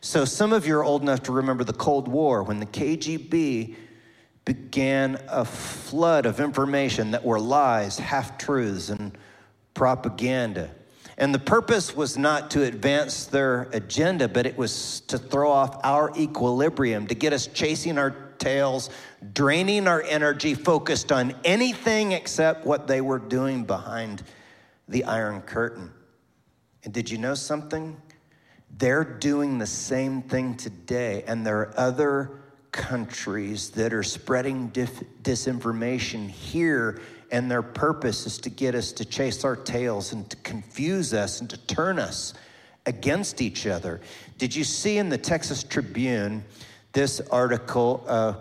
So, 0.00 0.24
some 0.24 0.52
of 0.52 0.66
you 0.66 0.76
are 0.76 0.82
old 0.82 1.02
enough 1.02 1.22
to 1.24 1.32
remember 1.32 1.62
the 1.62 1.72
Cold 1.72 2.08
War 2.08 2.42
when 2.42 2.58
the 2.58 2.66
KGB 2.66 3.76
began 4.44 5.22
a 5.28 5.44
flood 5.44 6.26
of 6.26 6.40
information 6.40 7.12
that 7.12 7.24
were 7.24 7.38
lies, 7.38 8.00
half 8.00 8.36
truths, 8.36 8.88
and 8.88 9.16
propaganda. 9.74 10.68
And 11.16 11.32
the 11.32 11.38
purpose 11.38 11.94
was 11.94 12.18
not 12.18 12.50
to 12.52 12.64
advance 12.64 13.26
their 13.26 13.68
agenda, 13.72 14.26
but 14.26 14.44
it 14.44 14.58
was 14.58 15.02
to 15.02 15.18
throw 15.18 15.52
off 15.52 15.78
our 15.84 16.12
equilibrium, 16.16 17.06
to 17.06 17.14
get 17.14 17.32
us 17.32 17.46
chasing 17.46 17.96
our 17.96 18.10
tails, 18.38 18.90
draining 19.32 19.86
our 19.86 20.02
energy, 20.02 20.54
focused 20.54 21.12
on 21.12 21.32
anything 21.44 22.10
except 22.10 22.66
what 22.66 22.88
they 22.88 23.00
were 23.00 23.20
doing 23.20 23.62
behind 23.62 24.24
the 24.92 25.04
Iron 25.04 25.40
Curtain. 25.40 25.90
And 26.84 26.92
did 26.92 27.10
you 27.10 27.18
know 27.18 27.34
something? 27.34 27.96
They're 28.78 29.04
doing 29.04 29.58
the 29.58 29.66
same 29.66 30.22
thing 30.22 30.54
today, 30.56 31.24
and 31.26 31.46
there 31.46 31.58
are 31.58 31.74
other 31.76 32.42
countries 32.72 33.70
that 33.70 33.92
are 33.92 34.02
spreading 34.02 34.68
dif- 34.68 35.02
disinformation 35.22 36.28
here, 36.28 37.00
and 37.30 37.50
their 37.50 37.62
purpose 37.62 38.26
is 38.26 38.38
to 38.38 38.50
get 38.50 38.74
us 38.74 38.92
to 38.92 39.04
chase 39.04 39.44
our 39.44 39.56
tails 39.56 40.12
and 40.12 40.28
to 40.30 40.36
confuse 40.38 41.12
us 41.14 41.40
and 41.40 41.48
to 41.50 41.56
turn 41.66 41.98
us 41.98 42.34
against 42.86 43.40
each 43.40 43.66
other. 43.66 44.00
Did 44.38 44.54
you 44.54 44.64
see 44.64 44.98
in 44.98 45.08
the 45.08 45.18
Texas 45.18 45.62
Tribune 45.62 46.44
this 46.92 47.20
article? 47.30 48.04
A 48.08 48.36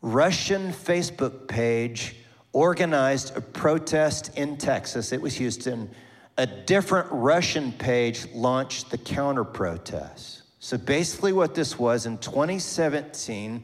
Russian 0.00 0.70
Facebook 0.70 1.48
page 1.48 2.16
organized 2.54 3.36
a 3.36 3.40
protest 3.40 4.30
in 4.38 4.56
Texas, 4.56 5.12
it 5.12 5.20
was 5.20 5.34
Houston. 5.34 5.90
A 6.38 6.46
different 6.46 7.08
Russian 7.10 7.72
page 7.72 8.26
launched 8.32 8.90
the 8.90 8.98
counter 8.98 9.44
protest. 9.44 10.42
So 10.60 10.78
basically, 10.78 11.32
what 11.32 11.54
this 11.54 11.78
was 11.78 12.06
in 12.06 12.16
2017, 12.18 13.62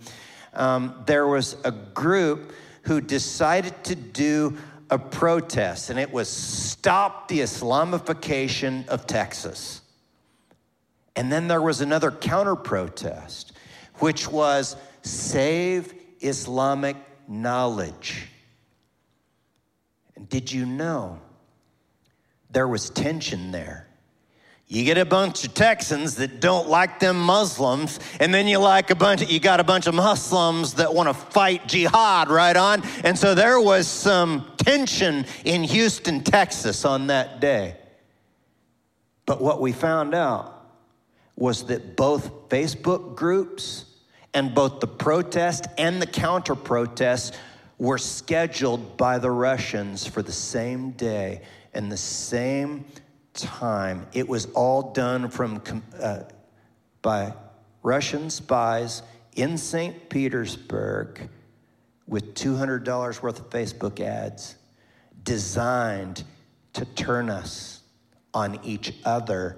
um, 0.53 1.03
there 1.07 1.27
was 1.27 1.57
a 1.65 1.71
group 1.71 2.53
who 2.83 3.01
decided 3.01 3.83
to 3.85 3.95
do 3.95 4.59
a 4.91 4.99
protest, 4.99 5.91
and 5.91 5.99
it 5.99 6.13
was 6.13 6.29
Stop 6.29 7.29
the 7.29 7.41
Islamification 7.41 8.87
of 8.89 9.07
Texas. 9.07 9.83
And 11.17 11.31
then 11.31 11.49
there 11.49 11.63
was 11.63 11.81
another 11.81 12.11
counter 12.11 12.57
protest, 12.57 13.53
which 13.97 14.29
was 14.29 14.77
Save 15.03 15.95
Islamic 16.21 16.97
Knowledge. 17.29 18.30
And 20.21 20.29
did 20.29 20.53
you 20.53 20.67
know 20.67 21.19
there 22.51 22.69
was 22.69 22.91
tension 22.91 23.53
there? 23.53 23.87
You 24.67 24.85
get 24.85 24.99
a 24.99 25.07
bunch 25.07 25.47
of 25.47 25.55
Texans 25.55 26.17
that 26.17 26.41
don't 26.41 26.69
like 26.69 27.01
them 27.01 27.19
Muslims, 27.19 27.99
and 28.21 28.33
then 28.33 28.47
you 28.47 28.59
like 28.59 28.91
a 28.91 28.95
bunch. 28.95 29.23
Of, 29.23 29.31
you 29.31 29.41
got 29.41 29.61
a 29.61 29.65
bunch 29.65 29.87
of 29.87 29.95
Muslims 29.95 30.75
that 30.75 30.93
want 30.93 31.09
to 31.09 31.15
fight 31.15 31.67
jihad, 31.67 32.29
right 32.29 32.55
on. 32.55 32.83
And 33.03 33.19
so 33.19 33.35
there 33.35 33.59
was 33.59 33.89
some 33.89 34.53
tension 34.59 35.25
in 35.47 35.65
Houston, 35.65 36.23
Texas, 36.23 36.85
on 36.85 37.07
that 37.07 37.41
day. 37.41 37.79
But 39.25 39.41
what 39.41 39.59
we 39.59 39.73
found 39.73 40.15
out 40.15 40.55
was 41.35 41.65
that 41.65 41.97
both 41.97 42.51
Facebook 42.51 43.17
groups 43.17 43.87
and 44.35 44.55
both 44.55 44.81
the 44.81 44.87
protest 44.87 45.65
and 45.79 46.01
the 46.01 46.07
counter 46.07 46.55
protest 46.55 47.35
were 47.81 47.99
scheduled 47.99 48.99
by 48.99 49.19
the 49.19 49.31
Russians 49.31 50.07
for 50.07 50.21
the 50.21 50.31
same 50.31 50.91
day 50.91 51.41
and 51.73 51.91
the 51.91 51.97
same 51.97 52.85
time. 53.33 54.07
It 54.13 54.29
was 54.29 54.47
all 54.53 54.93
done 54.93 55.31
from 55.31 55.63
uh, 55.99 56.25
by 57.01 57.33
Russian 57.83 58.29
spies 58.29 59.03
in 59.35 59.57
St. 59.57 60.11
Petersburg 60.11 61.31
with 62.07 62.35
$200 62.35 63.23
worth 63.23 63.41
of 63.41 63.49
Facebook 63.49 63.99
ads 63.99 64.57
designed 65.23 66.23
to 66.75 66.85
turn 66.85 67.31
us 67.31 67.81
on 68.35 68.61
each 68.63 68.93
other. 69.07 69.57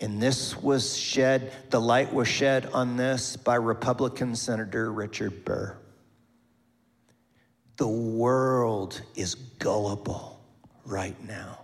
And 0.00 0.20
this 0.20 0.56
was 0.56 0.96
shed, 0.96 1.52
the 1.70 1.80
light 1.80 2.12
was 2.12 2.26
shed 2.26 2.66
on 2.72 2.96
this 2.96 3.36
by 3.36 3.54
Republican 3.54 4.34
Senator 4.34 4.90
Richard 4.90 5.44
Burr. 5.44 5.78
The 7.82 7.88
world 7.88 9.02
is 9.16 9.34
gullible 9.34 10.40
right 10.84 11.20
now. 11.26 11.62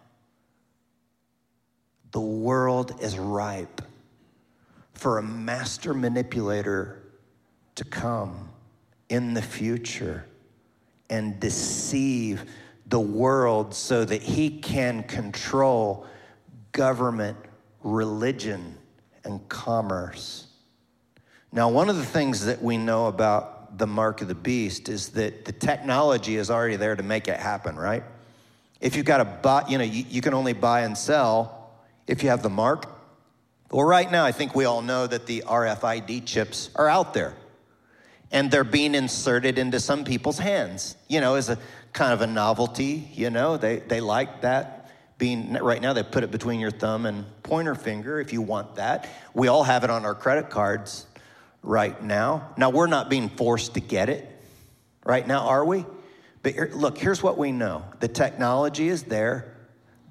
The 2.11 2.19
world 2.19 3.01
is 3.01 3.17
ripe 3.17 3.83
for 4.95 5.19
a 5.19 5.23
master 5.23 5.95
manipulator 5.95 7.05
to 7.77 7.85
come 7.85 8.49
in 9.09 9.33
the 9.33 9.41
future 9.41 10.27
and 11.09 11.39
deceive 11.39 12.51
the 12.87 12.99
world 12.99 13.73
so 13.73 14.05
that 14.05 14.21
he 14.21 14.59
can 14.59 15.05
control 15.05 16.05
government, 16.73 17.39
religion, 17.85 18.77
and 19.23 19.49
commerce. 19.49 20.49
Now, 21.53 21.69
one 21.69 21.89
of 21.89 21.95
the 21.97 22.05
things 22.05 22.45
that 22.47 22.61
we 22.61 22.77
know 22.77 23.07
about 23.07 23.58
the 23.79 23.87
mark 23.87 24.21
of 24.21 24.29
the 24.29 24.35
beast 24.35 24.89
is 24.89 25.11
that 25.11 25.45
the 25.45 25.53
technology 25.53 26.37
is 26.37 26.51
already 26.51 26.77
there 26.77 26.97
to 26.97 27.03
make 27.03 27.29
it 27.29 27.39
happen, 27.39 27.77
right? 27.77 28.03
If 28.81 28.97
you've 28.97 29.07
got 29.07 29.21
a 29.21 29.25
buy, 29.25 29.65
you 29.69 29.79
know, 29.79 29.85
you, 29.85 30.05
you 30.09 30.21
can 30.21 30.35
only 30.35 30.53
buy 30.53 30.83
and 30.83 30.97
sell 30.97 31.73
if 32.07 32.23
you 32.23 32.29
have 32.29 32.43
the 32.43 32.51
mark. 32.51 32.87
Well, 33.71 33.87
right 33.87 34.11
now, 34.11 34.25
I 34.25 34.33
think 34.33 34.55
we 34.55 34.65
all 34.65 34.83
know 34.83 35.07
that 35.07 35.27
the 35.27 35.45
RFID 35.47 36.27
chips 36.27 36.71
are 36.75 36.89
out 36.89 37.15
there 37.15 37.35
and 38.31 38.51
they're 38.51 38.65
being 38.65 38.95
inserted 38.95 39.59
into 39.59 39.81
some 39.81 40.05
people's 40.05 40.39
hands, 40.39 40.97
you 41.09 41.21
know, 41.21 41.35
as 41.35 41.49
a 41.49 41.59
kind 41.93 42.13
of 42.13 42.21
a 42.21 42.27
novelty, 42.27 43.09
you 43.15 43.31
know, 43.31 43.57
they, 43.57 43.79
they 43.79 44.01
like 44.01 44.43
that. 44.43 44.91
Being 45.19 45.55
right 45.55 45.83
now, 45.83 45.93
they 45.93 46.05
put 46.05 46.23
it 46.23 46.31
between 46.31 46.61
your 46.61 46.71
thumb 46.71 47.05
and 47.05 47.25
pointer 47.43 47.75
finger 47.75 48.21
if 48.21 48.33
you 48.33 48.41
want 48.41 48.77
that. 48.77 49.09
We 49.35 49.49
all 49.49 49.65
have 49.65 49.83
it 49.83 49.91
on 49.91 50.05
our 50.05 50.15
credit 50.15 50.49
cards 50.49 51.07
right 51.69 52.03
now. 52.03 52.49
Now, 52.57 52.71
we're 52.71 52.87
not 52.87 53.11
being 53.11 53.29
forced 53.29 53.75
to 53.75 53.81
get 53.81 54.09
it 54.09 54.27
right 55.05 55.27
now, 55.27 55.41
are 55.41 55.65
we? 55.65 55.85
But 56.43 56.57
look, 56.73 56.97
here's 56.97 57.23
what 57.23 57.37
we 57.37 57.53
know 57.53 57.85
the 58.01 58.09
technology 58.09 58.89
is 58.89 59.03
there, 59.05 59.55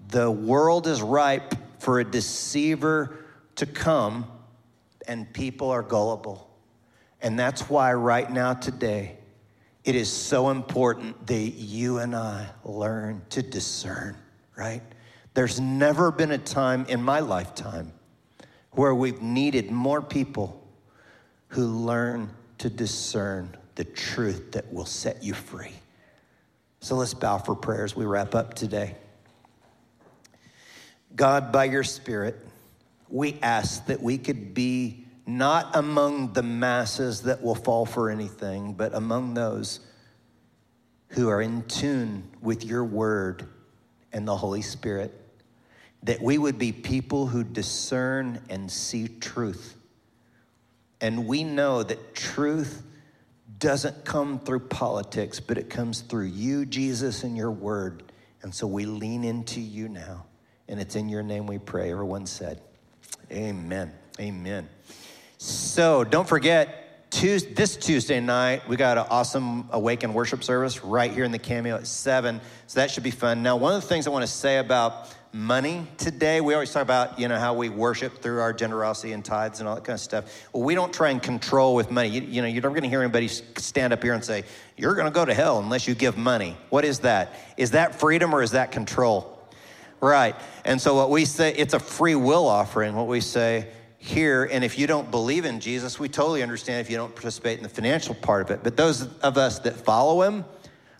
the 0.09 0.29
world 0.29 0.85
is 0.85 1.01
ripe 1.01 1.55
for 1.79 1.99
a 1.99 2.03
deceiver 2.03 3.17
to 3.55 3.65
come, 3.65 4.31
and 5.07 5.33
people 5.33 5.71
are 5.71 5.81
gullible. 5.81 6.47
And 7.21 7.39
that's 7.39 7.67
why, 7.67 7.91
right 7.93 8.31
now, 8.31 8.53
today, 8.53 9.17
it 9.83 9.95
is 9.95 10.11
so 10.11 10.49
important 10.51 11.25
that 11.25 11.33
you 11.35 11.97
and 11.97 12.15
I 12.15 12.49
learn 12.63 13.23
to 13.31 13.41
discern, 13.41 14.15
right? 14.55 14.83
There's 15.33 15.59
never 15.59 16.11
been 16.11 16.31
a 16.31 16.37
time 16.37 16.85
in 16.87 17.01
my 17.01 17.21
lifetime 17.21 17.93
where 18.71 18.93
we've 18.93 19.23
needed 19.23 19.71
more 19.71 20.03
people 20.03 20.66
who 21.49 21.65
learn 21.65 22.29
to 22.59 22.69
discern 22.69 23.55
the 23.75 23.83
truth 23.83 24.51
that 24.53 24.73
will 24.73 24.85
set 24.85 25.23
you 25.23 25.33
free. 25.33 25.73
So 26.79 26.95
let's 26.95 27.13
bow 27.13 27.37
for 27.37 27.55
prayer 27.55 27.83
as 27.83 27.95
we 27.95 28.05
wrap 28.05 28.35
up 28.35 28.53
today. 28.53 28.95
God, 31.15 31.51
by 31.51 31.65
your 31.65 31.83
Spirit, 31.83 32.37
we 33.09 33.39
ask 33.41 33.85
that 33.87 34.01
we 34.01 34.17
could 34.17 34.53
be 34.53 35.05
not 35.25 35.75
among 35.75 36.33
the 36.33 36.43
masses 36.43 37.23
that 37.23 37.41
will 37.41 37.55
fall 37.55 37.85
for 37.85 38.09
anything, 38.09 38.73
but 38.73 38.93
among 38.93 39.33
those 39.33 39.79
who 41.09 41.29
are 41.29 41.41
in 41.41 41.63
tune 41.63 42.29
with 42.41 42.63
your 42.63 42.83
word 42.83 43.47
and 44.13 44.27
the 44.27 44.35
Holy 44.35 44.61
Spirit. 44.61 45.13
That 46.03 46.21
we 46.21 46.37
would 46.37 46.59
be 46.59 46.71
people 46.71 47.27
who 47.27 47.43
discern 47.43 48.41
and 48.49 48.71
see 48.71 49.07
truth. 49.07 49.76
And 51.01 51.27
we 51.27 51.43
know 51.43 51.83
that 51.83 52.15
truth 52.15 52.83
doesn't 53.59 54.05
come 54.05 54.39
through 54.39 54.61
politics, 54.61 55.39
but 55.39 55.57
it 55.57 55.69
comes 55.69 56.01
through 56.01 56.25
you, 56.25 56.65
Jesus, 56.65 57.23
and 57.23 57.35
your 57.35 57.51
word. 57.51 58.11
And 58.41 58.53
so 58.53 58.67
we 58.67 58.85
lean 58.85 59.23
into 59.23 59.59
you 59.59 59.89
now. 59.89 60.25
And 60.67 60.79
it's 60.79 60.95
in 60.95 61.09
your 61.09 61.23
name 61.23 61.47
we 61.47 61.57
pray. 61.57 61.91
Everyone 61.91 62.25
said, 62.25 62.61
Amen. 63.31 63.91
Amen. 64.19 64.69
So 65.37 66.03
don't 66.03 66.27
forget, 66.27 66.86
Tuesday, 67.09 67.53
this 67.53 67.77
Tuesday 67.77 68.19
night, 68.19 68.67
we 68.67 68.75
got 68.75 68.97
an 68.97 69.05
awesome 69.09 69.69
Awaken 69.71 70.13
worship 70.13 70.43
service 70.43 70.83
right 70.83 71.11
here 71.11 71.23
in 71.23 71.31
the 71.31 71.39
Cameo 71.39 71.75
at 71.75 71.87
7. 71.87 72.41
So 72.67 72.79
that 72.79 72.91
should 72.91 73.03
be 73.03 73.11
fun. 73.11 73.41
Now, 73.41 73.55
one 73.55 73.73
of 73.73 73.81
the 73.81 73.87
things 73.87 74.07
I 74.07 74.09
want 74.09 74.25
to 74.25 74.31
say 74.31 74.57
about 74.57 75.15
money 75.31 75.87
today, 75.97 76.41
we 76.41 76.53
always 76.53 76.71
talk 76.71 76.81
about, 76.81 77.17
you 77.17 77.27
know, 77.27 77.37
how 77.37 77.53
we 77.53 77.69
worship 77.69 78.21
through 78.21 78.41
our 78.41 78.51
generosity 78.51 79.13
and 79.13 79.23
tithes 79.23 79.59
and 79.59 79.69
all 79.69 79.75
that 79.75 79.83
kind 79.83 79.95
of 79.95 80.01
stuff. 80.01 80.47
Well, 80.51 80.63
we 80.63 80.75
don't 80.75 80.93
try 80.93 81.09
and 81.09 81.23
control 81.23 81.75
with 81.75 81.89
money. 81.91 82.09
You, 82.09 82.21
you 82.21 82.41
know, 82.41 82.47
you're 82.47 82.61
never 82.61 82.73
going 82.73 82.83
to 82.83 82.89
hear 82.89 83.01
anybody 83.01 83.27
stand 83.27 83.93
up 83.93 84.03
here 84.03 84.13
and 84.13 84.23
say, 84.23 84.43
you're 84.75 84.93
going 84.93 85.05
to 85.05 85.11
go 85.11 85.23
to 85.23 85.33
hell 85.33 85.59
unless 85.59 85.87
you 85.87 85.95
give 85.95 86.17
money. 86.17 86.57
What 86.69 86.83
is 86.85 86.99
that? 86.99 87.33
Is 87.55 87.71
that 87.71 87.99
freedom 87.99 88.33
or 88.35 88.41
is 88.41 88.51
that 88.51 88.71
control? 88.71 89.33
Right. 90.01 90.35
And 90.65 90.79
so 90.79 90.95
what 90.95 91.09
we 91.09 91.25
say, 91.25 91.53
it's 91.53 91.73
a 91.73 91.79
free 91.79 92.15
will 92.15 92.47
offering. 92.47 92.95
What 92.95 93.07
we 93.07 93.21
say, 93.21 93.69
here. 94.07 94.45
And 94.45 94.63
if 94.63 94.77
you 94.77 94.87
don't 94.87 95.11
believe 95.11 95.45
in 95.45 95.59
Jesus, 95.59 95.99
we 95.99 96.09
totally 96.09 96.43
understand 96.43 96.81
if 96.81 96.89
you 96.89 96.97
don't 96.97 97.13
participate 97.13 97.57
in 97.57 97.63
the 97.63 97.69
financial 97.69 98.15
part 98.15 98.41
of 98.43 98.51
it. 98.51 98.63
But 98.63 98.77
those 98.77 99.03
of 99.19 99.37
us 99.37 99.59
that 99.59 99.75
follow 99.75 100.21
him, 100.21 100.45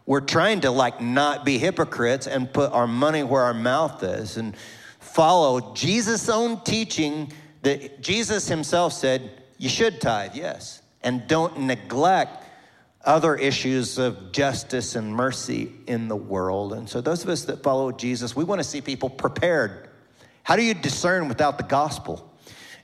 we're 0.06 0.22
trying 0.22 0.62
to 0.62 0.72
like 0.72 1.02
not 1.02 1.46
be 1.46 1.58
hypocrites 1.58 2.28
and 2.28 2.52
put 2.52 2.72
our 2.72 2.88
money 2.88 3.24
where 3.24 3.44
our 3.44 3.54
mouth 3.54 4.04
is 4.04 4.38
and 4.38 4.56
follow 5.00 5.74
Jesus' 5.74 6.30
own 6.30 6.62
teaching 6.64 7.32
that 7.64 8.02
Jesus 8.02 8.48
himself 8.48 8.94
said, 8.94 9.32
you 9.58 9.70
should 9.70 10.00
tithe, 10.00 10.36
yes. 10.36 10.82
And 11.02 11.28
don't 11.28 11.62
neglect 11.62 12.46
other 13.04 13.36
issues 13.36 13.98
of 13.98 14.32
justice 14.32 14.96
and 14.96 15.14
mercy 15.14 15.72
in 15.88 16.08
the 16.08 16.16
world. 16.16 16.74
And 16.74 16.88
so, 16.88 17.02
those 17.02 17.24
of 17.24 17.30
us 17.30 17.46
that 17.46 17.64
follow 17.64 17.92
Jesus, 17.92 18.36
we 18.36 18.44
want 18.44 18.60
to 18.60 18.64
see 18.64 18.82
people 18.82 19.10
prepared. 19.10 19.90
How 20.44 20.56
do 20.56 20.64
you 20.64 20.74
discern 20.74 21.28
without 21.28 21.58
the 21.58 21.64
gospel? 21.64 22.34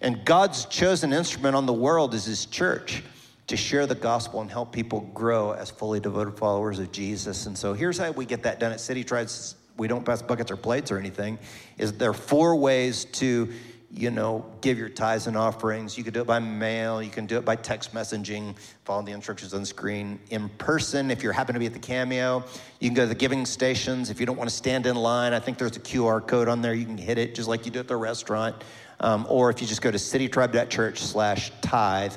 And 0.04 0.26
God's 0.26 0.66
chosen 0.66 1.14
instrument 1.14 1.56
on 1.56 1.66
the 1.66 1.74
world 1.74 2.14
is 2.14 2.26
his 2.26 2.45
church 2.45 3.01
to 3.47 3.56
share 3.56 3.88
the 3.88 3.95
gospel 3.95 4.41
and 4.41 4.51
help 4.51 4.74
people 4.74 4.99
grow 5.14 5.51
as 5.51 5.72
fully 5.72 6.01
devoted 6.01 6.38
followers 6.38 6.78
of 6.78 6.91
Jesus. 6.91 7.45
And 7.45 7.58
so 7.58 7.74
here's 7.74 7.97
how 7.97 8.12
we 8.12 8.26
get 8.26 8.43
that 8.43 8.60
done 8.60 8.74
at 8.74 8.82
City 8.82 9.06
Tribes. 9.06 9.56
We 9.78 9.88
don't 9.88 10.06
pass 10.06 10.22
buckets 10.22 10.51
or 10.51 10.58
plates 10.58 10.91
or 10.91 10.99
anything. 10.99 11.39
Is 11.78 11.93
there 11.93 12.14
four 12.14 12.58
ways 12.58 13.06
to, 13.06 13.51
you 13.96 14.10
know, 14.10 14.44
give 14.62 14.80
your 14.80 14.89
tithes 14.89 15.28
and 15.28 15.38
offerings. 15.38 15.98
You 15.98 16.04
can 16.04 16.14
do 16.14 16.22
it 16.22 16.28
by 16.28 16.39
mail. 16.39 17.02
You 17.02 17.12
can 17.12 17.28
do 17.28 17.38
it 17.38 17.46
by 17.46 17.56
text 17.56 17.94
messaging. 17.94 18.56
Follow 18.86 19.04
the 19.04 19.12
instructions 19.12 19.54
on 19.54 19.60
the 19.60 19.66
screen. 19.68 20.20
In 20.32 20.50
person, 20.50 21.12
if 21.12 21.22
you 21.22 21.30
happen 21.30 21.54
to 21.54 21.60
be 21.60 21.68
at 21.68 21.74
the 21.74 21.80
Cameo, 21.80 22.44
you 22.80 22.89
can 22.89 22.96
go 22.96 23.04
to 23.04 23.10
the 23.10 23.16
giving 23.16 23.46
stations. 23.46 24.10
If 24.10 24.20
you 24.20 24.26
don't 24.26 24.38
want 24.38 24.50
to 24.50 24.56
stand 24.56 24.88
in 24.88 24.96
line, 24.96 25.34
I 25.34 25.39
think 25.39 25.60
there's 25.60 25.78
a 25.78 25.80
QR 25.80 26.26
code 26.26 26.48
on 26.48 26.62
there. 26.62 26.74
You 26.74 26.86
can 26.86 26.98
hit 26.98 27.20
it 27.20 27.36
just 27.36 27.48
like 27.48 27.66
you 27.66 27.72
do 27.72 27.80
at 27.80 27.88
the 27.88 27.96
restaurant. 27.96 28.56
Um, 29.00 29.28
or 29.30 29.52
if 29.52 29.62
you 29.62 29.68
just 29.68 29.84
go 29.84 29.91
to 29.91 29.98
citytribe.church 29.98 31.00
slash 31.00 31.52
tithe, 31.62 32.14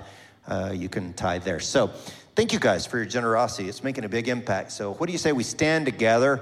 uh, 0.49 0.73
you 0.75 0.89
can 0.89 1.13
tithe 1.13 1.43
there. 1.43 1.61
So 1.61 1.89
thank 2.37 2.55
you 2.55 2.59
guys 2.59 2.87
for 2.87 2.97
your 2.97 3.07
generosity. 3.07 3.69
It's 3.69 3.85
making 3.85 4.05
a 4.05 4.09
big 4.09 4.29
impact. 4.29 4.73
So 4.73 4.95
what 4.95 5.09
do 5.09 5.13
you 5.13 5.19
say 5.19 5.33
we 5.33 5.43
stand 5.43 5.85
together? 5.85 6.41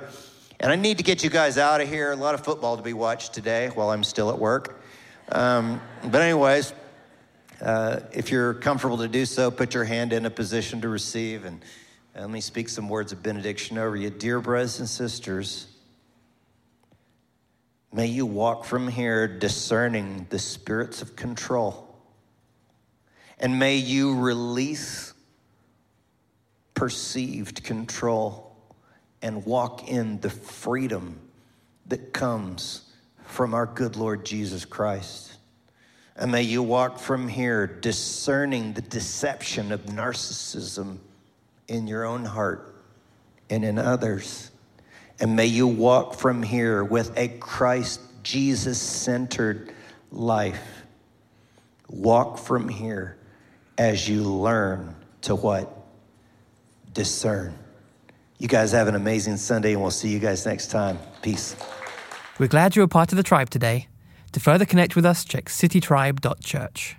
And 0.60 0.70
I 0.70 0.76
need 0.76 0.98
to 0.98 1.04
get 1.04 1.24
you 1.24 1.30
guys 1.30 1.58
out 1.58 1.80
of 1.80 1.88
here. 1.88 2.12
A 2.12 2.16
lot 2.16 2.34
of 2.34 2.44
football 2.44 2.76
to 2.76 2.84
be 2.84 2.92
watched 2.92 3.34
today 3.34 3.70
while 3.74 3.90
I'm 3.90 4.04
still 4.04 4.30
at 4.30 4.38
work. 4.38 4.80
Um, 5.30 5.80
but 6.04 6.20
anyways, 6.20 6.72
uh, 7.60 8.00
if 8.12 8.30
you're 8.30 8.54
comfortable 8.54 8.98
to 8.98 9.08
do 9.08 9.24
so, 9.26 9.50
put 9.50 9.74
your 9.74 9.84
hand 9.84 10.12
in 10.12 10.26
a 10.26 10.30
position 10.30 10.80
to 10.82 10.88
receive 10.88 11.44
and, 11.44 11.62
and 12.14 12.24
let 12.24 12.30
me 12.30 12.40
speak 12.40 12.68
some 12.68 12.88
words 12.88 13.12
of 13.12 13.22
benediction 13.22 13.78
over 13.78 13.96
you. 13.96 14.10
Dear 14.10 14.40
brothers 14.40 14.78
and 14.78 14.88
sisters, 14.88 15.68
May 17.94 18.06
you 18.06 18.26
walk 18.26 18.64
from 18.64 18.88
here 18.88 19.28
discerning 19.28 20.26
the 20.28 20.40
spirits 20.40 21.00
of 21.00 21.14
control. 21.14 21.96
And 23.38 23.60
may 23.60 23.76
you 23.76 24.18
release 24.18 25.14
perceived 26.74 27.62
control 27.62 28.56
and 29.22 29.46
walk 29.46 29.88
in 29.88 30.18
the 30.22 30.30
freedom 30.30 31.20
that 31.86 32.12
comes 32.12 32.82
from 33.26 33.54
our 33.54 33.66
good 33.66 33.96
Lord 33.96 34.24
Jesus 34.24 34.64
Christ. 34.64 35.36
And 36.16 36.30
may 36.30 36.42
you 36.42 36.62
walk 36.62 36.98
from 36.98 37.28
here 37.28 37.66
discerning 37.66 38.72
the 38.72 38.82
deception 38.82 39.72
of 39.72 39.86
narcissism 39.86 40.98
in 41.66 41.86
your 41.86 42.04
own 42.04 42.24
heart 42.24 42.76
and 43.50 43.64
in 43.64 43.78
others 43.78 44.50
and 45.20 45.36
may 45.36 45.46
you 45.46 45.66
walk 45.66 46.14
from 46.14 46.42
here 46.42 46.82
with 46.82 47.16
a 47.16 47.28
Christ 47.28 48.00
Jesus 48.22 48.80
centered 48.80 49.72
life. 50.10 50.82
Walk 51.88 52.38
from 52.38 52.68
here 52.68 53.16
as 53.78 54.08
you 54.08 54.22
learn 54.24 54.94
to 55.22 55.34
what? 55.34 55.70
Discern. 56.92 57.54
You 58.38 58.48
guys 58.48 58.72
have 58.72 58.88
an 58.88 58.94
amazing 58.94 59.36
Sunday, 59.36 59.72
and 59.72 59.82
we'll 59.82 59.90
see 59.90 60.08
you 60.08 60.18
guys 60.18 60.44
next 60.44 60.68
time. 60.70 60.98
Peace. 61.22 61.56
We're 62.36 62.48
glad 62.48 62.74
you 62.74 62.82
were 62.82 62.88
part 62.88 63.12
of 63.12 63.16
the 63.16 63.22
tribe 63.22 63.48
today. 63.48 63.86
To 64.32 64.40
further 64.40 64.64
connect 64.64 64.96
with 64.96 65.06
us, 65.06 65.24
check 65.24 65.44
citytribe.church. 65.44 66.96